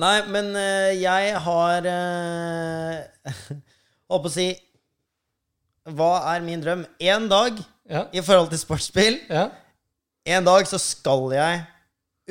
Nei, 0.00 0.16
men 0.32 0.50
eh, 0.58 0.94
jeg 1.00 1.34
har 1.44 1.86
uh, 1.86 3.30
Holdt 4.10 4.24
på 4.24 4.30
å 4.30 4.32
si 4.32 4.48
Hva 5.94 6.10
er 6.32 6.44
min 6.46 6.62
drøm? 6.64 6.86
En 7.00 7.28
dag, 7.30 7.60
Ja. 7.84 8.06
i 8.16 8.22
forhold 8.24 8.48
til 8.52 8.60
sportsspill 8.62 9.18
ja. 9.28 9.50
En 10.24 10.46
dag 10.46 10.64
så 10.64 10.78
skal 10.80 11.26
jeg, 11.36 11.58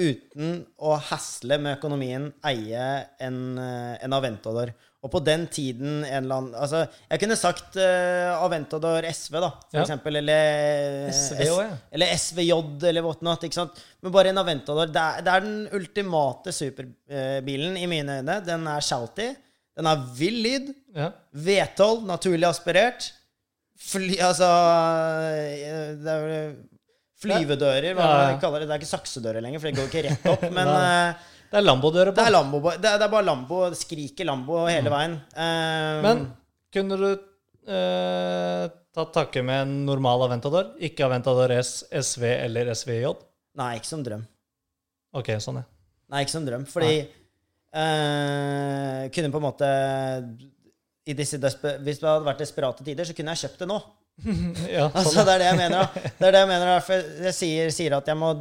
uten 0.01 0.63
å 0.81 0.95
hasle 0.97 1.59
med 1.61 1.75
økonomien, 1.77 2.31
eie 2.49 2.85
en, 3.21 3.35
eh, 3.61 3.99
en 4.01 4.15
Aventador. 4.17 4.71
Og 5.03 5.11
på 5.11 5.19
den 5.19 5.41
tiden 5.51 6.05
en 6.07 6.23
eller 6.23 6.37
annen 6.39 6.53
Altså, 6.55 6.85
jeg 7.11 7.19
kunne 7.19 7.35
sagt 7.35 7.75
uh, 7.75 8.37
Aventador 8.39 9.03
SV, 9.09 9.33
da, 9.43 9.49
for 9.67 9.75
Ja. 9.77 9.81
eksempel. 9.83 10.15
Eller 10.21 11.09
SV 11.11 11.41
S- 11.43 11.49
ja. 11.49 11.65
Eller 11.91 12.13
SVJ, 12.15 12.53
eller 12.87 13.03
whatnot. 13.03 13.43
Ikke 13.43 13.57
sant? 13.59 13.81
Men 14.01 14.13
bare 14.15 14.31
en 14.31 14.39
Aventador. 14.39 14.87
Det 14.87 15.01
er, 15.03 15.25
det 15.25 15.33
er 15.33 15.43
den 15.43 15.57
ultimate 15.75 16.53
superbilen 16.55 17.75
i 17.77 17.87
mine 17.91 18.21
øyne. 18.21 18.37
Den 18.47 18.63
er 18.71 18.79
shouty. 18.87 19.27
Den 19.75 19.89
har 19.91 20.05
vill 20.15 20.39
lyd. 20.45 20.71
ja. 20.95 21.09
V12, 21.35 22.05
naturlig 22.07 22.47
aspirert. 22.47 23.11
Fly, 23.83 24.15
altså 24.23 24.47
eh, 24.47 25.95
Det 25.99 26.11
er 26.13 26.21
vel 26.23 26.53
Flyvedører, 27.23 27.93
hva 27.95 28.05
Ja, 28.07 28.39
kaller 28.41 28.63
det. 28.63 28.67
Det 28.69 28.75
er 28.75 28.81
ikke 28.83 28.89
saksedører 28.97 29.43
lenger, 29.43 29.59
for 29.63 29.69
det 29.69 29.77
går 29.79 29.87
ikke 29.91 30.03
rett 30.09 30.25
opp. 30.33 30.43
Men 30.57 30.67
eh, 30.73 31.29
Det 31.53 31.59
er 31.59 31.65
Lambo-dører 31.67 32.09
på. 32.09 32.17
det 32.17 32.23
er 32.25 32.33
Lambo. 32.33 32.59
Det 32.65 32.87
er, 32.89 32.95
det 32.97 33.05
er 33.05 33.11
bare 33.13 33.25
Lambo. 33.27 33.57
Det 33.69 33.77
skriker 33.77 34.25
Lambo 34.25 34.63
hele 34.65 34.89
veien. 34.89 35.11
Um, 35.37 35.99
Men 36.01 36.21
kunne 36.73 36.97
du 36.97 37.03
eh, 37.13 38.63
tatt 38.97 39.11
takke 39.13 39.43
med 39.45 39.67
en 39.67 39.75
normal 39.85 40.23
Aventador? 40.25 40.71
Ikke 40.81 41.05
Aventador 41.05 41.53
S, 41.59 41.83
SV 41.93 42.25
eller 42.31 42.71
SVJ? 42.73 43.11
Nei, 43.61 43.67
ikke 43.77 43.91
som 43.91 44.01
drøm. 44.05 44.23
Ok, 45.13 45.29
sånn, 45.45 45.59
ja. 45.61 45.67
Nei, 46.09 46.23
ikke 46.25 46.33
som 46.33 46.47
drøm. 46.49 46.65
Fordi 46.73 46.95
eh, 47.03 49.03
kunne 49.13 49.29
på 49.33 49.41
en 49.43 49.45
måte 49.45 49.69
i 51.05 51.13
disse 51.17 51.37
Hvis 51.37 52.01
det 52.01 52.07
hadde 52.07 52.25
vært 52.25 52.41
desperate 52.41 52.81
tider, 52.87 53.05
så 53.05 53.13
kunne 53.13 53.35
jeg 53.35 53.43
kjøpt 53.45 53.61
det 53.61 53.69
nå. 53.69 53.77
Ja, 54.73 54.89
sånn. 54.89 54.97
Altså, 55.03 55.21
det 55.21 55.37
er 55.37 55.45
det 55.45 55.51
jeg 55.51 55.61
mener. 55.61 55.85
da. 55.85 56.09
Det 56.17 56.27
er 56.27 56.33
det 56.39 56.45
jeg 56.47 56.51
mener. 56.55 56.73
Derfor 56.79 57.07
jeg 57.29 57.37
sier, 57.43 57.69
sier 57.77 57.99
at 58.01 58.09
jeg 58.09 58.17
må 58.25 58.33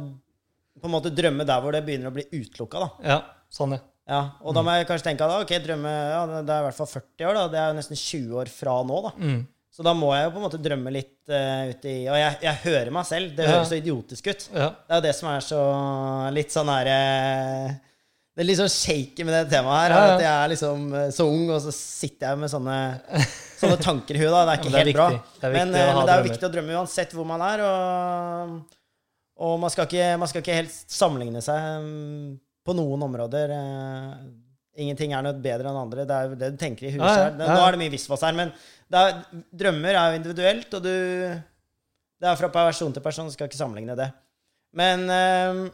på 0.83 0.89
en 0.89 0.95
måte 0.97 1.13
drømme 1.15 1.47
der 1.47 1.63
hvor 1.63 1.75
det 1.75 1.83
begynner 1.87 2.11
å 2.11 2.15
bli 2.15 2.27
utelukka. 2.27 2.91
ja, 3.07 3.21
sånn, 3.53 3.77
ja. 3.77 3.85
Ja, 4.03 4.19
og 4.43 4.51
da 4.51 4.59
må 4.65 4.73
jeg 4.75 4.87
kanskje 4.89 5.05
tenke 5.07 5.23
at 5.23 5.45
ok, 5.45 5.51
drømme, 5.63 5.91
ja, 6.11 6.23
det 6.43 6.51
er 6.51 6.59
i 6.59 6.65
hvert 6.65 6.75
fall 6.75 6.89
40 6.91 7.27
år. 7.29 7.37
da. 7.37 7.43
Det 7.53 7.59
er 7.61 7.69
jo 7.69 7.75
nesten 7.77 7.99
20 7.99 8.39
år 8.41 8.51
fra 8.51 8.73
nå. 8.83 8.97
da. 9.05 9.11
Mm. 9.15 9.37
Så 9.73 9.85
da 9.85 9.93
må 9.97 10.11
jeg 10.13 10.27
jo 10.27 10.33
på 10.35 10.41
en 10.41 10.45
måte 10.45 10.59
drømme 10.61 10.91
litt 10.93 11.31
uh, 11.33 11.71
ut 11.71 11.85
i 11.89 11.95
Og 12.05 12.17
jeg, 12.19 12.35
jeg 12.43 12.59
hører 12.65 12.91
meg 12.93 13.07
selv. 13.09 13.31
Det 13.37 13.47
høres 13.47 13.71
så 13.71 13.79
idiotisk 13.79 14.27
ut. 14.29 14.43
Det 14.51 14.67
er 14.67 14.99
jo 14.99 15.05
det 15.07 15.15
som 15.17 15.31
er 15.31 15.47
så 15.47 15.61
litt 16.35 16.53
sånn 16.53 16.69
her 16.69 16.89
eh, 16.91 17.71
Det 18.35 18.43
er 18.43 18.49
litt 18.51 18.59
sånn 18.59 18.69
shaky 18.69 19.25
med 19.25 19.33
det 19.33 19.41
temaet 19.55 19.87
her. 19.87 20.13
At 20.13 20.21
jeg 20.21 20.33
er 20.33 20.53
liksom 20.53 20.85
eh, 20.99 21.09
så 21.15 21.25
ung, 21.31 21.47
og 21.47 21.63
så 21.63 21.73
sitter 21.73 22.35
jeg 22.35 22.43
med 22.43 22.53
sånne, 22.53 22.77
sånne 23.63 23.79
tanker 23.81 24.19
i 24.19 24.21
huet. 24.21 24.35
Det 24.35 24.43
er 24.43 24.61
ikke 24.61 24.69
men 24.75 24.77
det 24.77 24.83
er 24.83 24.91
helt 24.91 24.99
bra. 24.99 25.09
Det 25.39 25.49
er 25.49 25.57
men, 25.57 25.73
viktig 25.73 25.81
å 25.81 25.87
eh, 25.87 25.89
ha 25.89 25.97
men 25.97 26.05
det 26.05 26.13
er 26.13 26.21
jo 26.21 26.29
viktig 26.29 26.49
å 26.49 26.53
drømme 26.59 26.79
uansett 26.83 27.17
hvor 27.17 27.29
man 27.31 27.47
er. 27.47 27.65
Og, 27.71 28.79
og 29.41 29.59
man, 29.61 29.71
skal 29.73 29.87
ikke, 29.87 30.07
man 30.21 30.29
skal 30.29 30.43
ikke 30.43 30.57
helt 30.59 30.73
sammenligne 30.93 31.41
seg 31.43 31.59
mm, 31.83 32.33
på 32.65 32.75
noen 32.77 33.05
områder. 33.07 33.53
eh, 33.55 34.23
Ingenting 34.83 35.13
er 35.13 35.21
noe 35.25 35.37
bedre 35.37 35.69
enn 35.69 35.77
andre. 35.77 36.05
Det 36.09 36.15
er 36.17 36.29
jo 36.29 36.37
det 36.39 36.51
du 36.55 36.59
tenker 36.61 36.87
i 36.87 36.93
huset 36.95 37.05
Ja, 37.05 37.29
ja, 37.29 37.31
ja. 37.37 37.53
Nå 37.53 37.61
er 37.61 37.75
det 37.75 37.81
mye 37.83 37.93
visvas 37.93 38.23
her, 38.25 38.33
men 38.37 38.53
er, 38.93 39.19
drømmer 39.53 39.97
er 39.97 40.11
jo 40.11 40.19
individuelt, 40.21 40.73
og 40.77 40.85
du 40.85 40.93
Det 40.93 42.29
er 42.29 42.39
fra 42.39 42.49
person 42.53 42.93
til 42.93 43.03
person, 43.03 43.31
skal 43.33 43.49
ikke 43.49 43.59
sammenligne 43.59 43.97
det. 43.99 44.09
Men 44.73 45.05
uh, 45.09 45.65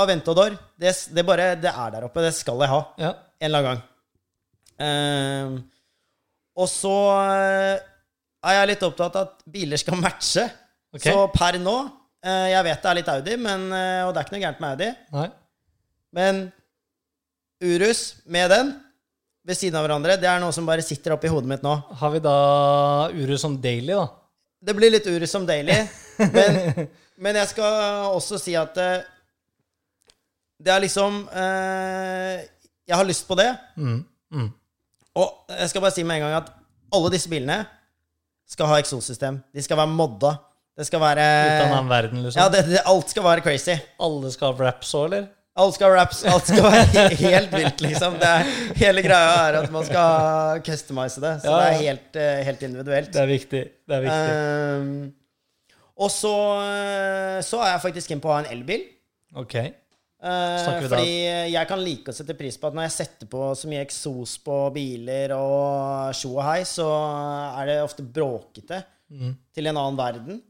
Aventador, 0.00 0.56
det, 0.80 0.94
det 1.12 1.24
bare 1.28 1.52
Det 1.60 1.68
er 1.68 1.92
der 1.92 2.06
oppe. 2.08 2.24
Det 2.24 2.32
skal 2.36 2.60
jeg 2.64 2.72
ha 2.72 2.80
ja. 3.02 3.12
en 3.12 3.48
eller 3.50 3.58
annen 3.58 3.72
gang. 3.72 3.88
Uh, 4.82 5.68
og 6.62 6.68
så 6.68 6.94
eh, 7.16 7.80
er 8.44 8.56
jeg 8.58 8.68
litt 8.72 8.82
opptatt 8.84 9.14
av 9.16 9.28
at 9.28 9.44
biler 9.48 9.80
skal 9.80 9.96
matche. 9.96 10.44
Okay. 10.92 11.08
Så 11.08 11.28
per 11.32 11.56
nå 11.62 11.76
Jeg 12.22 12.64
vet 12.68 12.82
det 12.82 12.90
er 12.90 12.98
litt 13.00 13.10
Audi, 13.10 13.36
men, 13.40 13.68
eh, 13.74 14.02
og 14.06 14.12
det 14.12 14.20
er 14.20 14.26
ikke 14.26 14.36
noe 14.36 14.44
gærent 14.44 14.60
med 14.62 14.74
Audi. 14.74 14.90
Nei. 15.16 15.28
Men 16.12 16.42
Urus 17.62 18.02
med 18.30 18.50
den 18.52 18.72
ved 19.46 19.58
siden 19.58 19.78
av 19.78 19.86
hverandre, 19.86 20.18
det 20.20 20.28
er 20.30 20.42
noe 20.42 20.54
som 20.54 20.66
bare 20.66 20.84
sitter 20.86 21.16
oppi 21.16 21.30
hodet 21.32 21.50
mitt 21.50 21.64
nå. 21.66 21.74
Har 21.98 22.12
vi 22.14 22.20
da 22.22 22.36
Urus 23.14 23.42
som 23.42 23.56
daily, 23.62 23.94
da? 23.94 24.06
Det 24.62 24.74
blir 24.78 24.92
litt 24.94 25.08
Urus 25.10 25.34
som 25.34 25.46
daily, 25.48 25.74
men, 26.36 26.86
men 27.18 27.40
jeg 27.40 27.50
skal 27.50 28.12
også 28.12 28.38
si 28.38 28.54
at 28.58 28.78
eh, 28.78 29.08
det 30.62 30.70
er 30.70 30.82
liksom 30.84 31.24
eh, 31.34 32.42
Jeg 32.86 32.94
har 32.94 33.06
lyst 33.06 33.26
på 33.26 33.34
det. 33.38 33.48
Mm. 33.74 34.02
Mm. 34.30 34.50
Og 35.18 35.56
jeg 35.58 35.70
skal 35.72 35.82
bare 35.82 35.94
si 35.94 36.04
med 36.06 36.20
en 36.20 36.26
gang 36.28 36.36
at 36.38 36.52
alle 36.92 37.10
disse 37.14 37.30
bilene 37.30 37.64
skal 38.48 38.68
ha 38.70 38.78
eksossystem. 38.78 39.40
De 39.54 39.64
skal 39.64 39.80
være 39.80 39.90
modda. 39.90 40.36
Det 40.78 40.86
skal 40.88 41.00
være 41.02 41.24
Ut 41.44 41.74
av 41.76 41.88
verden, 41.90 42.22
liksom? 42.24 42.40
Ja, 42.40 42.48
det, 42.52 42.62
det, 42.70 42.80
alt 42.88 43.10
skal 43.12 43.24
være 43.26 43.42
crazy. 43.44 43.74
Alle 44.00 44.30
skal 44.32 44.52
ha 44.54 44.66
raps 44.70 44.92
òg, 44.96 45.04
eller? 45.10 45.26
Alt 45.62 45.74
skal 45.76 45.92
raps. 45.92 46.22
Alt 46.32 46.46
skal 46.48 46.64
være 46.64 47.02
helt 47.20 47.52
vilt, 47.52 47.82
liksom. 47.84 48.14
Det 48.22 48.28
er, 48.30 48.52
hele 48.80 49.02
greia 49.04 49.34
er 49.50 49.58
at 49.60 49.74
man 49.74 49.84
skal 49.84 50.62
customize 50.64 51.20
det. 51.20 51.34
Så 51.42 51.50
Ja, 51.50 51.58
det 51.60 51.66
er 51.74 51.82
helt, 51.82 52.16
eh, 52.16 52.40
helt 52.48 52.62
individuelt. 52.70 53.10
Det 53.12 53.20
er 53.20 53.28
viktig. 53.28 53.60
Det 53.84 53.98
er 53.98 54.06
viktig. 54.06 54.38
Um, 54.80 55.12
og 56.02 56.08
så, 56.14 56.32
eh, 56.64 57.38
så 57.44 57.60
er 57.66 57.74
jeg 57.74 57.82
faktisk 57.84 58.14
inn 58.16 58.22
på 58.24 58.30
å 58.32 58.38
ha 58.38 58.40
en 58.46 58.50
elbil. 58.56 58.86
Ok. 59.36 59.58
Da- 60.22 60.78
fordi 60.86 61.50
jeg 61.52 61.66
kan 61.68 61.80
like 61.82 62.12
å 62.12 62.14
sette 62.14 62.36
pris 62.38 62.56
på 62.56 62.68
at 62.70 62.74
når 62.78 62.84
jeg 62.86 62.94
setter 62.94 63.26
på 63.28 63.50
så 63.58 63.66
mye 63.68 63.82
eksos 63.84 64.36
på 64.46 64.56
biler 64.72 65.32
og 65.34 66.14
tjo 66.14 66.36
og 66.38 66.44
hei, 66.46 66.60
så 66.62 66.86
er 67.60 67.66
det 67.66 67.76
ofte 67.82 68.04
bråkete 68.06 68.84
Mm. 69.12 69.34
til 69.52 69.66
en 69.68 69.76
annen 69.76 69.98
verden. 69.98 70.40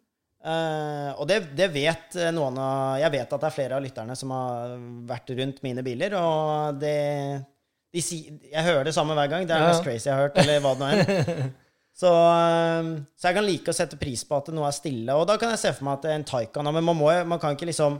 Eh, 0.42 1.10
og 1.22 1.28
det, 1.30 1.36
det 1.54 1.68
vet 1.70 2.16
noen 2.34 2.56
av 2.58 2.96
Jeg 2.98 3.12
vet 3.14 3.30
at 3.36 3.40
det 3.44 3.46
er 3.46 3.54
flere 3.54 3.76
av 3.78 3.82
lytterne 3.84 4.16
som 4.18 4.32
har 4.34 4.72
vært 5.06 5.30
rundt 5.38 5.60
mine 5.62 5.84
biler, 5.86 6.16
og 6.18 6.80
det 6.82 6.96
de 7.92 8.00
si, 8.02 8.22
Jeg 8.50 8.64
hører 8.66 8.88
det 8.88 8.94
samme 8.96 9.14
hver 9.14 9.28
gang. 9.30 9.46
Det 9.46 9.54
er 9.54 9.66
mest 9.68 9.82
Ja. 9.82 9.86
crazy 9.86 10.08
jeg 10.08 10.16
har 10.16 10.24
hørt, 10.26 10.38
eller 10.42 10.60
hva 10.64 10.72
det 10.74 10.80
nå 10.80 10.88
er. 10.90 11.50
Så, 11.92 12.08
uh, 12.08 12.86
så 13.20 13.28
jeg 13.28 13.36
kan 13.36 13.44
like 13.44 13.68
å 13.68 13.76
sette 13.76 13.98
pris 14.00 14.22
på 14.24 14.32
at 14.38 14.46
noe 14.56 14.64
er 14.64 14.72
stille. 14.72 15.12
Og 15.12 15.26
da 15.28 15.34
kan 15.36 15.50
jeg 15.52 15.60
se 15.60 15.72
for 15.76 15.84
meg 15.84 15.98
at 16.00 16.06
en 16.14 16.24
Taycan 16.24 16.64
Men 16.72 16.86
man, 16.88 16.96
må, 16.96 17.10
man 17.28 17.38
kan 17.38 17.52
ikke 17.52 17.68
liksom 17.68 17.98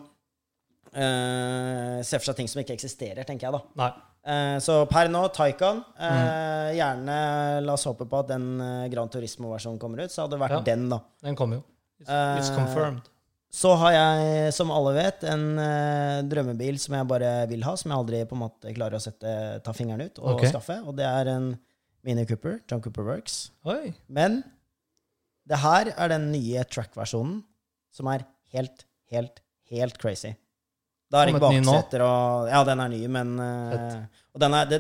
uh, 0.97 1.99
se 2.03 2.17
for 2.19 2.31
seg 2.31 2.39
ting 2.41 2.49
som 2.51 2.63
ikke 2.63 2.75
eksisterer, 2.79 3.21
tenker 3.29 3.49
jeg 3.51 3.57
da. 3.59 3.61
Nei. 3.83 3.91
Eh, 4.23 4.57
så 4.63 4.77
per 4.87 5.09
nå, 5.11 5.21
Taycan. 5.35 5.81
Mm. 5.99 6.09
Eh, 6.09 6.69
Gjerne 6.79 7.15
la 7.67 7.75
oss 7.75 7.85
håpe 7.91 8.07
på 8.07 8.21
at 8.23 8.29
den 8.31 8.45
eh, 8.63 8.85
Gran 8.93 9.11
Turismo-versjonen 9.11 9.81
kommer 9.83 10.05
ut. 10.05 10.13
Så 10.15 10.23
hadde 10.23 10.37
det 10.37 10.43
vært 10.45 10.55
Ja. 10.61 10.61
den, 10.69 10.85
da. 10.93 11.01
Den 11.27 11.35
kommer 11.39 11.59
jo. 11.59 11.65
It's, 12.03 12.11
it's 12.11 12.51
Eh, 12.51 12.59
confirmed. 12.59 13.09
Så 13.53 13.75
har 13.77 13.93
jeg, 13.93 14.53
som 14.57 14.71
alle 14.73 14.95
vet, 14.97 15.25
en 15.29 15.43
uh, 15.61 16.23
drømmebil 16.25 16.79
som 16.81 16.95
jeg 16.97 17.09
bare 17.11 17.33
vil 17.51 17.65
ha, 17.67 17.75
som 17.77 17.93
jeg 17.93 18.01
aldri 18.01 18.23
på 18.25 18.37
en 18.39 18.41
måte 18.47 18.73
klarer 18.73 18.97
å 18.97 19.03
sette, 19.05 19.35
ta 19.61 19.75
fingeren 19.77 20.07
ut 20.09 20.21
og 20.23 20.39
okay. 20.39 20.49
skaffe. 20.49 20.79
Og 20.89 20.97
det 20.97 21.05
er 21.05 21.29
en 21.35 21.51
Mini 22.03 22.25
Cooper, 22.27 22.63
John 22.65 22.81
Cooper 22.81 23.05
Works. 23.05 23.51
Oi. 23.69 23.93
Men 24.09 24.41
det 25.45 25.61
her 25.61 25.93
er 25.93 26.15
den 26.15 26.31
nye 26.33 26.65
track-versjonen 26.65 27.43
som 27.93 28.09
er 28.15 28.25
helt, 28.57 28.87
helt, 29.13 29.45
helt 29.69 30.01
crazy. 30.01 30.33
Da 31.13 31.21
er 31.21 31.35
ikke 31.35 31.43
Kommet 31.45 31.67
bakseter 31.69 32.07
og 32.07 32.49
Ja, 32.49 32.63
den 32.65 32.81
er 32.81 32.89
ny, 32.89 33.03
men 33.13 33.35
uh, 33.37 34.01
Og 34.33 34.41
den 34.41 34.55
er 34.57 34.71
det, 34.71 34.79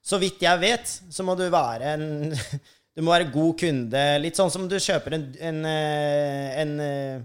Så 0.00 0.16
vidt 0.22 0.40
jeg 0.40 0.56
vet, 0.62 0.88
så 0.88 1.26
må 1.26 1.34
du 1.36 1.44
være 1.52 1.98
en 1.98 2.06
Du 2.96 3.04
må 3.06 3.14
være 3.14 3.30
god 3.32 3.56
kunde. 3.60 4.04
Litt 4.22 4.38
sånn 4.38 4.52
som 4.52 4.66
du 4.68 4.76
kjøper 4.82 5.16
en, 5.16 5.26
en, 5.50 5.60
eh, 5.68 6.46
en 6.62 6.72
eh, 6.84 7.20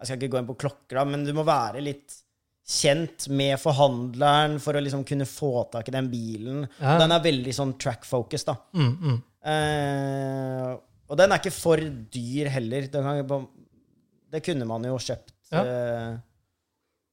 Jeg 0.00 0.08
skal 0.08 0.18
ikke 0.18 0.32
gå 0.34 0.40
inn 0.40 0.48
på 0.48 0.56
klokker, 0.64 0.98
da, 0.98 1.04
men 1.08 1.26
du 1.26 1.32
må 1.36 1.44
være 1.46 1.82
litt 1.84 2.20
kjent 2.64 3.26
med 3.28 3.58
forhandleren 3.60 4.56
for 4.64 4.76
å 4.76 4.80
liksom 4.80 5.02
kunne 5.04 5.26
få 5.28 5.66
tak 5.72 5.90
i 5.90 5.94
den 5.94 6.08
bilen. 6.12 6.64
Ja. 6.80 6.96
Den 7.02 7.12
er 7.12 7.24
veldig 7.24 7.52
sånn 7.52 7.74
track-focus, 7.80 8.46
da. 8.48 8.56
Mm, 8.72 8.92
mm. 8.96 9.18
Eh, 9.52 10.70
og 11.04 11.18
den 11.20 11.34
er 11.34 11.42
ikke 11.42 11.52
for 11.52 11.82
dyr 12.16 12.48
heller. 12.54 12.88
Kan, 12.88 13.48
det 14.32 14.40
kunne 14.46 14.68
man 14.68 14.86
jo 14.88 14.96
kjøpt. 14.96 15.34
Ja. 15.52 15.60
eh, 15.60 16.14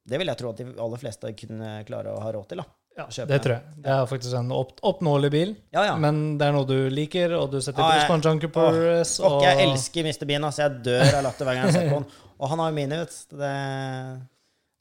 det 0.08 0.17
vil 0.17 0.32
jeg 0.32 0.39
tro 0.39 0.51
at 0.54 0.62
de 0.63 0.69
aller 0.82 1.01
fleste 1.01 1.34
kunne 1.38 1.73
klare 1.88 2.15
å 2.15 2.21
ha 2.23 2.32
råd 2.34 2.47
til. 2.54 2.63
da. 2.63 2.81
Ja, 2.97 3.06
det 3.08 3.38
tror 3.39 3.54
jeg. 3.56 3.75
Det 3.86 3.91
er 3.93 4.08
faktisk 4.10 4.36
en 4.36 4.49
opp, 4.54 4.73
oppnåelig 4.84 5.30
bil, 5.32 5.54
Ja, 5.71 5.86
ja. 5.88 5.93
men 5.99 6.36
det 6.39 6.49
er 6.49 6.56
noe 6.56 6.67
du 6.67 6.89
liker, 6.91 7.38
og 7.38 7.54
du 7.54 7.62
setter 7.63 7.80
pris 7.80 8.04
på 8.10 8.17
en 8.17 8.25
Junker 8.25 8.51
Purse. 8.51 9.23
Og 9.23 9.45
jeg 9.45 9.63
elsker 9.63 10.06
Mr. 10.10 10.27
Bean. 10.27 10.43
Altså, 10.47 10.65
jeg 10.65 10.84
dør 10.89 11.08
av 11.08 11.23
latter 11.30 11.47
hver 11.47 11.58
gang 11.58 11.69
jeg 11.69 11.77
ser 11.77 11.88
på 11.88 12.01
den. 12.01 12.12
Og 12.41 12.51
han 12.51 12.62
har 12.63 12.71
jo 12.71 12.75
mini, 12.75 12.99
vet. 12.99 13.17
Det, 13.32 13.54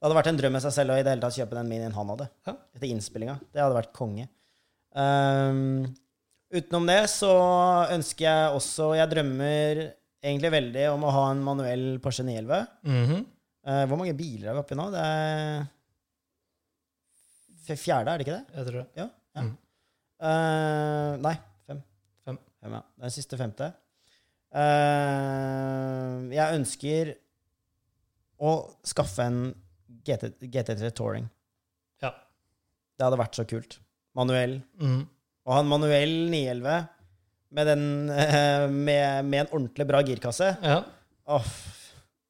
det 0.01 0.07
hadde 0.07 0.17
vært 0.17 0.29
en 0.31 0.41
drøm 0.41 0.59
i 0.59 0.63
seg 0.65 0.75
selv 0.75 0.93
å 0.93 0.99
i 0.99 1.05
det 1.05 1.13
hele 1.13 1.23
tatt 1.23 1.39
kjøpe 1.39 1.57
den 1.59 1.71
minien 1.71 1.95
han 1.95 2.13
hadde. 2.13 2.29
Ja. 2.49 2.55
Etter 2.75 2.87
innspillinga. 2.89 3.37
Det 3.53 3.63
hadde 3.63 3.79
vært 3.79 3.91
konge. 3.95 4.27
Um, 4.91 5.85
utenom 6.51 6.87
det 6.89 7.03
så 7.07 7.31
ønsker 7.95 8.25
jeg 8.25 8.55
også 8.57 8.89
Jeg 8.99 9.07
drømmer 9.13 9.79
egentlig 10.19 10.49
veldig 10.51 10.87
om 10.91 11.05
å 11.07 11.13
ha 11.15 11.21
en 11.31 11.43
manuell 11.45 11.85
Porsche 12.03 12.25
911. 12.27 12.65
Mm 12.83 13.05
-hmm. 13.05 13.21
uh, 13.69 13.85
hvor 13.87 14.01
mange 14.01 14.17
biler 14.17 14.49
er 14.49 14.57
vi 14.57 14.63
oppi 14.65 14.75
nå? 14.75 14.89
Det 14.91 15.05
er 15.05 15.61
fjerde, 17.67 18.11
er 18.11 18.19
det 18.19 18.25
ikke 18.25 18.37
det? 18.37 18.57
Jeg 18.57 18.67
tror 18.67 18.79
det. 18.79 18.87
Ja. 18.97 19.07
ja. 19.37 19.45
Mm. 19.45 19.53
Uh, 20.21 21.13
nei, 21.23 21.33
fem. 21.69 21.81
Fem. 22.27 22.37
ja. 22.67 22.81
Det 22.81 23.07
er 23.07 23.13
siste 23.15 23.39
femte. 23.39 23.71
Uh, 24.51 26.27
jeg 26.33 26.59
ønsker 26.59 27.13
å 28.41 28.55
skaffe 28.85 29.25
en 29.29 29.43
GT, 30.05 30.33
GT3 30.51 30.91
Touring. 30.97 31.27
Ja. 32.03 32.13
Det 32.97 33.05
hadde 33.07 33.21
vært 33.21 33.37
så 33.37 33.45
kult. 33.49 33.79
Manuell. 34.17 34.59
Mm. 34.81 35.03
Å 35.47 35.55
ha 35.55 35.61
en 35.63 35.71
manuell 35.71 36.15
911 36.33 36.81
med, 37.51 37.69
den, 37.69 37.85
uh, 38.09 38.65
med, 38.69 39.29
med 39.29 39.45
en 39.45 39.53
ordentlig 39.53 39.87
bra 39.89 40.01
girkasse. 40.05 40.53
ja. 40.61 40.81
oh, 41.31 41.53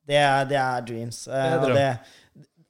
det, 0.08 0.18
er, 0.18 0.48
det 0.50 0.60
er 0.60 0.86
dreams. 0.88 1.24
Det 1.30 1.40
er 1.40 1.62
drøm. 1.62 1.78
det, 1.78 1.90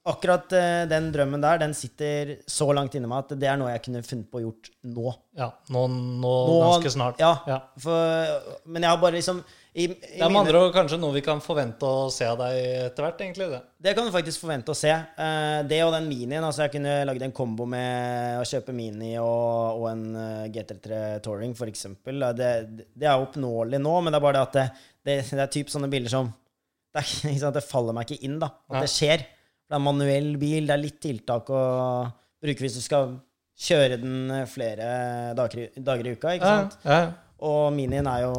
akkurat 0.08 0.50
eh, 0.58 0.82
den 0.90 1.10
drømmen 1.14 1.42
der, 1.44 1.60
den 1.62 1.74
sitter 1.78 2.36
så 2.50 2.66
langt 2.74 2.96
inne 2.98 3.06
meg 3.10 3.22
at 3.22 3.34
det 3.38 3.46
er 3.46 3.58
noe 3.60 3.70
jeg 3.70 3.84
kunne 3.84 4.00
funnet 4.02 4.30
på 4.32 4.40
å 4.40 4.44
gjort 4.48 4.70
nå. 4.90 5.12
ja. 5.38 5.46
Nå, 5.70 5.82
nå, 5.92 6.32
Nå- 6.48 6.60
ganske 6.64 6.90
snart. 6.90 7.20
Ja, 7.22 7.36
Ja. 7.46 7.60
For, 7.78 8.56
men 8.66 8.82
jeg 8.82 8.90
har 8.90 8.98
bare 9.02 9.20
liksom 9.20 9.44
i, 9.72 9.84
i 9.84 9.86
Det 9.86 10.18
er 10.18 10.26
med 10.26 10.32
mine- 10.34 10.40
andre 10.42 10.58
ord 10.66 10.74
kanskje 10.74 10.98
noe 11.00 11.14
vi 11.14 11.22
kan 11.24 11.40
forvente 11.40 11.86
å 11.86 12.10
se 12.12 12.26
av 12.28 12.36
deg 12.42 12.58
etter 12.90 13.06
hvert, 13.06 13.20
egentlig. 13.24 13.48
det. 13.54 13.60
Det 13.86 13.94
kan 13.96 14.04
du 14.04 14.12
faktisk 14.12 14.42
forvente 14.42 14.74
å 14.74 14.76
se. 14.76 14.90
Eh, 14.90 15.62
det 15.70 15.78
og 15.84 15.94
den 15.94 16.08
minien. 16.10 16.42
Altså 16.44 16.66
jeg 16.66 16.74
kunne 16.74 16.96
lagd 17.08 17.22
en 17.22 17.32
kombo 17.32 17.64
med 17.64 18.40
å 18.42 18.44
kjøpe 18.44 18.74
mini 18.76 19.14
og, 19.22 19.78
og 19.80 19.86
en 19.94 20.04
eh, 20.16 20.48
GT3 20.52 21.20
Touring, 21.22 21.54
eksempel. 21.54 22.26
Det, 22.36 22.50
det 22.92 23.06
er 23.06 23.22
oppnåelig 23.22 23.80
nå, 23.80 23.94
men 24.02 24.12
det 24.12 24.18
er 24.18 24.26
bare 24.26 24.40
det 24.40 24.48
at 24.48 24.58
det, 24.58 24.66
det, 25.06 25.16
det 25.30 25.46
er 25.46 25.54
typ 25.60 25.70
sånne 25.70 25.88
bilder 25.88 26.10
som 26.10 26.32
det, 26.92 27.00
er, 27.00 27.06
ikke 27.30 27.40
sant, 27.40 27.54
det 27.56 27.64
faller 27.64 27.96
meg 27.96 28.10
ikke 28.10 28.26
inn, 28.26 28.36
da. 28.42 28.50
At 28.68 28.76
ja. 28.76 28.82
det 28.84 28.92
skjer. 28.92 29.24
Det 29.72 29.78
er 29.78 29.84
manuell 29.86 30.34
bil, 30.36 30.66
det 30.68 30.72
er 30.74 30.80
litt 30.82 30.98
tiltak 31.00 31.46
å 31.48 31.60
bruke 32.44 32.60
hvis 32.60 32.74
du 32.76 32.82
skal 32.84 33.14
kjøre 33.56 33.96
den 34.02 34.28
eh, 34.28 34.42
flere 34.44 34.88
dager, 35.32 35.70
dager 35.80 36.10
i 36.10 36.12
uka, 36.12 36.34
ikke 36.36 36.50
sant? 36.50 36.76
Ja, 36.84 36.98
ja. 36.98 37.06
Og 37.40 37.72
minien 37.72 38.04
er 38.04 38.26
jo 38.26 38.34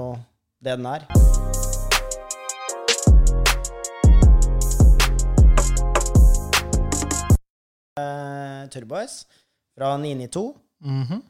det 0.61 0.75
den 0.77 0.85
er. 0.85 1.07
Turbo 8.69 9.01
S 9.01 9.23
fra 9.73 9.95
992. 9.97 10.45
Mhm. 10.85 11.25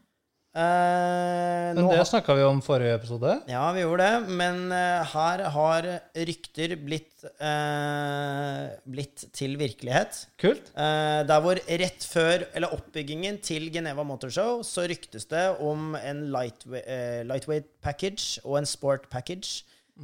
Eh, 0.53 1.73
Men 1.73 1.87
det 1.89 2.03
snakka 2.05 2.35
vi 2.37 2.43
om 2.45 2.59
forrige 2.61 2.93
episode. 2.99 3.31
Ja, 3.49 3.63
vi 3.73 3.81
gjorde 3.81 4.05
det, 4.05 4.35
men 4.37 4.59
eh, 4.75 5.01
her 5.15 5.41
har 5.55 5.87
rykter 6.29 6.75
blitt, 6.77 7.23
eh, 7.41 8.67
blitt 8.85 9.25
til 9.33 9.55
virkelighet. 9.57 10.19
Kult. 10.37 10.69
Eh, 10.77 11.23
der 11.25 11.41
hvor 11.41 11.57
rett 11.57 12.05
før, 12.05 12.45
eller 12.53 12.75
oppbyggingen 12.77 13.41
til 13.41 13.65
Geneva 13.73 14.05
Motorshow, 14.05 14.61
så 14.67 14.85
ryktes 14.89 15.25
det 15.33 15.47
om 15.65 15.95
en 15.97 16.27
lightweight, 16.35 16.85
eh, 16.85 17.23
lightweight 17.25 17.71
package 17.81 18.37
og 18.45 18.59
en 18.61 18.69
sport 18.69 19.09
package 19.09 19.63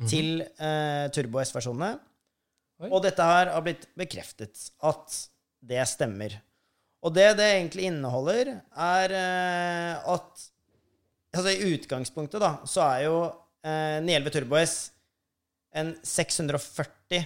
til 0.10 0.42
eh, 0.58 1.06
Turbo 1.14 1.42
S-versjonene. 1.46 2.00
Og 2.90 3.02
dette 3.04 3.22
her 3.22 3.50
har 3.54 3.62
blitt 3.66 3.86
bekreftet 4.00 4.70
at 4.82 5.16
det 5.62 5.82
stemmer. 5.92 6.40
Og 7.00 7.14
det 7.16 7.30
det 7.40 7.48
egentlig 7.56 7.88
inneholder, 7.88 8.56
er 8.76 9.18
eh, 9.18 10.14
at 10.16 10.48
Altså 11.30 11.52
i 11.54 11.76
utgangspunktet, 11.76 12.42
da, 12.42 12.56
så 12.66 12.82
er 12.88 13.04
jo 13.06 13.18
eh, 13.62 14.00
911 14.02 14.32
Turbo 14.34 14.58
S 14.58 14.78
en 15.78 15.92
640 16.02 17.20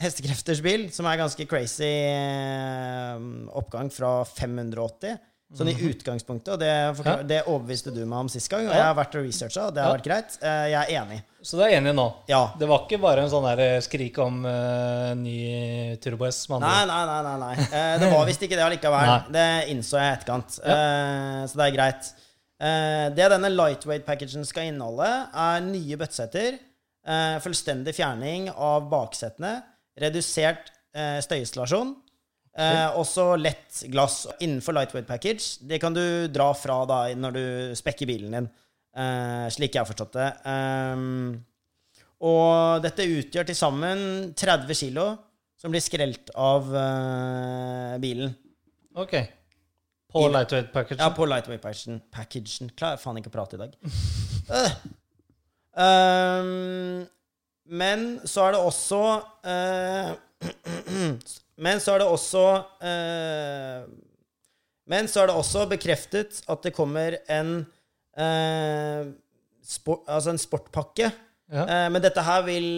hestekrefters 0.00 0.62
bil, 0.64 0.86
som 0.94 1.04
er 1.06 1.20
ganske 1.20 1.44
crazy 1.50 1.84
eh, 1.84 3.26
oppgang 3.52 3.92
fra 3.92 4.22
580. 4.24 5.20
Sånn 5.52 5.68
i 5.68 5.74
utgangspunktet, 5.76 6.48
og 6.54 6.60
det, 6.62 7.26
det 7.28 7.42
overbeviste 7.44 7.92
du 7.92 7.98
meg 8.08 8.22
om 8.22 8.28
sist 8.32 8.48
gang. 8.48 8.64
Og 8.70 8.72
jeg 8.72 8.86
har 8.86 8.94
vært 8.96 9.16
og 9.20 9.26
researcha, 9.26 9.66
og 9.68 9.74
det 9.76 9.82
har 9.84 9.90
Ja. 9.90 9.96
vært 9.98 10.06
greit. 10.06 10.36
Eh, 10.40 10.68
jeg 10.72 10.78
er 10.80 11.02
enig. 11.02 11.18
Så 11.44 11.58
du 11.58 11.62
er 11.66 11.74
enig 11.76 11.92
nå? 11.98 12.06
Ja. 12.30 12.38
Det 12.56 12.68
var 12.70 12.86
ikke 12.86 13.00
bare 13.02 13.20
en 13.26 13.28
sånn 13.28 13.44
der 13.50 13.80
skrik 13.84 14.16
om 14.24 14.38
uh, 14.48 15.12
ny 15.18 15.96
Turbo 16.00 16.24
S? 16.30 16.46
Nei, 16.48 16.58
nei, 16.88 17.02
nei. 17.10 17.20
nei, 17.26 17.36
nei. 17.42 17.54
Uh, 17.68 17.98
det 18.00 18.08
var 18.14 18.24
visst 18.30 18.46
ikke 18.46 18.56
det 18.56 18.64
allikevel. 18.64 19.10
Nei. 19.12 19.32
Det 19.36 19.46
innså 19.74 20.00
jeg 20.00 20.08
i 20.08 20.16
etterkant. 20.16 20.56
Eh, 20.64 21.40
så 21.50 21.60
det 21.60 21.66
er 21.68 21.76
greit. 21.76 22.12
Eh, 22.62 23.06
det 23.18 23.28
denne 23.34 23.50
lightweight-packagen 23.52 24.46
skal 24.48 24.70
inneholde, 24.70 25.10
er 25.34 25.60
nye 25.66 25.98
bøttesetter, 26.00 26.56
eh, 27.04 27.36
fullstendig 27.44 27.92
fjerning 27.98 28.48
av 28.54 28.86
baksetene, 28.88 29.58
redusert 30.00 30.70
støyisolasjon, 31.24 31.94
eh, 32.58 32.88
også 32.98 33.32
lett 33.40 33.82
glass 33.92 34.26
innenfor 34.40 34.76
lightweight 34.76 35.08
package. 35.08 35.62
Det 35.68 35.80
kan 35.82 35.94
du 35.96 36.28
dra 36.32 36.50
fra 36.56 36.82
da 36.88 37.00
når 37.16 37.38
du 37.38 37.44
spekker 37.78 38.08
bilen 38.10 38.36
din, 38.36 38.48
eh, 38.96 39.46
slik 39.54 39.74
jeg 39.74 39.82
har 39.82 39.90
forstått 39.90 40.18
det. 40.18 40.30
Um, 40.46 41.36
og 42.22 42.82
dette 42.84 43.08
utgjør 43.08 43.48
til 43.48 43.58
sammen 43.58 44.32
30 44.38 44.78
kilo 44.78 45.06
som 45.58 45.70
blir 45.74 45.82
skrelt 45.82 46.32
av 46.38 46.72
eh, 46.74 47.94
bilen. 48.02 48.34
Ok. 48.98 49.14
På 50.12 50.26
lightweight 50.28 50.72
package? 50.74 51.00
Ja, 51.00 51.12
på 51.16 51.26
lightweight 51.26 51.62
packagen. 51.62 52.02
packagen. 52.12 52.72
Klarer 52.76 53.00
faen 53.00 53.20
ikke 53.20 53.32
å 53.32 53.36
prate 53.38 53.56
i 53.56 53.62
dag. 53.62 53.78
uh. 54.52 54.74
Um, 55.72 57.06
men 57.72 58.02
så 58.28 58.44
er 58.44 58.52
det 58.52 58.60
også 58.60 58.98
eh, 59.48 60.10
Men 61.60 61.80
så 61.84 61.94
er 61.94 62.02
det 62.02 62.08
også 62.08 62.42
eh, 62.80 63.82
Men 64.88 65.08
så 65.10 65.22
er 65.22 65.30
det 65.30 65.36
også 65.36 65.66
bekreftet 65.70 66.40
at 66.50 66.64
det 66.64 66.72
kommer 66.76 67.18
en 67.30 67.52
eh, 68.16 69.12
sport, 69.62 70.02
Altså 70.08 70.32
en 70.32 70.40
sportpakke. 70.40 71.12
Ja. 71.52 71.64
Eh, 71.66 71.88
men 71.92 72.02
dette 72.02 72.24
her 72.24 72.44
vil 72.48 72.68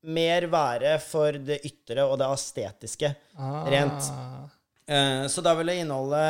mer 0.00 0.46
være 0.52 0.94
for 1.04 1.36
det 1.44 1.60
ytre 1.68 2.06
og 2.08 2.18
det 2.20 2.28
estetiske. 2.32 3.10
Ah. 3.36 3.64
rent. 3.68 4.08
Eh, 4.88 5.26
så 5.28 5.44
da 5.44 5.54
vil 5.58 5.68
det 5.72 5.80
inneholde 5.82 6.22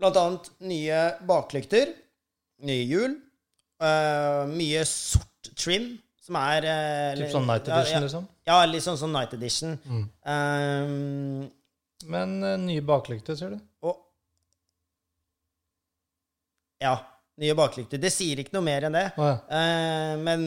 blant 0.00 0.16
annet 0.20 0.50
nye 0.64 1.00
baklykter, 1.28 1.92
nye 2.64 2.84
hjul, 2.88 3.16
eh, 3.84 4.42
mye 4.48 4.84
sort 4.88 5.50
trim, 5.56 5.94
som 6.30 6.38
er 6.38 6.66
eh, 6.70 7.18
Typ 7.18 7.32
sånn 7.34 7.48
Night 7.48 7.66
ja, 7.66 7.80
Edition, 7.80 7.96
ja, 7.98 8.06
liksom? 8.06 8.26
Ja, 8.46 8.58
litt 8.70 8.84
sånn 8.86 8.98
sånn 9.00 9.14
Night 9.14 9.34
Edition. 9.34 9.76
Mm. 9.82 10.04
Um, 10.30 12.10
Men 12.10 12.36
eh, 12.46 12.58
nye 12.62 12.84
baklykter, 12.86 13.38
sier 13.38 13.56
du? 13.56 13.62
og 13.82 13.98
Ja. 16.80 16.94
Nye 17.40 17.56
baklykter. 17.56 18.00
Det 18.00 18.12
sier 18.12 18.40
ikke 18.42 18.52
noe 18.52 18.64
mer 18.66 18.86
enn 18.86 18.96
det. 18.96 19.06
Å 19.16 19.26
ja. 19.26 19.36
Eh, 19.56 20.14
men, 20.20 20.42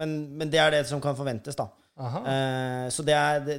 men, 0.00 0.16
men 0.40 0.50
det 0.52 0.60
er 0.62 0.74
det 0.74 0.86
som 0.88 1.02
kan 1.04 1.16
forventes, 1.18 1.56
da. 1.58 1.68
Aha. 2.00 2.22
Eh, 2.32 2.86
så 2.92 3.04
det 3.04 3.16
er, 3.16 3.42
det, 3.44 3.56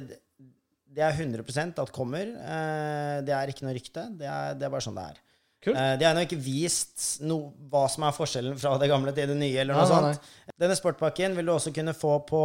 det 0.92 1.04
er 1.06 1.14
100 1.14 1.78
at 1.78 1.92
kommer. 1.94 2.26
Eh, 2.26 3.18
det 3.26 3.36
er 3.36 3.52
ikke 3.52 3.68
noe 3.68 3.76
rykte. 3.78 4.08
Det 4.18 4.26
er, 4.26 4.56
det 4.58 4.66
er 4.66 4.74
bare 4.74 4.84
sånn 4.84 4.98
det 4.98 5.06
er. 5.14 5.20
Kult. 5.62 5.76
Eh, 5.78 5.92
de 5.98 6.04
har 6.06 6.10
ennå 6.14 6.24
ikke 6.26 6.40
vist 6.42 7.20
no, 7.22 7.52
hva 7.70 7.84
som 7.90 8.02
er 8.08 8.14
forskjellen 8.16 8.56
fra 8.58 8.74
det 8.82 8.88
gamle 8.90 9.14
til 9.14 9.30
det 9.30 9.38
nye. 9.38 9.60
eller 9.62 9.78
noe 9.78 10.00
Nei, 10.08 10.12
nei. 10.12 10.54
Denne 10.64 10.76
sportpakken 10.78 11.36
vil 11.38 11.46
du 11.46 11.52
også 11.54 11.70
kunne 11.74 11.94
få 11.94 12.16
på 12.26 12.42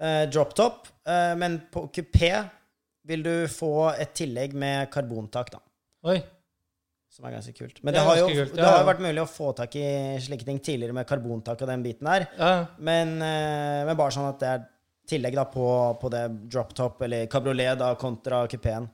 eh, 0.00 0.24
drop 0.30 0.54
top, 0.58 0.86
eh, 1.08 1.34
men 1.38 1.58
på 1.72 1.88
kupé 1.90 2.32
vil 3.08 3.22
du 3.24 3.34
få 3.50 3.90
et 3.96 4.12
tillegg 4.14 4.54
med 4.54 4.90
karbontak, 4.92 5.50
da. 5.54 5.62
Oi. 6.12 6.20
Som 7.10 7.24
er 7.26 7.34
ganske 7.38 7.54
kult. 7.56 7.80
Men 7.82 7.94
Det 7.94 7.98
det, 7.98 8.06
har 8.06 8.18
jo, 8.20 8.26
kult, 8.28 8.52
ja. 8.52 8.62
det 8.62 8.70
har 8.70 8.84
vært 8.86 9.02
mulig 9.02 9.22
å 9.22 9.28
få 9.30 9.52
tak 9.56 9.74
i 9.80 9.86
slike 10.22 10.44
ting 10.46 10.58
tidligere 10.62 10.94
med 10.94 11.08
karbontak 11.08 11.62
og 11.64 11.70
den 11.72 11.82
biten 11.82 12.06
her. 12.06 12.28
Ja. 12.38 12.50
Men, 12.78 13.16
eh, 13.24 13.86
men 13.88 13.96
bare 13.98 14.14
sånn 14.14 14.28
at 14.28 14.38
det 14.42 14.50
er 14.52 14.66
tillegg 15.08 15.38
da 15.38 15.46
på, 15.48 15.66
på 15.98 16.10
det 16.12 16.22
drop 16.52 16.74
top 16.76 17.00
eller 17.06 17.26
kabriolet 17.32 17.80
da 17.80 17.94
kontra 17.98 18.42
kupeen. 18.52 18.86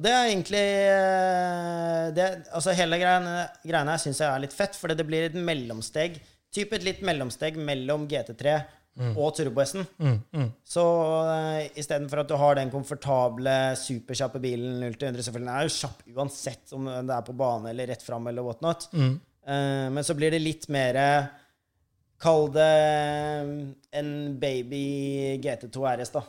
Og 0.00 0.04
det 0.06 0.12
er 0.16 0.30
egentlig 0.30 0.66
eh, 0.88 2.04
det, 2.16 2.26
Altså 2.56 2.72
hele 2.72 2.96
greiene, 2.96 3.42
greiene 3.60 3.92
her 3.92 4.00
syns 4.00 4.22
jeg 4.22 4.32
er 4.32 4.40
litt 4.40 4.56
fett, 4.56 4.78
fordi 4.80 4.96
det 4.96 5.04
blir 5.04 5.26
et 5.28 5.36
mellomsteg. 5.36 6.16
Typ 6.48 6.72
et 6.72 6.86
litt 6.86 7.02
mellomsteg 7.04 7.58
mellom 7.60 8.06
GT3 8.08 8.54
og 9.10 9.34
Turbo 9.36 9.62
S-en. 9.62 9.84
Mm, 10.00 10.16
mm. 10.34 10.48
Så 10.66 10.82
uh, 10.82 11.60
istedenfor 11.78 12.22
at 12.24 12.32
du 12.32 12.34
har 12.40 12.56
den 12.58 12.72
komfortable, 12.72 13.54
superkjappe 13.78 14.40
bilen 14.42 14.80
0-100 14.82 15.24
Selvfølgelig 15.24 15.46
den 15.46 15.52
er 15.54 15.68
jo 15.68 15.76
kjapp 15.76 16.02
uansett 16.16 16.74
om 16.76 16.88
det 16.90 17.14
er 17.14 17.24
på 17.24 17.36
bane 17.38 17.70
eller 17.70 17.92
rett 17.92 18.04
fram 18.04 18.26
eller 18.28 18.44
whatnot. 18.44 18.88
Mm. 18.92 19.14
Uh, 19.46 19.86
men 19.94 20.04
så 20.04 20.16
blir 20.18 20.34
det 20.34 20.42
litt 20.42 20.66
mer 20.72 20.98
Kall 22.20 22.50
det 22.52 22.68
eh, 22.68 23.52
en 23.96 24.10
baby 24.40 24.84
GT2 25.40 25.86
RS, 25.94 26.12
da. 26.12 26.24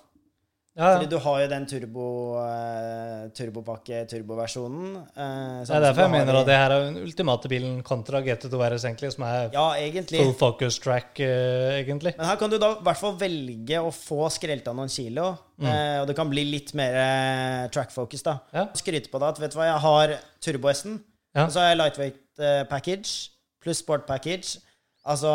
Ja, 0.71 0.93
Fordi 0.95 1.09
du 1.11 1.17
har 1.19 1.39
jo 1.41 1.47
den 1.51 1.65
turbo, 1.67 2.03
uh, 2.39 3.25
turbopakke, 3.35 4.05
turboversjonen. 4.07 4.93
Uh, 5.17 5.65
Det 5.67 5.73
er 5.75 5.83
derfor 5.83 6.05
jeg 6.05 6.11
mener 6.13 6.37
at 6.39 6.45
det 6.47 6.55
her 6.55 6.71
er 6.77 6.85
den 6.85 7.01
ultimate 7.03 7.49
bilen 7.51 7.81
kontra 7.83 8.21
GT2 8.23 8.61
RS, 8.69 8.85
egentlig, 8.87 9.09
som 9.11 9.25
er 9.27 9.49
Ja, 9.51 9.65
egentlig. 9.75 10.21
full 10.23 10.31
focus 10.39 10.79
track, 10.79 11.19
uh, 11.19 11.75
egentlig. 11.81 12.13
Men 12.17 12.25
her 12.29 12.39
kan 12.39 12.49
du 12.49 12.57
da 12.57 12.69
i 12.77 12.83
hvert 12.87 13.01
fall 13.01 13.17
velge 13.19 13.81
å 13.83 13.91
få 13.91 14.29
skrelt 14.31 14.67
av 14.71 14.75
noen 14.79 14.87
kilo. 14.89 15.37
eh, 15.61 15.99
og 16.01 16.07
det 16.07 16.15
kan 16.15 16.29
bli 16.31 16.45
litt 16.49 16.71
mer 16.73 17.67
track 17.69 17.91
focus, 17.91 18.23
da. 18.23 18.39
Mm. 18.53 18.55
Ja. 18.55 18.65
Skryte 18.73 19.11
på 19.11 19.19
deg 19.19 19.27
at 19.27 19.39
vet 19.43 19.51
du 19.51 19.57
hva, 19.59 19.67
jeg 19.73 19.81
har 19.83 20.15
turbo-S-en, 20.41 21.01
Ja. 21.35 21.43
og 21.45 21.51
så 21.51 21.59
har 21.59 21.69
jeg 21.75 21.77
lightweight 21.77 22.69
package 22.69 23.29
pluss 23.61 23.77
sport 23.83 24.07
package. 24.07 24.57
Altså, 25.05 25.29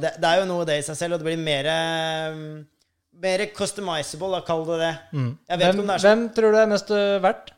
det, 0.00 0.14
det 0.20 0.24
er 0.30 0.40
jo 0.40 0.46
noe 0.46 0.64
det 0.64 0.78
i 0.78 0.86
seg 0.86 0.96
selv, 0.96 1.14
og 1.14 1.20
det 1.20 1.26
blir 1.26 1.42
mer 1.44 1.66
Mer 3.22 3.46
customizable, 3.56 4.28
da, 4.34 4.42
kall 4.44 4.64
det 4.68 4.80
det. 4.82 4.94
Mm. 5.16 5.30
Jeg 5.48 5.60
vet 5.60 5.66
Hvem, 5.66 5.78
det 5.80 5.86
sånn 5.86 6.02
hvem 6.04 6.24
tror 6.36 6.52
du 6.52 6.58
er 6.60 6.72
mest 6.72 6.90
eh, 6.92 7.18
verdt? 7.24 7.52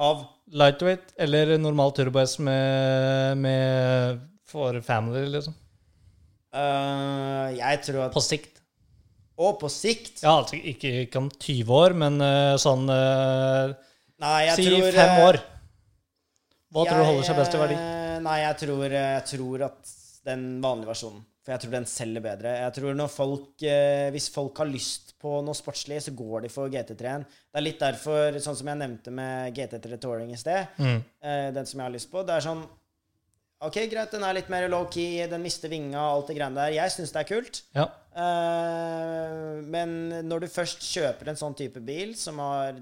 av 0.00 0.22
Lightweight 0.50 1.12
eller 1.20 1.52
normal 1.60 1.92
turbo 1.94 2.22
S 2.22 2.38
med, 2.42 3.36
med 3.38 4.22
for 4.50 4.80
family, 4.84 5.26
liksom? 5.30 5.54
Uh, 6.50 7.52
Jeg 7.54 7.82
tror 7.86 8.08
at 8.08 8.16
På 8.16 8.22
sikt. 8.24 8.56
Og 9.40 9.60
på 9.60 9.68
sikt 9.70 10.24
Ja, 10.24 10.40
altså 10.40 10.58
ikke, 10.58 11.04
ikke 11.04 11.20
om 11.20 11.28
20 11.30 11.70
år, 11.76 11.94
men 12.00 12.18
uh, 12.18 12.56
sånn 12.60 12.90
uh, 12.90 13.70
Nei, 14.20 14.40
jeg 14.48 14.56
Si 14.58 14.66
tror 14.66 14.90
fem 14.96 15.22
år. 15.24 15.38
Hva 16.70 16.82
tror 16.86 16.98
du 17.00 17.06
holder 17.08 17.28
seg 17.28 17.38
best 17.38 17.54
i 17.54 17.60
verdi? 17.60 17.76
Nei, 18.20 18.34
jeg 18.42 18.58
tror, 18.60 18.82
jeg 18.92 19.22
tror 19.30 19.62
at 19.70 19.94
den 20.28 20.42
vanlige 20.60 20.90
versjonen. 20.90 21.22
For 21.50 21.56
jeg 21.56 21.62
tror 21.64 21.72
den 21.74 21.86
selger 21.90 22.22
bedre. 22.22 22.50
Jeg 22.62 22.72
tror 22.76 22.94
når 22.94 23.08
folk, 23.10 23.62
eh, 23.66 24.10
Hvis 24.14 24.28
folk 24.30 24.56
har 24.62 24.66
lyst 24.70 25.16
på 25.18 25.32
noe 25.42 25.56
sportslig, 25.58 25.98
så 26.00 26.12
går 26.14 26.42
de 26.44 26.48
for 26.48 26.70
GT3-en. 26.70 27.24
Det 27.26 27.58
er 27.58 27.64
litt 27.64 27.80
derfor, 27.82 28.38
sånn 28.38 28.54
som 28.56 28.68
jeg 28.70 28.78
nevnte 28.78 29.10
med 29.10 29.52
GT3 29.56 29.98
Touring 30.00 30.30
i 30.30 30.36
sted, 30.38 30.68
Mm. 30.78 31.02
eh, 31.22 31.50
den 31.50 31.66
som 31.66 31.80
jeg 31.80 31.84
har 31.88 31.92
lyst 31.98 32.10
på, 32.10 32.22
det 32.24 32.36
er 32.36 32.40
sånn 32.46 32.62
Ok, 33.62 33.74
greit, 33.90 34.10
den 34.10 34.22
er 34.24 34.32
litt 34.32 34.48
mer 34.48 34.66
low-key, 34.70 35.28
den 35.28 35.42
mister 35.42 35.68
vinga 35.68 35.98
og 35.98 36.22
alt 36.22 36.28
det 36.28 36.36
greiene 36.38 36.54
der. 36.54 36.72
Jeg 36.72 36.88
syns 36.94 37.12
det 37.12 37.20
er 37.20 37.28
kult. 37.34 37.62
Ja. 37.74 37.90
Eh, 38.16 39.60
men 39.68 40.08
når 40.28 40.40
du 40.40 40.46
først 40.46 40.80
kjøper 40.80 41.28
en 41.28 41.36
sånn 41.36 41.56
type 41.58 41.80
bil 41.84 42.14
som 42.16 42.38
har 42.38 42.72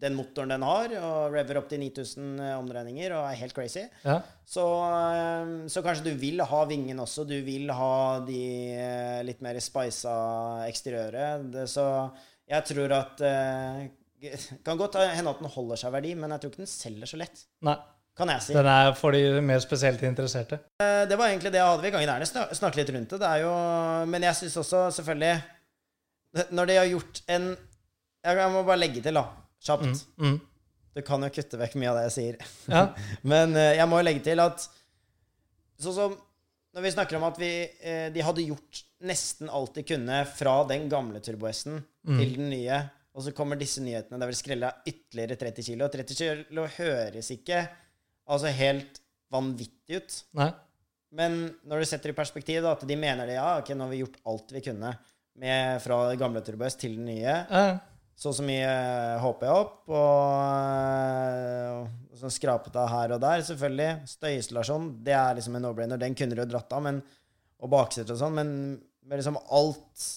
den 0.00 0.14
motoren 0.14 0.48
den 0.54 0.62
har, 0.62 0.92
og 1.02 1.32
rever 1.34 1.58
opp 1.58 1.68
til 1.68 1.80
9000 1.82 2.38
omdreininger 2.58 3.12
og 3.18 3.24
er 3.32 3.38
helt 3.40 3.54
crazy. 3.56 3.82
Ja. 4.04 4.20
Så, 4.46 4.64
eh, 4.64 5.52
så 5.68 5.82
kanskje 5.82 6.04
du 6.12 6.14
vil 6.20 6.40
ha 6.40 6.64
vingen 6.70 6.98
også. 7.02 7.26
Du 7.28 7.34
vil 7.44 7.68
ha 7.74 8.20
de 8.26 8.40
eh, 8.78 9.20
litt 9.26 9.40
mer 9.42 9.58
spisa 9.60 10.14
eksteriøret. 10.68 11.50
Det- 11.52 11.68
Så 11.68 11.84
jeg 12.48 12.64
tror 12.64 12.92
at 12.92 13.16
Det 14.20 14.32
Kan 14.64 14.76
godt 14.78 14.96
hende 15.14 15.30
at 15.30 15.38
den 15.38 15.48
holder 15.48 15.76
seg 15.76 15.92
verdi, 15.92 16.14
men 16.18 16.30
jeg 16.30 16.40
tror 16.40 16.50
ikke 16.50 16.56
den 16.64 16.66
selger 16.66 17.06
så 17.06 17.16
lett. 17.20 17.44
Nei. 17.62 17.76
Kan 18.18 18.28
jeg 18.32 18.42
si. 18.42 18.52
Den 18.52 18.66
er 18.66 18.92
for 18.98 19.12
de 19.14 19.40
mer 19.40 19.60
spesielt 19.62 20.00
interesserte. 20.02 20.58
Eh, 20.82 21.04
Det 21.06 21.16
var 21.18 21.28
egentlig 21.28 21.52
det 21.52 21.60
jeg 21.60 21.66
hadde. 21.68 21.82
Vi 21.82 21.90
kan 21.90 22.00
gjerne 22.02 22.26
snak- 22.26 22.50
snakke 22.58 22.76
litt 22.80 22.90
rundt 22.90 23.08
det. 23.10 23.20
det 23.20 23.28
er 23.28 23.42
jo, 23.44 23.52
men 24.06 24.22
jeg 24.22 24.34
syns 24.34 24.56
også, 24.56 24.90
selvfølgelig 24.98 25.42
Når 26.50 26.66
de 26.66 26.74
har 26.76 26.86
gjort 26.86 27.22
en 27.28 27.56
Jeg 28.24 28.50
må 28.52 28.64
bare 28.66 28.76
legge 28.76 29.00
til, 29.02 29.14
da. 29.14 29.22
Kjapt. 29.64 30.04
Mm. 30.18 30.28
Mm. 30.32 30.38
Du 30.98 31.02
kan 31.06 31.22
jo 31.22 31.28
kutte 31.30 31.58
vekk 31.60 31.74
mye 31.78 31.90
av 31.92 31.98
det 32.00 32.06
jeg 32.08 32.14
sier. 32.16 32.38
Ja. 32.70 32.84
Men 33.34 33.54
eh, 33.56 33.74
jeg 33.78 33.88
må 33.90 33.98
jo 34.00 34.06
legge 34.08 34.24
til 34.30 34.40
at 34.44 34.68
Sånn 35.78 35.94
som 35.94 36.14
når 36.74 36.82
vi 36.84 36.90
snakker 36.90 37.16
om 37.18 37.24
at 37.28 37.36
vi, 37.40 37.48
eh, 37.86 38.08
de 38.14 38.22
hadde 38.22 38.42
gjort 38.44 38.80
nesten 39.08 39.48
alt 39.50 39.76
de 39.78 39.84
kunne 39.86 40.16
fra 40.36 40.56
den 40.68 40.88
gamle 40.90 41.20
Turbo-S-en 41.24 41.80
Mm. 42.08 42.18
til 42.18 42.30
den 42.38 42.48
nye, 42.50 42.76
og 43.14 43.22
så 43.24 43.32
kommer 43.36 43.58
disse 43.60 43.82
nyhetene 43.84 44.16
der 44.20 44.30
vi 44.30 44.36
skrella 44.38 44.70
ytterligere 44.88 45.36
30 45.36 45.64
kilo. 45.66 45.88
30 45.92 46.14
kilo 46.16 46.64
høres 46.78 47.28
ikke 47.34 47.58
altså 48.30 48.48
helt 48.54 49.00
vanvittig 49.30 49.98
ut. 50.00 50.16
Nei. 50.38 50.46
Men 51.12 51.36
når 51.68 51.82
du 51.82 51.88
setter 51.90 52.12
i 52.12 52.16
perspektiv 52.16 52.62
da, 52.64 52.72
at 52.76 52.86
de 52.88 52.96
mener 52.96 53.28
det, 53.28 53.36
ja, 53.36 53.58
ok, 53.60 53.70
nå 53.76 53.84
har 53.86 53.92
vi 53.92 54.00
gjort 54.02 54.16
alt 54.32 54.54
vi 54.56 54.62
kunne 54.70 54.94
med, 55.38 55.82
fra 55.84 56.00
gamle 56.20 56.40
Turbo 56.46 56.64
S 56.68 56.78
til 56.80 56.96
den 56.96 57.06
nye, 57.10 57.36
Ja. 57.50 57.78
Så 58.18 58.32
så 58.34 58.42
mye 58.42 58.66
eh, 58.66 59.16
håper 59.22 59.46
jeg 59.46 59.62
opp, 59.62 59.76
og, 59.94 61.82
og 62.10 62.18
sånn 62.18 62.34
skrapet 62.34 62.74
av 62.80 62.88
her 62.90 63.14
og 63.14 63.20
der, 63.22 63.44
selvfølgelig. 63.46 63.90
Støyisolasjon, 64.10 64.88
det 65.06 65.14
er 65.14 65.36
liksom 65.38 65.58
en 65.58 65.64
no-brainer. 65.68 66.00
Den 66.02 66.16
kunne 66.18 66.34
du 66.34 66.42
jo 66.42 66.48
dratt 66.50 66.72
av, 66.74 66.82
men, 66.88 66.98
og 67.62 67.70
bakseter 67.72 68.16
og 68.16 68.20
sånn, 68.22 68.34
men, 68.40 68.50
men 69.06 69.20
liksom 69.22 69.38
alt 69.48 70.08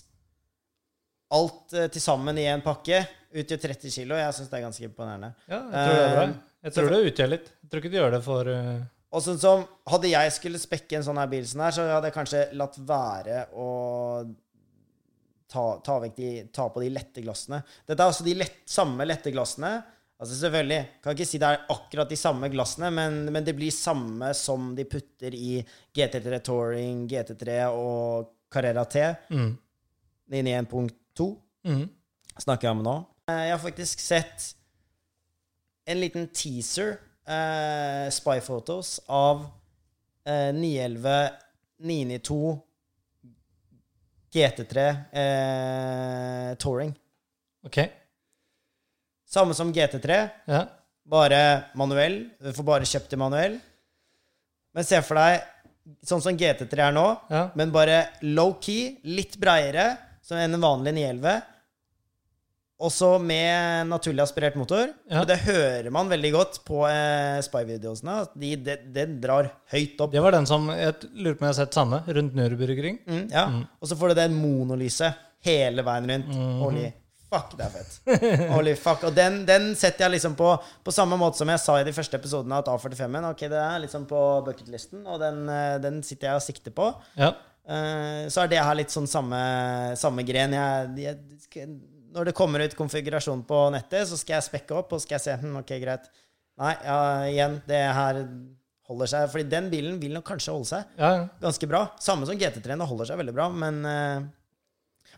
Alt 1.32 1.72
eh, 1.80 1.86
til 1.88 2.04
sammen 2.04 2.36
i 2.42 2.44
en 2.52 2.60
pakke 2.60 2.98
utgjør 3.40 3.60
30 3.70 3.94
kilo. 3.94 4.18
Jeg 4.20 4.34
syns 4.36 4.50
det 4.52 4.58
er 4.58 4.64
ganske 4.66 4.84
imponerende. 4.84 5.30
ja, 5.48 5.62
jeg 5.62 5.86
tror 5.86 5.94
det 5.96 6.02
er 6.02 6.16
bra. 6.18 6.26
Eh, 6.26 6.40
Jeg 6.66 6.74
tror 6.76 6.90
det 6.92 6.98
utgjør 7.08 7.30
litt. 7.32 7.46
Jeg 7.62 7.70
tror 7.72 7.80
ikke 7.80 7.92
du 7.94 7.96
gjør 7.96 8.12
det 8.18 8.20
for 8.26 8.50
uh, 8.52 8.82
Og 9.16 9.24
sånn 9.24 9.40
som 9.40 9.64
Hadde 9.94 10.12
jeg 10.12 10.34
skulle 10.36 10.60
spekke 10.60 10.98
en 11.00 11.06
sånn 11.08 11.22
her 11.22 11.30
bil 11.32 11.48
sånn 11.48 11.64
her, 11.64 11.72
så 11.78 11.86
hadde 11.88 12.10
jeg 12.12 12.18
kanskje 12.18 12.42
latt 12.60 12.76
være 12.90 13.46
å 13.56 13.70
ta, 15.52 15.66
ta, 15.84 15.98
de, 16.08 16.30
ta 16.56 16.70
på 16.72 16.82
de 16.84 16.90
lette 16.96 17.22
glassene. 17.26 17.60
Dette 17.88 18.00
er 18.00 18.08
altså 18.14 18.24
de 18.26 18.36
lett, 18.40 18.62
samme 18.72 19.06
lette 19.08 19.34
glassene. 19.36 19.74
Altså 20.22 20.36
selvfølgelig, 20.38 20.82
Kan 21.02 21.16
ikke 21.18 21.26
si 21.26 21.40
det 21.42 21.48
er 21.50 21.64
akkurat 21.74 22.10
de 22.14 22.18
samme 22.20 22.48
glassene, 22.54 22.92
men, 22.94 23.16
men 23.34 23.44
det 23.48 23.56
blir 23.58 23.74
samme 23.74 24.30
som 24.38 24.72
de 24.78 24.86
putter 24.86 25.34
i 25.34 25.56
GT3 25.98 26.40
Touring, 26.46 27.08
GT3 27.10 27.56
og 27.74 28.30
Carrera 28.54 28.86
T. 28.86 29.02
mm. 29.34 29.52
991.2 30.32 31.30
Mm. 31.68 31.84
snakker 32.42 32.68
jeg 32.70 32.72
om 32.78 32.84
nå. 32.86 32.94
Eh, 33.30 33.42
Jeg 33.48 33.52
har 33.52 33.60
faktisk 33.62 34.00
sett 34.02 34.46
en 35.86 36.00
liten 36.00 36.28
teaser, 36.34 36.96
eh, 37.28 38.08
spy 38.10 38.40
photos, 38.42 39.00
av 39.10 39.44
eh, 40.26 40.52
911 40.54 41.30
992 41.82 42.62
GT3 44.34 44.84
eh, 45.12 46.56
Touring. 46.62 46.94
Ok. 47.66 47.78
Samme 49.28 49.54
som 49.56 49.72
GT3, 49.74 50.30
Ja. 50.48 50.66
bare 51.06 51.64
manuell. 51.76 52.30
Du 52.40 52.52
får 52.54 52.64
bare 52.68 52.88
kjøpt 52.88 53.14
i 53.14 53.20
manuell. 53.20 53.60
Men 54.74 54.84
se 54.88 55.02
for 55.02 55.16
deg 55.16 55.42
sånn 56.06 56.22
som 56.24 56.38
GT3 56.38 56.80
er 56.88 56.92
nå, 56.96 57.06
Ja. 57.30 57.50
men 57.56 57.72
bare 57.72 58.10
low-key, 58.22 59.00
litt 59.04 59.38
breiere 59.40 59.98
som 60.22 60.38
en 60.38 60.60
vanlig 60.62 60.94
911. 60.94 61.42
Også 62.82 63.12
med 63.22 63.90
naturlig 63.92 64.24
aspirert 64.24 64.58
motor. 64.58 64.90
Ja. 65.10 65.22
Og 65.22 65.28
det 65.30 65.42
hører 65.46 65.90
man 65.94 66.10
veldig 66.12 66.32
godt 66.34 66.62
på 66.68 66.84
eh, 66.90 67.40
Spy-videosene. 67.46 68.22
at 68.26 68.34
De, 68.38 69.06
drar 69.22 69.52
høyt 69.74 70.02
opp. 70.02 70.14
Det 70.14 70.24
var 70.24 70.36
den 70.36 70.50
som 70.50 70.66
Jeg 70.74 70.98
lurer 71.14 71.38
på 71.38 71.44
om 71.44 71.50
jeg 71.50 71.54
har 71.54 71.60
sett 71.60 71.78
samme 71.78 72.02
rundt 72.08 72.38
Nürburgring. 72.38 72.98
Mm, 73.06 73.28
ja. 73.34 73.46
Og 73.80 73.92
så 73.92 73.98
får 74.00 74.12
du 74.12 74.22
det 74.22 74.32
monolyset 74.34 75.30
hele 75.46 75.86
veien 75.86 76.10
rundt. 76.10 76.34
Mm. 76.34 76.58
Holy 76.62 76.90
fuck, 77.32 77.54
det 77.58 77.68
er 77.68 77.76
fett. 77.76 78.50
Holy 78.56 78.74
fuck. 78.76 79.06
Og 79.08 79.16
den, 79.16 79.44
den 79.48 79.72
setter 79.80 80.08
jeg 80.08 80.18
liksom 80.18 80.36
på 80.40 80.52
på 80.84 80.94
samme 80.96 81.18
måte 81.20 81.40
som 81.40 81.52
jeg 81.52 81.62
sa 81.64 81.78
i 81.80 81.86
de 81.88 81.94
første 81.96 82.18
episodene, 82.20 82.60
at 82.60 82.68
A45-en 82.72 83.30
ok, 83.32 83.46
det 83.52 83.62
er 83.62 83.86
liksom 83.86 84.10
på 84.10 84.20
bucketlisten, 84.48 85.06
og 85.08 85.22
den, 85.22 85.46
eh, 85.50 85.78
den 85.84 86.02
sitter 86.06 86.32
jeg 86.32 86.42
og 86.42 86.46
sikter 86.46 86.76
på. 86.76 86.92
Ja. 87.20 87.34
Uh, 87.62 88.26
så 88.34 88.42
er 88.42 88.50
det 88.50 88.62
her 88.66 88.76
litt 88.76 88.92
sånn 88.92 89.08
samme, 89.08 89.40
samme 90.00 90.26
gren. 90.28 90.56
Jeg, 90.58 90.88
jeg, 90.98 91.42
skal, 91.46 91.76
når 92.12 92.30
det 92.30 92.38
kommer 92.38 92.64
ut 92.64 92.76
konfigurasjon 92.78 93.44
på 93.48 93.62
nettet, 93.76 94.10
så 94.10 94.20
skal 94.20 94.38
jeg 94.38 94.48
spekke 94.50 94.76
opp, 94.82 94.96
og 94.96 95.04
skal 95.04 95.18
jeg 95.18 95.26
se 95.26 95.38
hm, 95.42 95.62
ok, 95.62 95.72
greit. 95.84 96.10
Nei, 96.62 96.74
ja, 96.86 96.98
igjen, 97.30 97.56
det 97.70 97.80
her 97.96 98.20
holder 98.92 99.10
seg. 99.14 99.30
Fordi 99.32 99.48
den 99.50 99.70
bilen 99.72 99.98
vil 100.02 100.14
nok 100.18 100.28
kanskje 100.28 100.54
holde 100.56 100.70
seg 100.70 101.00
ja. 101.00 101.26
ganske 101.42 101.70
bra. 101.70 101.86
Samme 102.04 102.28
som 102.30 102.38
GT3-en, 102.38 102.84
det 102.84 102.90
holder 102.92 103.10
seg 103.10 103.22
veldig 103.22 103.36
bra, 103.38 103.48
men 103.64 103.82
uh, 103.88 104.28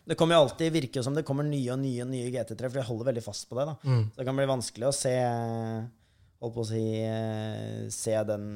det 0.03 0.17
kommer 0.19 0.37
jo 0.37 0.45
alltid 0.45 0.73
virke 0.75 1.03
som 1.05 1.17
det 1.17 1.25
kommer 1.27 1.47
nye 1.47 1.73
og 1.73 1.81
nye 1.81 2.05
og 2.05 2.11
nye 2.11 2.31
GT3, 2.33 2.61
for 2.61 2.79
de 2.79 2.87
holder 2.87 3.11
veldig 3.11 3.25
fast 3.25 3.49
på 3.49 3.59
det. 3.59 3.67
da. 3.71 3.75
Mm. 3.83 4.07
Så 4.11 4.21
det 4.21 4.29
kan 4.29 4.39
bli 4.39 4.49
vanskelig 4.53 4.89
å 4.89 4.95
se 5.03 5.17
Holdt 6.43 6.57
på 6.57 6.63
å 6.65 6.67
si 6.67 6.81
uh, 7.07 7.85
Se 7.93 8.17
den 8.27 8.47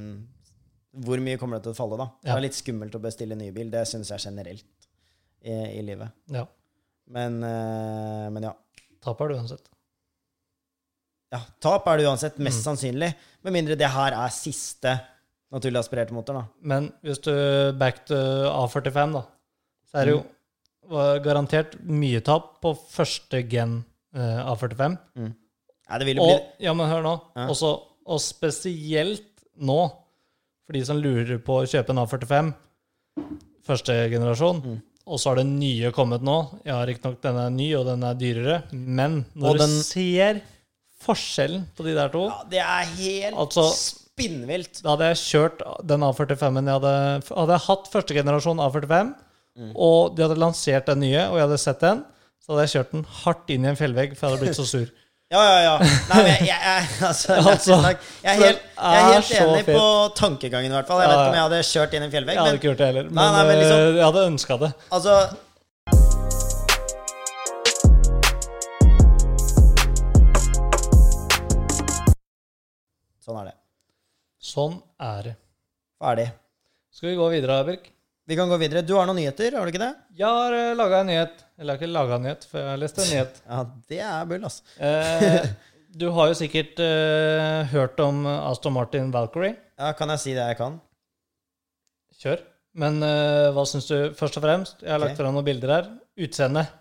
Hvor 1.07 1.21
mye 1.23 1.39
kommer 1.39 1.55
det 1.55 1.69
til 1.69 1.71
å 1.71 1.77
falle, 1.77 1.99
da? 2.01 2.09
Det 2.19 2.33
er 2.33 2.43
litt 2.43 2.57
skummelt 2.57 2.97
å 2.99 3.03
bestille 3.03 3.37
ny 3.39 3.47
bil. 3.55 3.71
Det 3.71 3.85
syns 3.87 4.11
jeg 4.11 4.25
generelt 4.27 4.67
i, 5.39 5.53
i 5.53 5.83
livet. 5.85 6.11
ja. 6.33 6.43
Men, 7.09 7.41
eh, 7.43 8.29
men 8.33 8.43
ja. 8.43 8.53
Tap 9.03 9.21
er 9.21 9.27
det 9.31 9.37
uansett. 9.39 9.67
ja. 11.31 11.39
Tap 11.63 11.87
er 11.87 11.97
det 12.01 12.05
uansett, 12.07 12.37
mest 12.39 12.59
Mm. 12.65 12.65
sannsynlig. 12.75 13.13
Med 13.43 13.53
mindre 13.53 13.75
det 13.77 13.89
her 13.89 14.11
er 14.13 14.29
siste 14.29 14.99
naturlig 15.51 15.79
aspirerte 15.79 16.11
motor, 16.11 16.33
da. 16.33 16.43
Men 16.61 16.91
hvis 17.03 17.19
du 17.23 17.31
back 17.77 18.05
to 18.05 18.15
A45, 18.15 19.13
da, 19.13 19.21
så 19.91 20.01
er 20.01 20.05
det 20.05 20.13
jo 20.15 20.23
Mm. 20.89 21.23
garantert 21.23 21.77
mye 21.83 22.21
tap 22.23 22.61
på 22.61 22.73
første 22.77 23.47
gen 23.49 23.83
uh, 24.15 24.53
A45. 24.55 24.97
Ja, 25.89 25.97
det 25.97 26.05
vil 26.05 26.17
jo 26.17 26.23
bli 26.23 26.33
Og, 26.35 26.41
ja, 26.59 26.73
men 26.73 26.89
hør 26.89 27.03
nå. 27.03 27.21
Ja. 27.35 27.47
Også, 27.47 27.81
og 28.05 28.19
spesielt 28.19 29.23
nå, 29.59 29.89
for 30.65 30.73
de 30.73 30.83
som 30.85 30.97
lurer 30.97 31.39
på 31.39 31.61
å 31.61 31.67
kjøpe 31.67 31.89
en 31.91 31.97
A45, 31.99 32.53
første 33.63 34.09
generasjon, 34.09 34.61
Mm. 34.63 34.81
Og 35.07 35.19
så 35.19 35.29
har 35.31 35.39
det 35.39 35.45
nye 35.47 35.91
kommet 35.95 36.21
nå. 36.25 36.35
Ja, 36.67 36.81
riktignok 36.85 37.21
den 37.23 37.37
er 37.39 37.49
ny, 37.53 37.69
og 37.79 37.85
den 37.87 38.03
er 38.03 38.13
dyrere, 38.19 38.57
men 38.73 39.21
når 39.35 39.49
Og 39.49 39.57
du 39.57 39.63
den- 39.63 39.77
ser 39.87 40.41
forskjellen 41.03 41.65
på 41.77 41.85
de 41.85 41.93
der 41.95 42.09
to 42.13 42.25
ja, 42.27 42.43
Det 42.49 42.59
er 42.59 42.85
helt 42.97 43.35
Altså- 43.37 43.69
spinnvilt. 44.17 44.81
Da 44.83 44.95
hadde 44.95 45.09
jeg 45.13 45.17
kjørt 45.23 45.87
den 45.87 46.01
A45-en 46.01 46.65
jeg 46.65 46.79
hadde 46.81 47.23
Hadde 47.37 47.53
jeg 47.53 47.65
hatt 47.67 47.91
første 47.93 48.13
generasjon 48.17 48.59
A45, 48.59 49.15
Mm. 49.57 49.71
og 49.75 50.15
de 50.15 50.21
hadde 50.21 50.37
lansert 50.37 50.85
den 50.85 50.99
nye, 50.99 51.17
og 51.31 51.37
jeg 51.39 51.47
hadde 51.47 51.57
sett 51.57 51.79
den, 51.79 52.03
så 52.45 52.53
hadde 52.53 52.67
jeg 52.67 52.73
kjørt 52.77 52.91
den 52.91 53.03
hardt 53.23 53.49
inn 53.49 53.65
i 53.65 53.69
en 53.69 53.75
fjellvegg, 53.75 54.15
for 54.15 54.27
jeg 54.27 54.37
hadde 54.37 54.45
blitt 54.45 54.55
så 54.59 54.65
sur. 54.69 54.89
Ja, 55.29 55.39
ja, 55.43 55.61
ja. 55.61 55.71
Nei, 56.07 56.19
men 56.23 56.27
jeg, 56.31 56.45
jeg, 56.47 56.59
jeg, 56.63 56.83
altså, 57.03 57.33
Altså, 57.51 57.75
jeg 58.23 58.31
er 58.31 58.37
helt, 58.39 58.61
jeg 58.77 58.93
er 58.95 59.01
den 59.03 59.09
er 59.09 59.17
helt 59.17 59.31
enig 59.35 59.65
på 59.67 59.81
tankegangen, 60.15 60.71
i 60.71 60.75
hvert 60.77 60.87
fall. 60.87 61.01
Jeg 61.03 61.09
vet 61.11 61.17
ikke 61.17 61.25
ja. 61.25 61.31
om 61.33 61.35
jeg 61.35 61.43
hadde 61.43 61.59
kjørt 61.67 61.97
inn 61.97 62.05
en 62.05 62.13
fjellvegg, 62.13 62.37
Jeg 62.37 62.39
hadde 62.39 62.53
men 62.53 62.59
ikke 62.61 62.69
gjort 62.69 62.79
det 62.79 62.87
heller, 62.87 63.09
men, 63.09 63.19
Nei, 63.19 63.27
nei, 63.35 63.41
men 63.49 63.59
liksom- 63.59 63.81
eh, 63.81 63.97
jeg 63.97 64.05
hadde 64.07 64.23
ønska 64.31 64.57
det. 64.63 64.71
altså 64.87 65.17
Sånn 73.27 73.41
er 73.41 73.51
det. 73.51 73.55
Sånn 74.39 74.79
er 75.03 75.21
det. 75.27 75.35
Ferdig. 75.99 76.29
Skal 76.95 77.11
vi 77.11 77.19
gå 77.19 77.29
videre, 77.35 77.59
Birk? 77.67 77.91
Vi 78.27 78.35
kan 78.35 78.49
gå 78.51 78.57
videre. 78.59 78.81
Du 78.83 78.93
har 78.97 79.07
noen 79.07 79.21
nyheter, 79.21 79.55
har 79.55 79.63
du 79.67 79.71
ikke 79.71 79.79
det? 79.85 79.93
Jeg 80.19 80.27
har 80.27 80.51
uh, 80.57 80.73
laga 80.75 80.99
en 81.03 81.07
nyhet. 81.11 81.45
Eller 81.57 81.71
jeg 81.73 81.77
har 81.77 81.79
ikke 81.85 81.93
laga 81.95 82.17
en 82.17 82.25
nyhet, 82.27 82.43
for 82.49 82.59
jeg 82.59 82.69
har 82.73 82.81
lest 82.81 82.99
en 82.99 83.09
nyhet. 83.13 83.37
Ja, 83.47 83.61
det 83.93 83.99
er 84.03 84.25
bull, 84.29 84.43
altså. 84.49 84.65
Eh, 84.83 85.47
du 85.97 86.09
har 86.13 86.27
jo 86.29 86.35
sikkert 86.37 86.81
eh, 86.83 87.61
hørt 87.71 88.01
om 88.03 88.19
Aston 88.29 88.75
Martin 88.75 89.13
Valkyrie. 89.15 89.55
Ja, 89.79 89.93
kan 89.97 90.11
jeg 90.13 90.21
si 90.25 90.35
det 90.35 90.43
jeg 90.51 90.59
kan? 90.59 90.75
Kjør. 92.19 92.43
Men 92.77 92.99
eh, 93.05 93.47
hva 93.55 93.63
syns 93.65 93.87
du 93.89 93.95
først 94.19 94.37
og 94.37 94.43
fremst? 94.45 94.83
Jeg 94.83 94.91
har 94.93 95.01
lagt 95.01 95.15
Ok. 95.15 95.21
fram 95.23 95.33
noen 95.39 95.47
bilder 95.47 95.73
her. 95.77 95.87
Utseendet. 96.27 96.75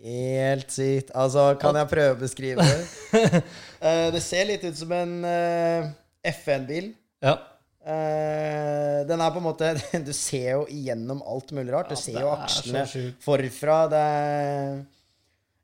Helt 0.00 0.72
sykt. 0.72 1.10
Altså, 1.12 1.50
kan 1.60 1.76
jeg 1.76 1.90
prøve 1.90 2.14
å 2.14 2.20
beskrive 2.22 2.64
det? 2.64 3.42
Eh, 3.80 4.10
det 4.12 4.20
ser 4.20 4.44
litt 4.44 4.60
ut 4.68 4.76
som 4.76 4.90
en 4.92 5.12
eh, 5.24 5.86
FN-bil. 6.28 6.90
Ja. 7.24 7.38
Eh, 7.80 8.98
den 9.08 9.22
er 9.24 9.30
på 9.32 9.40
en 9.40 9.46
måte 9.46 9.70
Du 10.04 10.10
ser 10.12 10.50
jo 10.58 10.64
igjennom 10.68 11.22
alt 11.24 11.52
mulig 11.56 11.72
rart. 11.72 11.88
Du 11.92 11.96
ser 11.96 12.18
jo 12.20 12.32
akslene 12.34 12.82
forfra. 13.24 13.78
Det 13.92 14.00
er, 14.00 14.74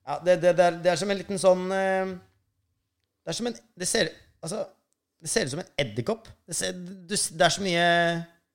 ja, 0.06 0.16
det, 0.24 0.36
det, 0.44 0.54
er, 0.54 0.78
det 0.80 0.92
er 0.94 1.00
som 1.00 1.12
en 1.12 1.20
liten 1.20 1.40
sånn 1.42 1.66
eh, 1.76 2.14
Det 3.26 3.34
er 3.34 3.36
som 3.40 3.50
en 3.50 3.58
Det 3.76 3.88
ser, 3.90 4.08
altså, 4.40 4.62
det 5.20 5.32
ser 5.32 5.48
ut 5.48 5.52
som 5.56 5.60
en 5.64 5.70
edderkopp. 5.84 6.30
Det, 6.48 6.56
ser- 6.56 6.78
du, 6.78 7.12
det 7.12 7.46
er 7.48 7.52
så 7.58 7.64
mye 7.66 7.84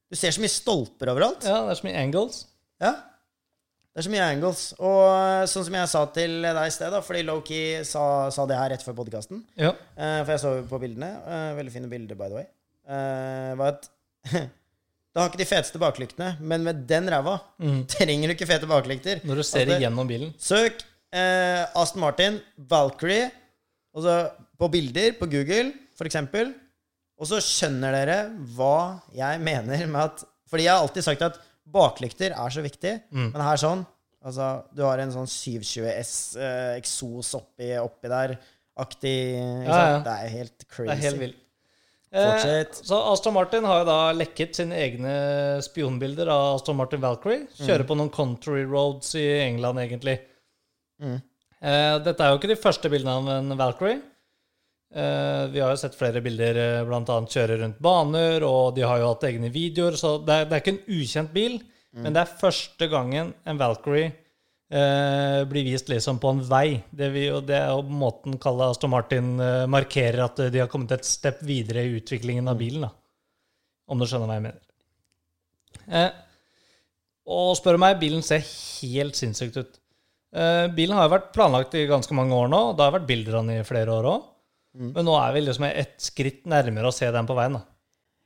Du 0.10 0.18
ser 0.18 0.34
så 0.34 0.42
mye 0.44 0.54
stolper 0.56 1.14
overalt. 1.14 1.46
Ja, 1.46 1.62
det 1.68 1.76
er 1.76 1.82
så 1.84 1.88
mye 1.90 2.02
angles. 2.02 2.42
Ja. 2.82 2.96
Det 3.92 4.00
er 4.00 4.06
så 4.08 4.12
mye 4.14 4.24
angles. 4.32 4.64
Og 4.80 5.02
eh, 5.12 5.44
sånn 5.52 5.68
som 5.68 5.76
jeg 5.78 5.92
sa 5.92 6.02
til 6.16 6.34
deg 6.48 6.64
i 6.64 6.74
sted, 6.74 6.90
da, 6.96 7.04
fordi 7.06 7.22
Loki 7.28 7.62
sa, 7.86 8.06
sa 8.34 8.46
det 8.50 8.58
her 8.58 8.74
rett 8.74 8.86
før 8.88 8.96
podkasten 9.04 9.44
Ja. 9.60 9.74
uh, 9.76 10.22
for 10.24 10.32
jeg 10.34 10.42
så 10.46 10.52
på 10.70 10.80
bildene. 10.82 11.10
Uh, 11.28 11.52
veldig 11.60 11.74
fine 11.76 11.90
bilder, 11.92 12.18
by 12.18 12.30
the 12.32 12.40
way. 12.40 12.48
Eh, 12.92 13.54
var 13.60 13.78
at 13.78 13.90
Det 15.12 15.20
har 15.20 15.28
ikke 15.28 15.42
de 15.42 15.50
feteste 15.50 15.80
baklyktene, 15.82 16.38
men 16.40 16.64
med 16.64 16.86
den 16.88 17.10
ræva 17.12 17.34
trenger 17.96 18.32
du 18.32 18.36
ikke 18.38 18.48
fete 18.48 18.70
baklykter. 18.70 19.20
Mm. 19.20 19.28
Når 19.28 19.42
du 19.42 19.44
ser 19.44 19.72
igjennom 19.76 20.08
bilen. 20.08 20.30
Søk 20.40 20.86
uh, 21.12 21.66
Aston 21.82 22.00
Martin, 22.00 22.38
Valkyrie, 22.56 23.26
og 23.92 24.06
så 24.06 24.16
på 24.56 24.70
bilder 24.72 25.18
på 25.20 25.28
Google, 25.28 25.74
eksempel. 26.08 26.54
Og 27.22 27.28
så 27.30 27.38
skjønner 27.44 27.94
dere 27.94 28.18
hva 28.56 29.02
jeg 29.14 29.42
mener 29.44 29.84
med 29.86 30.02
at 30.02 30.24
Fordi 30.50 30.64
jeg 30.66 30.74
har 30.74 30.82
alltid 30.82 31.06
sagt 31.06 31.22
at 31.28 31.36
baklykter 31.72 32.34
er 32.34 32.50
så 32.56 32.64
viktig, 32.66 32.96
Mm. 33.12 33.32
men 33.34 33.42
her 33.42 33.60
sånn 33.62 33.86
Altså, 34.22 34.48
du 34.74 34.84
har 34.86 35.00
en 35.02 35.12
sånn 35.14 35.26
720 35.30 35.88
S 35.98 36.36
eh, 36.38 36.76
eksos 36.78 37.32
oppi, 37.40 37.72
oppi 37.82 38.10
der, 38.12 38.36
aktig 38.78 39.14
Ja, 39.66 39.78
ja. 39.78 40.00
Det 40.06 40.14
er 40.14 40.34
helt 40.36 40.66
crazy. 40.70 40.90
Det 40.90 40.98
er 40.98 41.06
helt 41.08 41.20
vilt. 41.24 41.40
Fortsett. 42.12 42.70
Eh, 42.76 42.84
så 42.84 43.00
Aston 43.14 43.34
Martin 43.34 43.66
har 43.68 43.82
jo 43.82 43.88
da 43.88 44.00
lekket 44.12 44.58
sine 44.60 44.76
egne 44.84 45.14
spionbilder 45.64 46.28
av 46.32 46.58
Aston 46.58 46.76
Martin 46.80 47.02
Valkyrie. 47.04 47.46
Kjører 47.56 47.88
på 47.88 47.96
noen 47.96 48.12
country 48.12 48.66
roads 48.68 49.14
i 49.16 49.26
England, 49.46 49.80
egentlig. 49.80 50.18
Mm. 51.02 51.18
Eh, 51.62 51.96
dette 52.04 52.26
er 52.26 52.34
jo 52.34 52.42
ikke 52.42 52.52
de 52.52 52.60
første 52.60 52.92
bildene 52.92 53.16
av 53.16 53.32
en 53.38 53.58
Valkyrie. 53.60 54.02
Eh, 54.92 55.44
vi 55.54 55.62
har 55.64 55.72
jo 55.72 55.80
sett 55.80 55.96
flere 55.96 56.20
bilder, 56.24 56.60
bl.a. 56.60 56.88
blant 56.90 57.12
annet 57.16 57.38
kjøre 57.38 57.62
rundt 57.62 57.80
baner, 57.80 58.44
og 58.44 58.76
de 58.76 58.84
har 58.84 59.00
jo 59.00 59.14
hatt 59.14 59.30
egne 59.30 59.52
videoer, 59.54 59.96
så 59.96 60.18
det 60.20 60.36
er, 60.36 60.50
det 60.50 60.58
er 60.58 60.66
ikke 60.66 60.76
en 60.76 61.00
ukjent 61.00 61.32
bil, 61.32 61.62
men 61.96 62.16
det 62.16 62.22
er 62.22 62.38
første 62.40 62.88
gangen 62.92 63.34
en 63.48 63.60
Valkyrie 63.60 64.12
eh, 64.72 65.42
blir 65.50 65.68
vist 65.68 65.92
liksom 65.92 66.20
på 66.22 66.32
en 66.34 66.42
vei. 66.48 66.82
Det, 66.90 67.12
vi, 67.14 67.28
og 67.34 67.46
det 67.50 67.58
er 67.60 67.70
jo 67.74 67.84
måten 68.02 68.40
kalle 68.42 68.72
Aston 68.72 68.94
Martin 68.94 69.36
eh, 69.44 69.68
markerer 69.72 70.26
at 70.26 70.42
de 70.54 70.64
har 70.64 70.72
kommet 70.72 70.96
et 70.96 71.08
step 71.08 71.44
videre 71.48 71.86
i 71.86 71.96
utviklingen 72.00 72.50
av 72.52 72.60
bilen, 72.62 72.88
da. 72.88 72.92
Om 73.92 74.00
du 74.00 74.08
skjønner 74.08 74.30
hva 74.30 74.40
jeg 74.40 74.48
mener. 74.48 74.62
Eh, 75.92 76.12
og 77.32 77.54
spør 77.60 77.80
meg, 77.82 78.00
bilen 78.02 78.24
ser 78.26 78.44
helt 78.44 79.20
sinnssykt 79.20 79.60
ut. 79.60 79.80
Eh, 80.32 80.66
bilen 80.76 80.96
har 80.98 81.08
jo 81.08 81.16
vært 81.18 81.32
planlagt 81.36 81.76
i 81.76 81.88
ganske 81.90 82.16
mange 82.18 82.36
år 82.36 82.52
nå, 82.52 82.62
og 82.72 82.78
det 82.78 82.88
har 82.88 82.96
vært 82.96 83.10
bilder 83.10 83.38
av 83.38 83.46
den 83.46 83.60
i 83.60 83.68
flere 83.68 84.00
år 84.00 84.10
òg. 84.14 84.28
Men 84.96 85.04
nå 85.04 85.18
er 85.20 85.34
vi 85.36 85.44
liksom 85.44 85.68
et 85.68 85.98
skritt 86.00 86.46
nærmere 86.50 86.88
å 86.88 86.96
se 86.96 87.10
den 87.12 87.28
på 87.28 87.36
veien. 87.36 87.60
da. 87.60 87.66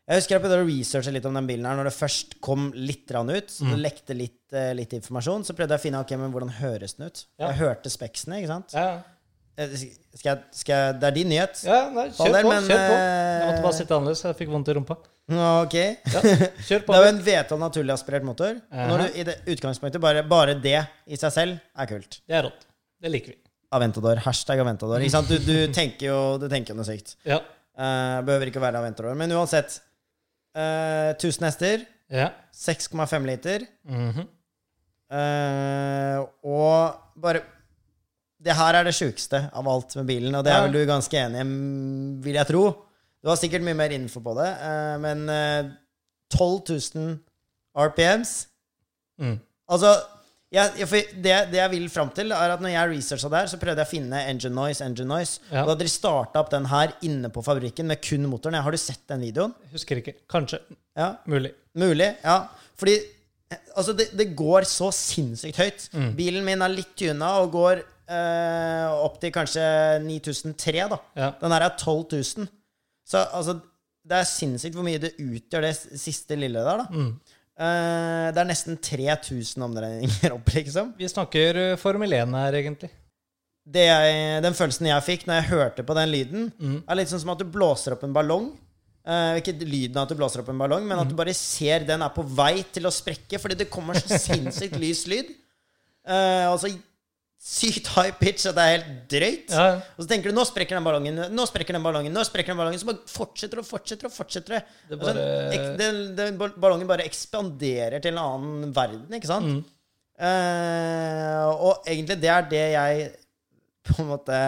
Jeg 0.05 0.19
husker 0.21 0.35
jeg 0.35 0.41
prøvde 0.43 0.57
å 0.61 0.65
researche 0.67 1.11
litt 1.15 1.25
om 1.25 1.33
den 1.33 1.47
bilen 1.49 1.65
her 1.65 1.77
når 1.79 1.87
det 1.89 1.95
først 1.97 2.35
kom 2.45 2.67
litt 2.77 3.09
ut. 3.09 3.47
Så 3.49 3.65
Mm. 3.65 3.71
det 3.73 3.79
lekte 3.81 4.13
litt, 4.15 4.53
eh, 4.53 4.73
litt 4.77 4.91
informasjon. 4.93 5.43
Så 5.43 5.55
prøvde 5.57 5.73
jeg 5.73 5.79
å 5.79 5.85
finne 5.87 5.99
ok, 6.03 6.11
men 6.21 6.31
hvordan 6.31 6.51
høres 6.61 6.93
den 6.97 7.07
ut. 7.07 7.25
Ja. 7.39 7.47
Jeg 7.49 7.57
hørte 7.63 7.89
speksene, 7.89 8.37
ikke 8.41 8.47
sant. 8.53 8.73
Ja, 8.73 9.01
Eh, 9.57 9.67
Skal 10.15 10.35
jeg, 10.35 10.39
skal 10.51 10.73
jeg, 10.75 10.99
det 10.99 11.03
er 11.07 11.11
din 11.15 11.29
nyhet. 11.29 11.63
ja 11.63 11.89
nei, 11.89 12.09
kjør 12.09 12.17
Faller, 12.17 12.41
på. 12.43 12.49
men, 12.49 12.63
kjør 12.67 12.75
på. 12.75 12.95
Jeg 12.95 13.45
måtte 13.47 13.55
eh, 13.55 13.61
bare 13.63 13.73
sitte 13.77 13.95
annerledes, 13.95 14.21
jeg 14.25 14.35
fikk 14.35 14.49
vondt 14.51 14.67
i 14.67 14.73
rumpa. 14.75 14.97
Ok. 15.63 15.75
Ja, 15.79 16.21
kjør 16.67 16.83
på. 16.85 16.91
Det 16.91 16.97
er 16.99 17.05
jo 17.05 17.11
en 17.13 17.21
V12 17.23 17.59
naturlig 17.61 17.93
aspirert 17.95 18.23
motor. 18.27 18.59
Når 18.69 18.97
du 18.99 19.19
i 19.19 19.23
det 19.23 19.35
utgangspunktet 19.47 20.01
bare, 20.03 20.23
bare 20.27 20.55
det 20.59 20.85
i 21.07 21.15
seg 21.15 21.31
selv 21.31 21.59
er 21.79 21.85
kult. 21.87 22.19
Det 22.27 22.35
er 22.35 22.43
rått. 22.49 22.65
Det 23.01 23.09
liker 23.15 23.31
vi. 23.31 23.37
Aventador. 23.71 24.19
Hashtag 24.27 24.59
Aventador. 24.59 24.99
Ikke 24.99 25.15
sant? 25.15 25.31
Du, 25.31 25.39
du 25.39 25.71
tenker 25.71 26.09
jo 26.11 26.19
du 26.37 26.49
tenker 26.51 26.75
noe 26.75 26.83
sykt. 26.83 27.15
Ja. 27.23 27.39
Uh, 27.79 28.19
behøver 28.27 28.51
ikke 28.51 28.59
å 28.59 28.65
være 28.67 28.83
Aventador. 28.83 29.15
Men 29.15 29.31
uansett. 29.31 29.79
Eh, 30.55 31.11
1000 31.15 31.45
hester. 31.49 31.85
ja. 32.09 32.29
6,5 32.53 33.25
liter. 33.25 33.65
Mm 33.83 34.11
-hmm. 34.11 34.27
uh, 35.11 36.27
og 36.43 36.95
bare 37.21 37.41
Det 38.45 38.55
her 38.55 38.75
er 38.75 38.83
det 38.83 38.93
sjukeste 38.93 39.49
av 39.53 39.67
alt 39.67 39.95
med 39.95 40.05
bilen, 40.05 40.35
og 40.35 40.43
det 40.43 40.53
er 40.53 40.61
vel 40.61 40.73
du 40.73 40.85
ganske 40.85 41.17
enig 41.17 41.39
i, 41.41 41.45
vil 42.21 42.35
jeg 42.35 42.47
tro. 42.47 42.85
Du 43.23 43.29
har 43.29 43.35
sikkert 43.35 43.63
mye 43.63 43.73
mer 43.73 43.89
info 43.89 44.19
på 44.19 44.33
det, 44.37 44.51
uh, 44.61 45.01
men 45.01 45.29
eh, 45.29 45.71
12 46.29 46.61
000 46.95 47.19
RPMs 47.75 48.47
Mm. 49.19 49.39
Altså, 49.71 49.95
for 50.53 51.15
det, 51.25 51.33
det 51.51 51.59
jeg 51.59 51.71
vil 51.73 51.87
fram 51.91 52.11
til, 52.15 52.31
er 52.31 52.53
at 52.53 52.61
når 52.63 52.71
jeg 52.75 52.91
researcha 52.91 53.31
der, 53.33 53.49
så 53.51 53.59
prøvde 53.59 53.81
jeg 53.81 53.89
å 53.89 53.91
finne 53.91 54.21
engine 54.29 54.55
noise, 54.55 54.85
engine 54.85 55.09
noise. 55.09 55.41
Ja. 55.49 55.63
Og 55.63 55.71
da 55.71 55.73
hadde 55.73 55.87
de 55.87 55.91
starta 55.91 56.43
opp 56.43 56.53
den 56.53 56.69
her 56.71 56.93
inne 57.07 57.31
på 57.33 57.43
fabrikken 57.45 57.89
med 57.89 58.03
kun 58.05 58.27
motoren. 58.31 58.61
Har 58.63 58.75
du 58.75 58.79
sett 58.79 59.03
den 59.11 59.25
videoen? 59.25 59.55
Husker 59.73 59.99
ikke. 60.01 60.15
Kanskje. 60.31 60.61
Ja. 60.95 61.15
Mulig. 61.27 61.51
Mulig, 61.75 62.13
ja. 62.23 62.37
Fordi 62.79 62.95
altså, 63.75 63.95
det, 63.97 64.11
det 64.15 64.31
går 64.37 64.67
så 64.69 64.91
sinnssykt 64.95 65.59
høyt. 65.59 65.87
Mm. 65.95 66.09
Bilen 66.17 66.47
min 66.47 66.63
er 66.65 66.73
litt 66.73 66.93
tuna 66.99 67.35
og 67.43 67.51
går 67.55 67.81
eh, 67.83 68.95
opp 69.05 69.19
til 69.21 69.33
kanskje 69.35 69.65
9003, 70.05 70.75
da. 70.93 70.99
Ja. 71.17 71.31
Den 71.41 71.55
her 71.57 71.67
er 71.67 71.75
12 71.77 72.05
000. 72.15 72.51
Så 73.05 73.21
altså, 73.25 73.59
det 74.05 74.19
er 74.21 74.29
sinnssykt 74.29 74.77
hvor 74.77 74.85
mye 74.85 75.01
det 75.01 75.15
utgjør 75.21 75.65
det 75.67 75.73
siste 76.01 76.37
lille 76.39 76.61
der, 76.65 76.85
da. 76.85 76.87
Mm. 76.93 77.34
Eh, 77.55 78.27
det 78.35 78.41
er 78.41 78.47
nesten 78.49 78.75
3000 78.83 79.63
omdreininger 79.63 80.33
opp, 80.35 80.49
liksom. 80.57 80.89
Vi 80.99 81.07
snakker 81.07 81.59
uh, 81.71 81.77
Formel 81.79 82.11
1 82.17 82.33
her, 82.35 82.57
egentlig. 82.59 82.89
Det 83.65 83.85
jeg, 83.87 84.41
den 84.45 84.53
følelsen 84.57 84.89
jeg 84.91 85.05
fikk 85.07 85.23
når 85.25 85.39
jeg 85.39 85.49
hørte 85.53 85.85
på 85.87 85.95
den 85.97 86.11
lyden, 86.11 86.49
Mm. 86.59 86.81
er 86.85 86.99
litt 86.99 87.09
sånn 87.09 87.23
som 87.23 87.31
at 87.33 87.39
du 87.41 87.45
blåser 87.49 87.95
opp 87.95 88.03
en 88.05 88.13
ballong. 88.13 88.51
Uh, 89.07 89.37
ikke 89.39 89.53
lyden 89.61 89.95
av 89.97 90.03
at 90.07 90.11
du 90.11 90.19
blåser 90.19 90.41
opp 90.43 90.49
en 90.51 90.59
ballong, 90.59 90.83
men 90.85 90.97
Mm. 90.97 91.01
at 91.05 91.09
du 91.09 91.15
bare 91.15 91.33
ser 91.33 91.85
den 91.87 92.01
er 92.03 92.09
på 92.13 92.25
vei 92.27 92.63
til 92.75 92.83
å 92.89 92.91
sprekke, 92.93 93.39
fordi 93.39 93.55
det 93.63 93.69
kommer 93.71 93.95
så 93.95 94.19
sinnssykt 94.27 94.75
lys 94.81 95.05
lyd. 95.07 95.31
Uh, 96.05 96.51
og 96.51 96.59
så 96.61 96.73
sykt 97.45 97.87
high 97.93 98.09
pitch 98.17 98.47
at 98.49 98.55
det 98.57 98.63
er 98.65 98.71
helt 98.79 99.01
drøyt. 99.11 99.51
Ja. 99.53 99.65
Og 99.95 100.01
så 100.01 100.07
tenker 100.09 100.31
du 100.31 100.35
'nå 100.35 100.45
sprekker 100.49 100.75
den 100.79 100.83
ballongen', 100.87 101.29
nå 101.29 101.43
sprekker 101.45 101.75
den 101.77 101.83
ballongen, 101.85 102.13
nå 102.13 102.23
sprekker 102.25 102.53
den 102.55 102.57
ballongen. 102.57 102.79
Så 102.81 102.87
bare 102.89 103.03
fortsetter 103.07 103.59
og 103.61 103.65
fortsetter 103.67 104.09
og 104.09 104.13
fortsetter 104.15 104.55
det. 104.55 104.63
Altså, 104.89 105.13
bare- 105.13 105.53
ek- 105.53 105.77
den, 105.77 105.99
den 106.17 106.37
ballongen 106.39 106.87
bare 106.89 107.05
ekspanderer 107.05 108.01
til 108.01 108.13
en 108.15 108.23
annen 108.23 108.73
verden, 108.73 109.05
ikke 109.13 109.29
sant? 109.29 109.45
Mm. 109.45 109.63
Uh, 110.17 111.47
og 111.67 111.83
egentlig 111.85 112.17
det 112.23 112.29
er 112.31 112.45
det 112.49 112.63
jeg 112.73 113.09
på 113.85 113.99
en 114.01 114.07
måte 114.09 114.39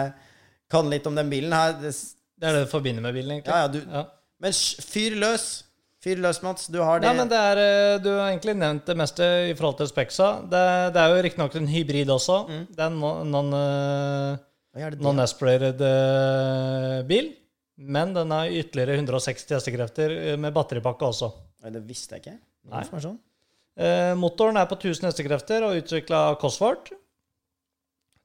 kan 0.72 0.88
litt 0.90 1.06
om 1.06 1.14
den 1.18 1.30
bilen 1.30 1.52
her. 1.54 1.72
Det, 1.80 1.92
Det 2.38 2.48
er 2.48 2.52
det 2.58 2.64
du 2.66 2.70
forbinder 2.70 3.02
med 3.04 3.14
bilen, 3.14 3.30
egentlig. 3.36 3.54
ja, 3.54 3.62
ja, 3.62 3.68
du, 3.68 3.80
Ja. 3.92 4.04
Men 4.40 4.52
fyr 4.52 5.16
løs. 5.18 5.46
Fyr 6.04 6.20
løs, 6.22 6.38
Mats. 6.44 6.68
Du 6.70 6.78
har 6.78 7.00
det. 7.02 7.08
Nei, 7.08 7.16
men 7.18 7.28
det 7.30 7.38
er, 7.42 7.58
eh, 7.58 7.98
Du 8.04 8.10
har 8.12 8.28
egentlig 8.30 8.54
nevnt 8.56 8.84
det 8.86 8.94
meste 8.96 9.26
i 9.50 9.54
forhold 9.58 9.78
til 9.80 9.88
Spexa. 9.90 10.28
Det, 10.46 10.62
det 10.94 11.00
er 11.02 11.14
jo 11.16 11.22
riktignok 11.26 11.56
en 11.58 11.66
hybrid 11.72 12.12
også. 12.14 12.36
Det 12.70 12.78
er 12.84 12.86
en 12.92 13.00
non- 13.02 13.26
non, 13.32 13.48
eh, 13.58 14.92
non-aspirated 15.02 15.80
eh, 15.82 17.02
bil. 17.08 17.32
Men 17.78 18.12
den 18.14 18.30
har 18.34 18.46
ytterligere 18.50 18.98
160 18.98 19.54
hestekrefter 19.56 20.36
med 20.38 20.54
batteripakke 20.54 21.06
også. 21.06 21.32
Det 21.62 21.82
visste 21.86 22.14
jeg 22.16 22.22
ikke. 22.24 22.38
Nei. 22.70 22.84
Eh, 23.78 24.14
motoren 24.18 24.56
er 24.58 24.66
på 24.66 24.78
1000 24.78 25.06
hestekrefter 25.10 25.62
og 25.66 25.76
utvikla 25.82 26.24
av 26.30 26.38
Cosworth. 26.42 26.92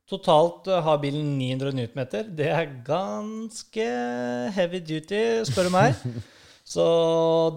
Totalt 0.10 0.66
har 0.84 0.98
bilen 1.02 1.38
900 1.40 1.72
Newtonmeter. 1.78 2.28
Det 2.36 2.50
er 2.52 2.72
ganske 2.86 3.86
heavy 4.54 4.82
duty, 4.84 5.22
spør 5.50 5.70
du 5.70 5.74
meg. 5.74 5.96
Så 6.74 6.86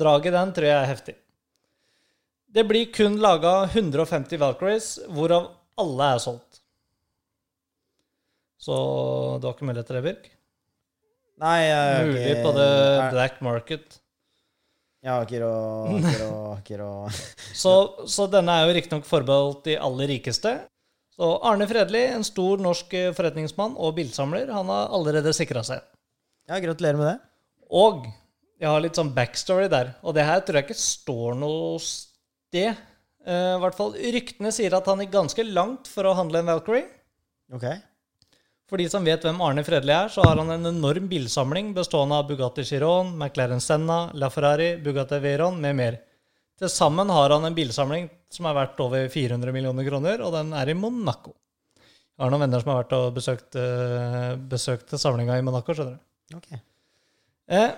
draget 0.00 0.34
den 0.34 0.52
tror 0.56 0.68
jeg 0.68 0.76
er 0.76 0.90
heftig. 0.90 1.14
Det 2.56 2.64
blir 2.68 2.88
kun 2.92 3.18
laga 3.20 3.62
150 3.68 4.40
Valkyries, 4.40 4.88
hvorav 5.12 5.50
alle 5.80 6.08
er 6.14 6.22
solgt. 6.24 6.60
Så 8.60 8.76
du 9.38 9.46
har 9.46 9.54
ikke 9.54 9.68
mulighet 9.68 9.88
til 9.88 9.98
det, 9.98 10.04
Birk? 10.06 10.28
Nei, 11.36 11.56
jeg 11.66 11.76
har 11.76 12.06
Mulig 12.08 12.22
ikke 12.24 12.44
på 12.46 12.52
det 12.56 12.70
black 13.12 13.40
market. 13.44 13.98
Jeg 15.04 15.12
har 15.12 15.26
ikke 15.26 15.42
råd 15.44 15.98
ikke 16.00 16.20
råd, 16.22 16.62
ikke 16.62 16.78
råd. 16.80 17.18
Så, 17.54 17.74
så 18.10 18.26
denne 18.32 18.56
er 18.56 18.66
jo 18.66 18.76
riktignok 18.78 19.06
forbeholdt 19.06 19.68
de 19.68 19.76
aller 19.78 20.10
rikeste. 20.16 20.56
Så 21.16 21.28
Arne 21.46 21.68
Fredli, 21.68 22.02
en 22.12 22.24
stor 22.26 22.60
norsk 22.60 22.96
forretningsmann 23.16 23.76
og 23.80 23.94
bilsamler, 23.96 24.50
han 24.52 24.72
har 24.72 24.90
allerede 24.96 25.32
sikra 25.36 25.62
seg. 25.64 25.84
Ja, 26.48 26.58
gratulerer 26.62 26.98
med 27.00 27.12
det. 27.12 27.18
Og 27.70 28.08
jeg 28.61 28.70
har 28.72 28.82
litt 28.82 28.98
sånn 28.98 29.14
backstory 29.16 29.66
der, 29.72 29.94
og 30.02 30.16
det 30.16 30.24
her 30.24 30.40
tror 30.44 30.61
jeg 30.61 30.68
ikke 30.68 30.80
står 30.80 31.36
noe 31.40 31.76
sted. 31.82 32.78
Uh, 33.26 33.57
I 33.57 33.61
hvert 33.64 33.76
fall 33.76 33.92
ryktene 34.16 34.52
sier 34.54 34.76
at 34.78 34.86
han 34.88 35.02
gikk 35.02 35.12
ganske 35.16 35.44
langt 35.48 35.90
for 35.90 36.09
å 36.09 36.14
handle 36.16 36.40
en 36.40 36.50
Valkyrie. 36.52 36.86
Ok. 37.52 37.66
For 38.66 38.82
de 38.82 38.88
som 38.90 39.04
vet 39.07 39.22
hvem 39.22 39.38
Arne 39.46 39.62
Fredli 39.66 39.94
er, 39.94 40.09
så 40.11 40.24
har 40.26 40.40
han 40.40 40.50
en 40.50 40.70
enorm 40.72 41.07
bilsamling 41.11 41.70
bestående 41.74 42.18
av 42.18 42.26
Bugatti 42.30 42.64
Chiron, 42.66 43.12
McLaren 43.14 43.62
Senna, 43.62 44.09
LaFerrari, 44.18 44.72
Bugatti 44.82 45.20
Veyron 45.22 45.61
med 45.62 45.76
mer. 45.78 45.98
Til 46.59 46.72
sammen 46.72 47.12
har 47.12 47.30
han 47.30 47.46
en 47.46 47.54
bilsamling 47.54 48.09
som 48.32 48.48
er 48.48 48.57
verdt 48.57 48.80
over 48.82 49.07
400 49.12 49.54
millioner 49.54 49.86
kroner, 49.86 50.24
og 50.24 50.34
den 50.34 50.50
er 50.57 50.72
i 50.72 50.78
Monaco. 50.78 51.36
Jeg 52.16 52.24
har 52.24 52.32
noen 52.32 52.46
venner 52.46 52.62
som 52.62 52.72
har 52.72 52.80
vært 52.80 52.96
og 52.96 53.11
besøkt, 53.18 53.59
eh, 53.61 54.34
besøkt 54.50 54.94
samlinga 54.98 55.36
i 55.38 55.44
Monaco, 55.46 55.76
skjønner 55.76 55.98
du. 55.98 56.38
Ok. 56.40 56.57
Eh, 57.46 57.70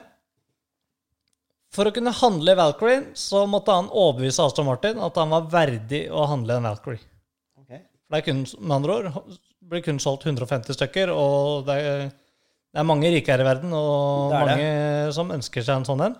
for 1.74 1.88
å 1.88 1.92
kunne 1.94 2.14
handle 2.16 2.54
Valkyrie, 2.58 3.02
så 3.18 3.44
måtte 3.50 3.74
han 3.76 3.90
overbevise 3.92 4.44
Aston 4.44 4.68
Martin 4.68 5.00
at 5.04 5.18
han 5.20 5.32
var 5.34 5.50
verdig 5.52 6.06
å 6.08 6.24
handle 6.30 6.56
en 6.58 6.68
Valkyrie. 6.70 7.04
Ok. 7.60 7.74
Det 7.74 8.20
er 8.20 8.24
kun, 8.24 8.40
med 8.56 8.76
andre 8.78 8.96
ord, 8.96 9.36
blir 9.68 9.84
kun 9.84 10.00
solgt 10.00 10.24
150 10.26 10.78
stykker, 10.78 11.12
og 11.12 11.68
det 11.68 11.76
er, 11.76 12.08
det 12.08 12.80
er 12.80 12.88
mange 12.88 13.12
rike 13.12 13.34
her 13.34 13.44
i 13.44 13.48
verden, 13.50 13.74
og 13.76 14.32
er 14.32 14.38
det. 14.38 14.56
mange 14.56 15.12
som 15.18 15.34
ønsker 15.36 15.66
seg 15.66 15.82
en 15.82 15.88
sånn 15.88 16.06
en. 16.08 16.18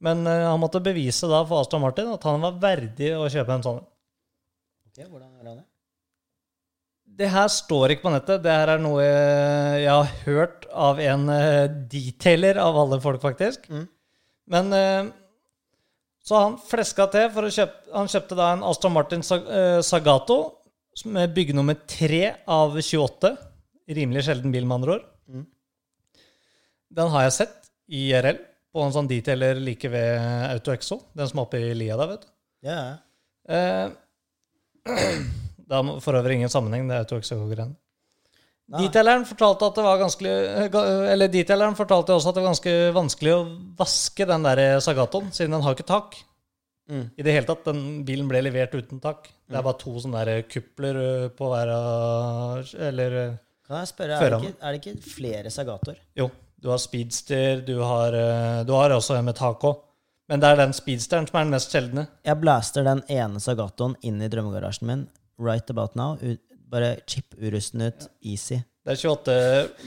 Men 0.00 0.24
uh, 0.26 0.48
han 0.48 0.60
måtte 0.62 0.80
bevise 0.82 1.28
da 1.30 1.42
for 1.46 1.62
Aston 1.62 1.82
Martin 1.84 2.08
at 2.10 2.24
han 2.26 2.40
var 2.42 2.60
verdig 2.60 3.12
å 3.18 3.28
kjøpe 3.30 3.58
en 3.58 3.66
sånn 3.66 3.82
en. 3.82 3.88
Ok, 4.88 5.04
Hvordan 5.04 5.28
gjør 5.28 5.50
han 5.52 5.58
det? 5.60 5.66
Det 7.20 7.28
her 7.28 7.48
står 7.52 7.92
ikke 7.92 8.06
på 8.06 8.12
nettet. 8.14 8.40
Det 8.42 8.52
her 8.54 8.74
er 8.74 8.80
noe 8.80 9.04
jeg 9.04 9.90
har 9.90 10.12
hørt 10.24 10.64
av 10.72 11.00
en 11.04 11.26
eh, 11.34 11.66
detailer 11.92 12.56
av 12.62 12.78
alle 12.80 12.96
folk, 13.02 13.20
faktisk. 13.20 13.66
Mm. 13.68 13.84
Men 14.50 14.72
eh, 14.74 15.10
Så 16.26 16.38
han 16.38 16.56
fleska 16.62 17.06
til 17.12 17.28
for 17.34 17.46
å 17.46 17.52
kjøpe 17.54 17.94
Han 17.94 18.10
kjøpte 18.10 18.38
da 18.38 18.48
en 18.54 18.64
Aston 18.66 18.94
Martin 18.94 19.22
eh, 19.22 19.78
Sagato 19.86 20.40
med 21.06 21.32
bygge 21.32 21.54
nummer 21.54 21.76
3 21.88 22.24
av 22.50 22.74
28. 22.76 23.30
Rimelig 23.94 24.24
sjelden 24.26 24.52
bil, 24.52 24.66
med 24.66 24.80
andre 24.80 24.96
ord. 24.98 25.04
Mm. 25.30 25.44
Den 26.98 27.12
har 27.14 27.24
jeg 27.24 27.36
sett 27.38 27.70
i 27.88 28.02
IRL 28.10 28.40
på 28.74 28.82
en 28.84 28.92
sånn 28.94 29.08
detailer 29.08 29.62
like 29.62 29.88
ved 29.88 30.18
AutoExo. 30.50 30.98
Den 31.16 31.30
som 31.30 31.40
er 31.40 31.46
oppe 31.46 31.62
i 31.62 31.70
lia 31.78 31.96
der, 31.96 32.10
vet 32.10 32.26
du. 32.26 32.28
Ja, 32.66 32.76
ja. 32.82 32.98
Eh, 33.54 34.90
det 35.70 35.78
har 35.78 36.02
for 36.04 36.18
øvrig 36.18 36.40
ingen 36.40 36.52
sammenheng, 36.52 36.90
det 36.90 36.98
er 36.98 37.06
AutoExo-greiene. 37.06 37.78
Detaileren 38.70 39.24
fortalte 39.26 39.66
at 39.66 39.78
det 39.78 39.82
var 39.82 39.98
ganske 39.98 40.32
Eller 41.10 41.30
detaileren 41.32 41.74
fortalte 41.74 42.14
også 42.14 42.30
at 42.30 42.36
det 42.36 42.42
var 42.44 42.52
ganske 42.52 42.74
vanskelig 42.94 43.32
å 43.34 43.44
vaske 43.80 44.26
den 44.30 44.46
der 44.46 44.60
Sagatoen, 44.84 45.32
siden 45.34 45.56
den 45.56 45.64
har 45.64 45.74
ikke 45.74 45.88
tak. 45.88 46.14
Mm. 46.90 47.08
I 47.18 47.24
det 47.26 47.34
hele 47.34 47.46
tatt, 47.48 47.64
Den 47.66 48.04
bilen 48.06 48.28
ble 48.30 48.42
levert 48.42 48.74
uten 48.74 49.02
tak. 49.02 49.28
Det 49.50 49.58
er 49.58 49.66
bare 49.66 49.78
to 49.80 49.96
sånne 50.02 50.22
der 50.26 50.44
kupler 50.46 51.00
på 51.34 51.50
hver 51.50 51.72
av 51.74 52.72
Eller 52.78 53.18
Kan 53.66 53.82
jeg 53.82 53.90
spørre, 53.90 54.18
er 54.18 54.34
det, 54.34 54.40
ikke, 54.44 54.56
er 54.60 54.72
det 54.76 54.80
ikke 54.82 55.12
flere 55.18 55.50
Sagatoer? 55.54 55.98
jo, 56.18 56.30
du 56.60 56.68
har 56.70 56.78
speedster, 56.82 57.62
du 57.66 57.78
har, 57.80 58.14
du 58.66 58.72
har 58.76 58.92
også 58.92 59.16
en 59.16 59.24
med 59.30 59.38
tak 59.38 59.62
òg. 59.64 59.78
Men 60.30 60.42
det 60.42 60.50
er 60.50 60.60
den 60.60 60.74
speedsteren 60.76 61.26
som 61.26 61.40
er 61.40 61.46
den 61.46 61.54
mest 61.56 61.72
sjeldne. 61.74 62.04
Jeg 62.26 62.38
blaster 62.38 62.84
den 62.86 63.00
ene 63.10 63.40
Sagatoen 63.42 63.96
inn 64.06 64.20
i 64.22 64.28
drømmegarasjen 64.30 64.86
min 64.86 65.08
right 65.40 65.70
about 65.70 65.96
now. 65.98 66.18
Bare 66.70 66.90
chip-urusten 67.08 67.82
ut. 67.88 68.04
Easy. 68.22 68.60
Det 68.86 68.94
er 68.94 69.00
28, 69.02 69.34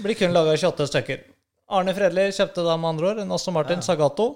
blir 0.03 0.17
kun 0.19 0.33
laga 0.35 0.53
28 0.57 0.89
stykker. 0.91 1.21
Arne 1.73 1.93
Fredli 1.95 2.27
kjøpte 2.35 2.65
da 2.65 2.75
med 2.77 2.91
andre 2.93 3.07
ord 3.13 3.21
en 3.23 3.31
Aston 3.33 3.55
Martin 3.55 3.79
Ja. 3.81 3.85
Sagato 3.87 4.27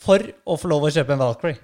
for 0.00 0.22
å 0.46 0.56
få 0.56 0.70
lov 0.70 0.86
å 0.88 0.92
kjøpe 0.94 1.12
en 1.16 1.20
Valkyrie. 1.20 1.58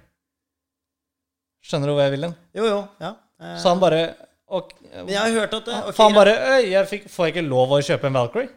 Skjønner 1.67 1.91
du 1.91 1.95
hvor 1.97 2.05
jeg 2.05 2.15
vil 2.15 2.27
hen? 2.29 2.35
Jo, 2.55 2.67
jo. 2.69 2.81
ja. 3.03 3.15
Eh, 3.41 3.57
Så 3.63 3.73
han 3.73 3.81
bare 3.83 4.03
og, 4.47 4.71
Men 4.93 5.09
jeg 5.11 5.19
har 5.19 5.33
hørt 5.41 5.55
at 5.57 5.67
det, 5.67 5.79
okay, 5.91 5.97
han 6.05 6.15
bare 6.15 6.35
Øy, 6.37 6.69
jeg 6.71 6.87
fikk, 6.93 7.09
får 7.11 7.27
jeg 7.27 7.35
ikke 7.35 7.49
lov 7.49 7.73
å 7.75 7.81
kjøpe 7.83 8.07
en 8.11 8.19
Valkyrie? 8.21 8.51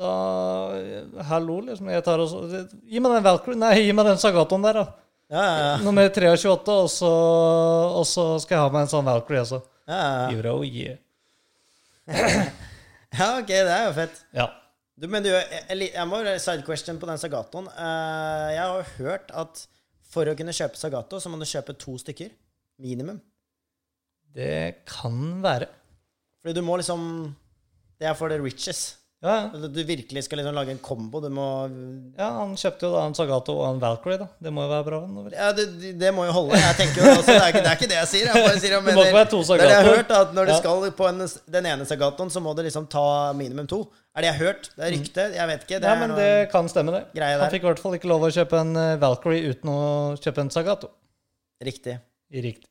Da 0.00 0.12
Hallo, 1.28 1.58
liksom. 1.66 1.90
Jeg 1.92 2.04
tar 2.06 2.22
også, 2.24 2.40
Gi 2.88 3.02
meg 3.04 3.12
den 3.18 3.26
Valkyrie. 3.26 3.58
Nei, 3.60 3.74
gi 3.84 3.92
meg 3.94 4.08
den 4.08 4.20
Sagatoen 4.22 4.64
der, 4.64 4.80
da. 4.80 4.86
ja, 5.34 5.42
ja, 5.44 5.58
ja. 5.66 5.76
Nummer 5.84 6.08
23, 6.08 6.48
og 6.72 6.88
så, 6.90 7.12
og 8.00 8.06
så 8.08 8.24
skal 8.42 8.56
jeg 8.56 8.64
ha 8.64 8.72
meg 8.74 8.86
en 8.86 8.92
sånn 8.94 9.06
Valkyrie 9.10 9.42
også. 9.44 9.60
Ja, 9.90 9.98
ja, 10.00 10.28
Give 10.32 10.40
it 10.40 10.48
a 10.48 10.56
yeah. 10.64 10.96
ja, 13.18 13.28
ok, 13.38 13.48
det 13.48 13.72
er 13.72 13.86
jo 13.88 13.94
fett. 13.96 14.20
Ja. 14.36 14.48
Du, 14.94 15.08
men 15.10 15.24
du, 15.24 15.30
jeg, 15.32 15.88
jeg 15.88 16.06
må 16.06 16.20
side 16.38 16.62
question 16.66 17.00
på 17.02 17.08
den 17.10 17.18
Sagatoen. 17.18 17.66
Eh, 17.72 18.48
jeg 18.54 18.62
har 18.62 18.76
jo 18.78 19.04
hørt 19.04 19.32
at 19.34 19.64
for 20.14 20.30
å 20.30 20.34
kunne 20.38 20.54
kjøpe 20.54 20.78
Sagato, 20.78 21.18
så 21.18 21.30
må 21.30 21.40
du 21.40 21.46
kjøpe 21.48 21.74
to 21.80 21.96
stykker. 21.98 22.30
Minimum. 22.82 23.18
Det 24.34 24.84
kan 24.90 25.42
være. 25.42 25.68
Fordi 26.42 26.58
du 26.58 26.64
må 26.66 26.76
liksom 26.76 27.02
Det 28.00 28.08
er 28.10 28.16
for 28.18 28.28
the 28.28 28.38
riches. 28.42 28.98
Ja, 29.24 29.34
ja. 29.48 29.68
Du 29.72 29.78
virkelig 29.88 30.26
skal 30.26 30.36
liksom 30.42 30.52
lage 30.56 30.72
en 30.74 30.80
kombo. 30.84 31.20
Du 31.24 31.30
må 31.32 31.44
Ja, 32.18 32.26
han 32.42 32.50
kjøpte 32.60 32.84
jo 32.84 32.90
da 32.92 33.04
en 33.08 33.14
Sagato 33.16 33.54
og 33.56 33.70
en 33.70 33.78
Valkyrie, 33.80 34.18
da. 34.20 34.26
Det 34.44 34.52
må 34.52 34.66
jo 34.66 34.68
være 34.68 34.84
bra. 34.84 34.98
Ja, 35.32 35.46
det, 35.56 35.64
det 36.00 36.10
må 36.12 36.26
jo 36.28 36.34
holde. 36.36 36.58
Jeg 36.60 36.76
tenker 36.82 37.00
jo 37.00 37.14
også, 37.14 37.30
det, 37.30 37.38
er 37.40 37.48
ikke, 37.54 37.62
det 37.64 37.70
er 37.72 37.78
ikke 37.80 37.88
det 37.94 37.98
jeg 38.02 38.10
sier. 38.10 38.28
Jeg 38.28 38.44
bare 38.44 38.58
sier, 38.60 38.74
jeg 38.76 38.84
Det 38.90 38.96
må 38.98 39.06
ikke 39.08 39.16
være 39.16 39.30
to 39.32 39.40
er 39.40 39.46
det 39.46 39.70
jeg 39.70 39.78
har 39.78 39.88
Sagatoer. 39.88 39.96
hørt, 40.02 40.12
at 40.20 40.34
når 40.36 40.50
du 40.50 40.52
Ja. 40.52 40.58
skal 40.60 40.92
på 41.00 41.08
en, 41.08 41.24
den 41.56 41.70
ene 41.72 41.88
Sagatoen, 41.88 42.34
så 42.36 42.44
må 42.44 42.52
du 42.58 42.62
liksom 42.68 42.90
ta 42.92 43.06
minimum 43.40 43.70
to. 43.72 43.80
Er 44.14 44.20
det 44.26 44.28
jeg 44.28 44.36
har 44.36 44.44
hørt? 44.50 44.68
Det 44.76 44.84
er 44.84 44.92
rykte. 44.98 45.26
Jeg 45.38 45.48
vet 45.54 45.64
ikke. 45.64 45.80
Det 45.80 45.88
Ja, 45.88 45.94
men 46.04 46.14
det 46.20 46.28
kan 46.52 46.68
stemme, 46.68 46.92
det. 46.92 47.24
Han 47.24 47.50
fikk 47.56 47.64
i 47.64 47.70
hvert 47.72 47.80
fall 47.82 47.96
ikke 47.96 48.12
lov 48.12 48.28
å 48.28 48.30
kjøpe 48.36 48.60
en 48.60 48.76
eh, 48.76 48.92
Valkyrie 49.00 49.48
uten 49.56 49.72
å 49.72 49.80
kjøpe 50.20 50.44
en 50.44 50.52
Sagato. 50.52 50.92
Riktig. 51.64 51.96
I 52.34 52.44
rikt. 52.44 52.68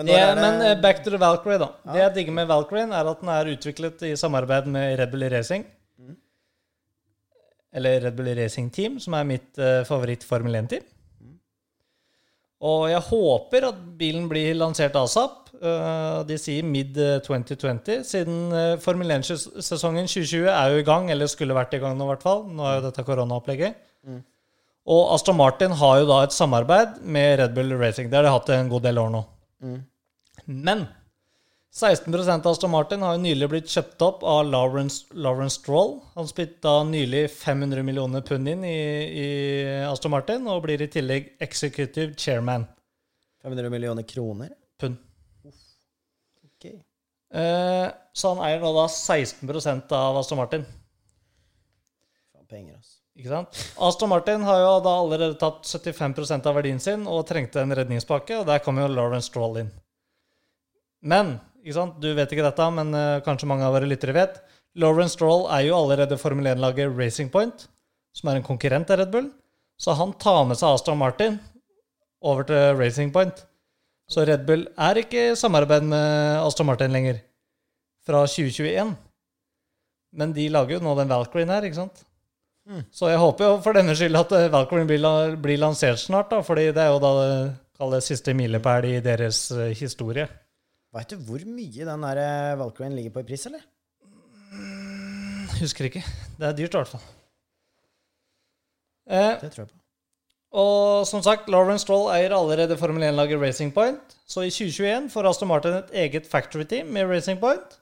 Men, 0.00 0.14
ja, 0.16 0.30
det, 0.34 0.40
men 0.40 0.62
eh, 0.64 0.78
back 0.80 1.02
to 1.04 1.10
the 1.12 1.18
Valkyrie, 1.20 1.58
da. 1.60 1.68
Ja. 1.84 1.92
Det 1.92 2.00
jeg 2.00 2.12
digger 2.14 2.36
med 2.38 2.48
Valkyrien, 2.48 2.92
er 2.96 3.10
at 3.10 3.20
den 3.20 3.32
er 3.34 3.50
utviklet 3.52 4.04
i 4.08 4.14
samarbeid 4.16 4.70
med 4.72 4.94
Red 5.00 5.12
Bull 5.12 5.26
Racing. 5.28 5.66
Mm. 6.00 6.14
Eller 7.76 8.00
Red 8.06 8.16
Bull 8.16 8.30
Racing 8.38 8.70
Team, 8.72 8.96
som 9.02 9.18
er 9.18 9.28
mitt 9.28 9.60
uh, 9.60 9.82
favoritt-Formel 9.88 10.56
1-team. 10.62 10.86
Mm. 11.20 11.34
Og 12.70 12.86
jeg 12.94 13.02
håper 13.10 13.68
at 13.68 13.82
bilen 14.00 14.24
blir 14.30 14.56
lansert 14.56 14.96
asap. 14.96 15.50
Uh, 15.60 16.24
de 16.24 16.38
sier 16.40 16.64
mid 16.64 16.96
eh, 16.96 17.18
2020, 17.20 18.00
siden 18.08 18.54
uh, 18.54 18.78
Formel 18.80 19.12
1-sesongen 19.18 20.08
2020 20.08 20.48
er 20.48 20.72
jo 20.72 20.80
i 20.80 20.86
gang, 20.86 21.10
eller 21.12 21.28
skulle 21.28 21.56
vært 21.56 21.76
i 21.76 21.82
gang 21.82 21.98
nå, 21.98 22.06
i 22.08 22.12
hvert 22.14 22.24
fall. 22.24 22.46
Nå 22.48 22.64
er 22.64 22.78
jo 22.78 22.86
dette 22.86 23.04
koronaopplegget. 23.04 23.76
Mm. 24.08 24.22
Og 24.90 25.12
Aston 25.12 25.36
Martin 25.36 25.76
har 25.76 26.00
jo 26.00 26.08
da 26.08 26.22
et 26.24 26.32
samarbeid 26.32 27.02
med 27.04 27.36
Red 27.42 27.52
Bull 27.58 27.76
Racing. 27.76 28.08
Det 28.08 28.16
har 28.16 28.24
de 28.24 28.32
hatt 28.32 28.54
en 28.56 28.72
god 28.72 28.88
del 28.88 29.04
år 29.04 29.12
nå. 29.12 29.22
Mm. 29.60 29.80
Men 30.44 30.86
16% 31.74 32.46
av 32.46 32.52
Aston 32.52 32.70
Martin 32.70 33.02
har 33.02 33.14
jo 33.14 33.22
nylig 33.22 33.48
blitt 33.52 33.70
kjøpt 33.70 34.02
opp 34.02 34.24
av 34.26 34.42
Lawrence, 34.50 35.04
Lawrence 35.14 35.60
Stroll. 35.60 36.00
Han 36.16 36.26
spytta 36.26 36.80
nylig 36.88 37.28
500 37.30 37.84
millioner 37.86 38.24
pund 38.26 38.50
inn 38.50 38.64
i, 38.66 38.80
i 39.22 39.28
Aston 39.86 40.10
Martin, 40.10 40.48
og 40.50 40.64
blir 40.66 40.82
i 40.82 40.90
tillegg 40.90 41.36
executive 41.46 42.16
chairman. 42.18 42.66
500 43.44 43.70
millioner 43.70 44.02
kroner? 44.02 44.50
Pund. 44.80 44.98
Ok. 45.46 46.66
Eh, 46.66 47.86
så 48.12 48.34
han 48.34 48.42
eier 48.48 48.62
nå 48.64 48.72
da 48.74 48.88
16% 48.90 49.94
av 49.96 50.18
Aston 50.18 50.42
Martin. 50.42 50.66
Penger, 52.50 52.74
altså. 52.80 52.96
Ikke 53.20 53.30
sant? 53.30 53.60
Aston 53.78 54.10
Martin 54.10 54.42
har 54.46 54.58
jo 54.58 54.72
da 54.82 54.96
allerede 55.02 55.38
tatt 55.38 55.62
75% 55.68 56.46
av 56.50 56.56
verdien 56.56 56.80
sin 56.82 57.06
og 57.06 57.22
trengte 57.28 57.62
en 57.62 57.74
redningspakke, 57.76 58.40
og 58.40 58.48
der 58.48 58.62
kom 58.64 58.80
jo 58.80 58.88
Lawrence 58.90 59.30
Stroll 59.30 59.60
inn. 59.62 59.70
Men 61.00 61.36
ikke 61.60 61.76
sant? 61.76 61.98
du 62.00 62.10
vet 62.16 62.32
ikke 62.32 62.46
dette, 62.46 62.70
men 62.76 62.94
uh, 62.96 63.20
kanskje 63.24 63.48
mange 63.48 63.66
av 63.66 63.74
våre 63.76 63.88
lyttere 63.88 64.16
vet. 64.16 64.40
Lawrence 64.80 65.16
Stroll 65.16 65.46
er 65.52 65.66
jo 65.66 65.76
allerede 65.76 66.18
Formel 66.20 66.48
1-laget 66.52 66.92
Racing 66.96 67.30
Point, 67.32 67.66
som 68.16 68.30
er 68.30 68.38
en 68.38 68.46
konkurrent 68.46 68.90
av 68.92 69.00
Red 69.00 69.12
Bull. 69.12 69.30
Så 69.80 69.96
han 69.96 70.12
tar 70.20 70.44
med 70.48 70.60
seg 70.60 70.76
Aston 70.76 71.00
Martin 71.00 71.38
over 72.20 72.46
til 72.48 72.76
Racing 72.78 73.12
Point. 73.14 73.44
Så 74.10 74.24
Red 74.28 74.44
Bull 74.48 74.66
er 74.78 75.00
ikke 75.00 75.30
i 75.30 75.38
samarbeid 75.38 75.86
med 75.88 76.40
Aston 76.42 76.68
Martin 76.68 76.92
lenger, 76.94 77.20
fra 78.06 78.24
2021. 78.26 78.94
Men 80.20 80.32
de 80.34 80.48
lager 80.50 80.78
jo 80.78 80.84
nå 80.84 80.94
den 80.98 81.10
Valkyrien 81.12 81.52
her, 81.52 81.66
ikke 81.66 81.78
sant? 81.82 82.04
Så 82.94 83.08
jeg 83.10 83.18
håper 83.18 83.46
jo 83.46 83.54
for 83.64 83.76
denne 83.76 83.96
skyld 83.98 84.18
at 84.18 84.32
eh, 84.36 84.50
Valkyrien 84.52 84.88
blir, 84.88 85.36
blir 85.42 85.58
lansert 85.58 85.98
snart, 86.02 86.30
da, 86.30 86.42
fordi 86.46 86.68
det 86.74 86.84
er 86.84 86.92
jo 86.92 87.00
da 87.02 87.10
det 87.18 87.32
kalles 87.80 88.10
siste 88.12 88.34
milepæl 88.36 88.86
i 88.86 89.00
deres 89.04 89.48
eh, 89.54 89.72
historie. 89.78 90.28
Veit 90.94 91.12
du 91.12 91.16
hvor 91.22 91.42
mye 91.46 91.86
den 91.86 92.02
der 92.06 92.18
eh, 92.18 92.56
Valkyrien 92.58 92.96
ligger 92.98 93.12
på 93.14 93.22
i 93.22 93.28
pris, 93.28 93.44
eller? 93.46 93.62
Husker 95.60 95.86
ikke. 95.90 96.02
Det 96.40 96.46
er 96.48 96.56
dyrt, 96.58 96.74
i 96.74 96.78
hvert 96.80 96.90
fall. 96.94 97.04
Eh, 99.10 99.36
Det 99.42 99.50
tror 99.52 99.64
jeg 99.64 99.70
på. 99.70 99.76
og 100.60 101.06
som 101.06 101.22
sagt, 101.22 101.48
Lauren 101.52 101.78
Stroll 101.78 102.08
eier 102.14 102.32
allerede 102.34 102.76
Formel 102.78 103.02
1-laget 103.06 103.40
Racing 103.42 103.70
Point. 103.74 104.16
Så 104.26 104.42
i 104.46 104.50
2021 104.50 105.10
får 105.12 105.28
Aston 105.30 105.48
Martin 105.50 105.76
et 105.78 105.92
eget 106.06 106.26
factory 106.30 106.64
team 106.64 106.90
med 106.94 107.06
Racing 107.10 107.38
Point. 107.42 107.76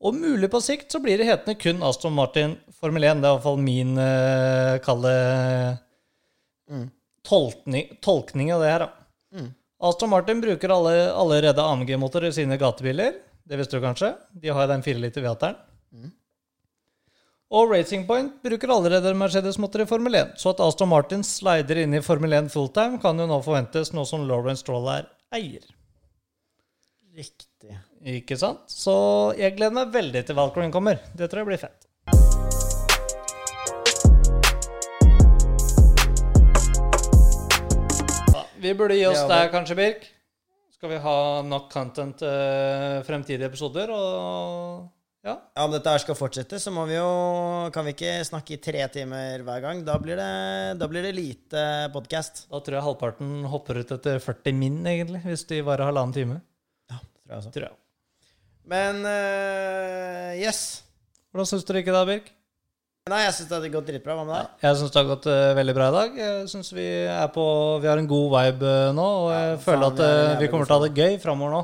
Og 0.00 0.14
mulig 0.16 0.48
på 0.50 0.60
sikt 0.64 0.92
så 0.94 1.00
blir 1.04 1.18
det 1.20 1.26
hetende 1.28 1.58
kun 1.60 1.82
Aston 1.84 2.14
Martin 2.16 2.54
Formel 2.80 3.04
1. 3.04 3.20
Det 3.20 3.28
er 3.28 3.34
i 3.34 3.36
hvert 3.36 3.44
fall 3.44 3.60
min 3.60 3.96
uh, 3.98 4.78
kalde 4.84 5.14
Mm. 6.70 6.84
tolkning, 7.26 7.88
tolkning 8.00 8.52
av 8.54 8.60
det 8.62 8.68
her, 8.70 8.78
da. 8.84 8.90
Mm. 9.34 9.48
Aston 9.80 10.10
Martin 10.12 10.40
bruker 10.40 10.72
alle, 10.74 10.94
allerede 11.12 11.64
AMG-motorer 11.64 12.28
i 12.28 12.36
sine 12.36 12.58
gatebiler. 12.60 13.14
Det 13.48 13.56
visste 13.56 13.78
du 13.78 13.84
kanskje? 13.84 14.12
De 14.42 14.52
har 14.52 14.68
den 14.68 14.82
4 14.84 15.00
liter 15.00 15.24
V8-eren. 15.24 15.56
Mm. 15.96 16.10
Og 17.50 17.72
Racing 17.72 18.04
Point 18.06 18.36
bruker 18.44 18.70
allerede 18.70 19.14
Mercedes-motor 19.18 19.82
i 19.82 19.88
Formel 19.90 20.20
1. 20.20 20.36
Så 20.38 20.52
at 20.52 20.60
Aston 20.62 20.92
Martin 20.92 21.24
slider 21.26 21.80
inn 21.82 21.96
i 21.96 22.02
Formel 22.04 22.36
1 22.36 22.52
fulltime, 22.52 23.00
kan 23.02 23.18
jo 23.18 23.26
nå 23.26 23.40
forventes 23.42 23.90
nå 23.96 24.04
som 24.06 24.28
Lauren 24.28 24.58
Stroll 24.60 24.86
er 24.92 25.08
eier. 25.34 25.64
Riktig. 27.16 27.74
Ikke 28.20 28.38
sant? 28.38 28.68
Så 28.70 28.94
jeg 29.40 29.56
gleder 29.56 29.80
meg 29.80 29.96
veldig 29.96 30.22
til 30.28 30.38
Valkyrie 30.38 30.70
kommer. 30.72 31.00
Det 31.16 31.26
tror 31.26 31.42
jeg 31.42 31.50
blir 31.50 31.64
fett. 31.64 31.89
Vi 38.60 38.72
burde 38.76 38.96
gi 38.98 39.06
oss 39.08 39.26
der 39.30 39.50
kanskje, 39.52 39.76
Birk. 39.78 40.08
Skal 40.76 40.94
vi 40.94 41.02
ha 41.02 41.18
nok 41.44 41.68
content 41.72 42.22
til 42.22 43.04
fremtidige 43.04 43.48
episoder? 43.50 43.92
Og 43.92 44.88
ja. 45.20 45.34
Ja, 45.52 45.66
Om 45.66 45.74
dette 45.74 45.92
her 45.92 46.00
skal 46.00 46.16
fortsette, 46.16 46.56
så 46.56 46.72
må 46.72 46.86
vi 46.88 46.94
jo 46.94 47.08
Kan 47.74 47.84
vi 47.84 47.92
ikke 47.92 48.14
snakke 48.24 48.54
i 48.56 48.60
tre 48.64 48.86
timer 48.88 49.44
hver 49.44 49.60
gang? 49.60 49.82
Da 49.84 49.98
blir 50.00 50.16
det, 50.16 50.30
da 50.80 50.88
blir 50.88 51.04
det 51.04 51.12
lite 51.12 51.64
podkast. 51.92 52.46
Da 52.48 52.62
tror 52.64 52.78
jeg 52.78 52.86
halvparten 52.86 53.44
hopper 53.52 53.82
ut 53.82 53.92
etter 53.98 54.16
40 54.24 54.56
min, 54.56 54.80
egentlig, 54.88 55.20
hvis 55.26 55.44
de 55.50 55.60
varer 55.66 55.90
halvannen 55.90 56.16
time. 56.16 56.40
Ja, 56.88 56.96
tror 56.96 57.34
jeg 57.34 57.42
også. 57.42 57.52
Tror 57.58 57.68
jeg. 57.68 57.76
Men 58.70 59.04
uh, 59.04 60.32
yes. 60.40 60.62
Hvordan 61.30 61.52
syns 61.52 61.66
du 61.68 61.74
det 61.74 61.84
gikk 61.84 61.92
da, 61.94 62.06
Birk? 62.08 62.32
Nei, 63.08 63.22
jeg 63.24 63.32
syns 63.32 63.48
det 63.48 63.56
hadde 63.56 63.70
gått 63.72 63.86
dritbra. 63.88 64.14
Hva 64.18 64.24
med 64.28 64.34
deg? 64.36 64.48
Jeg 64.66 64.76
syns 64.76 64.92
det 64.92 64.98
har 65.00 65.06
gått 65.08 65.26
uh, 65.30 65.52
veldig 65.56 65.74
bra 65.76 65.86
i 65.88 65.94
dag. 65.94 66.18
Jeg 66.20 66.48
synes 66.52 66.68
Vi 66.76 66.84
er 67.08 67.30
på, 67.32 67.44
vi 67.80 67.88
har 67.88 68.00
en 68.00 68.08
god 68.10 68.26
vibe 68.34 68.68
uh, 68.68 68.90
nå, 68.96 69.06
og 69.22 69.30
jeg 69.32 69.46
Ja, 69.48 69.56
føler 69.64 69.86
faen, 69.86 69.94
at 69.96 70.02
har 70.04 70.34
eh, 70.34 70.40
vi 70.42 70.50
kommer 70.52 70.68
til 70.68 70.76
å 70.76 70.78
ha 70.78 70.84
det 70.84 71.00
gøy 71.00 71.16
framover 71.22 71.54
nå. 71.56 71.62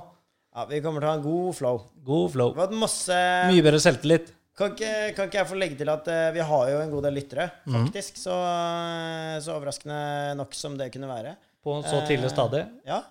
Ja, 0.56 0.64
Vi 0.70 0.80
kommer 0.86 1.04
til 1.04 1.10
å 1.10 1.12
ha 1.12 1.18
en 1.20 1.26
god 1.26 1.52
flow. 1.58 1.82
God 2.08 2.32
flow. 2.32 2.54
Vi 2.56 2.62
har 2.62 2.70
hatt 2.70 2.80
masse 2.86 3.20
Mye 3.52 3.66
bedre 3.68 3.82
selvtillit. 3.84 4.32
Kan 4.56 4.72
ikke, 4.72 4.92
kan 5.12 5.28
ikke 5.28 5.40
jeg 5.42 5.48
få 5.50 5.60
legge 5.60 5.76
til 5.82 5.90
at 5.92 6.06
vi 6.32 6.44
har 6.48 6.68
jo 6.72 6.80
en 6.80 6.92
god 6.94 7.04
del 7.04 7.18
lyttere, 7.20 7.50
faktisk. 7.68 7.82
faktisk. 7.90 8.20
Så, 8.24 8.36
eh, 8.48 9.36
så 9.44 9.56
overraskende 9.58 10.00
nok 10.40 10.56
som 10.56 10.78
det 10.80 10.88
kunne 10.94 11.10
være. 11.12 11.36
På 11.60 11.76
så 11.84 12.00
tidlig 12.08 12.32
stadig? 12.32 12.64
stadie. 12.64 12.88
Ja. 12.88 13.02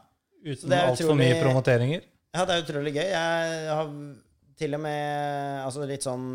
Uten 0.41 0.73
altfor 0.81 1.17
mye 1.21 1.37
promoteringer. 1.37 2.01
ja, 2.33 2.45
det 2.49 2.55
er 2.57 2.65
utrolig 2.65 2.95
gøy. 2.97 3.05
Jeg 3.05 3.69
har 3.69 3.93
til 4.57 4.73
og 4.73 4.81
med 4.81 5.61
altså 5.67 5.85
litt 5.85 6.05
sånn 6.07 6.25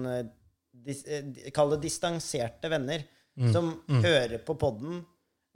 dis, 0.84 1.02
eh, 1.06 1.50
Kall 1.56 1.70
det 1.76 1.82
distanserte 1.88 2.70
venner 2.72 3.04
Mm. 3.40 3.52
som 3.54 3.68
Mm. 3.88 4.00
hører 4.04 4.38
på 4.44 4.56
podden. 4.58 5.04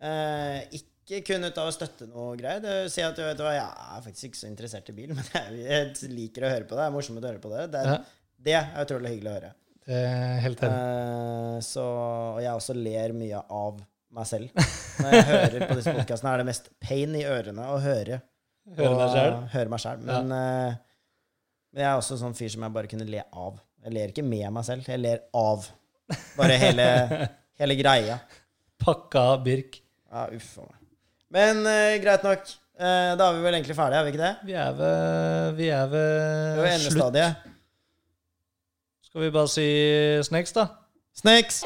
Eh, 0.00 0.60
ikke 0.78 1.18
kun 1.26 1.44
ut 1.44 1.58
av 1.58 1.68
å 1.68 1.72
støtte 1.74 2.06
noe 2.08 2.36
greier. 2.38 2.60
Det 2.62 2.90
Si 2.92 3.02
at 3.02 3.16
vet 3.18 3.36
du 3.36 3.42
hva, 3.42 3.52
jeg 3.52 3.66
er 3.66 4.04
faktisk 4.06 4.24
ikke 4.30 4.38
så 4.40 4.46
interessert 4.48 4.88
i 4.88 4.94
bil, 4.96 5.08
men 5.18 5.24
jeg, 5.34 5.90
liker 6.08 6.46
å 6.46 6.52
høre 6.54 6.64
på 6.64 6.76
det. 6.78 6.78
Det 6.78 6.86
er 6.86 6.94
morsomt 6.94 7.20
å 7.20 7.28
høre 7.28 7.42
på 7.42 7.50
det. 7.52 7.64
Det 7.74 7.80
er, 7.82 7.90
Ja, 7.90 7.98
det 8.46 8.54
er 8.60 8.84
utrolig 8.86 9.10
hyggelig 9.16 9.32
å 9.32 9.34
høre. 9.40 9.50
det 9.84 10.40
helt 10.46 10.60
enig. 10.64 10.78
Eh, 10.78 11.58
så, 11.66 11.84
og 12.36 12.40
jeg 12.40 12.54
også 12.54 12.74
ler 12.78 13.12
mye 13.12 13.42
av 13.50 13.82
meg 14.14 14.26
selv. 14.30 14.48
Når 15.02 15.10
jeg 15.18 15.26
hører 15.32 15.66
på 15.68 15.76
disse 15.82 15.92
podkastene, 15.98 16.32
er 16.32 16.38
det 16.44 16.46
mest 16.46 16.70
pain 16.80 17.14
i 17.18 17.24
ørene 17.26 17.68
å 17.74 17.80
høre. 17.82 18.22
Høre 19.52 19.68
meg 19.68 19.80
selv. 19.82 20.04
Men, 20.08 20.32
eh, 20.32 20.74
men 21.74 21.82
jeg 21.84 21.90
er 21.90 21.98
også 22.00 22.16
sånn 22.22 22.36
fyr 22.38 22.48
som 22.54 22.62
jeg 22.64 22.72
bare 22.72 22.86
kunne 22.88 23.04
le 23.10 23.24
av. 23.34 23.58
Jeg 23.84 23.92
ler 23.92 24.12
ikke 24.12 24.24
med 24.24 24.46
meg 24.56 24.64
selv, 24.64 24.86
jeg 24.88 25.00
ler 25.02 25.22
av. 25.36 25.66
Bare 26.38 26.56
hele, 26.60 26.86
hele 27.60 27.76
greia. 27.78 28.18
Pakka 28.80 29.26
Birk. 29.44 29.80
Ja, 30.10 30.26
uff 30.32 30.54
a 30.62 30.66
meg. 30.68 30.78
Men 31.34 31.64
eh, 31.68 31.96
greit 32.02 32.24
nok. 32.24 32.46
Eh, 32.74 33.10
da 33.18 33.26
er 33.28 33.36
vi 33.36 33.42
vel 33.44 33.54
egentlig 33.58 33.76
ferdige, 33.78 34.00
er 34.00 34.06
vi 34.06 34.12
ikke 34.14 34.22
det? 34.24 34.32
Vi 34.48 34.54
er 34.58 34.72
ved, 34.78 35.52
vi 35.58 35.68
er 35.74 35.90
Det 35.92 36.04
er 36.04 36.62
ved 36.62 36.70
slutt. 36.70 36.78
endestadiet. 36.80 37.50
Skal 39.10 39.22
vi 39.26 39.30
bare 39.36 39.52
si 39.52 39.68
snacks, 40.26 40.56
da? 40.56 40.66
Snakes! 41.14 41.60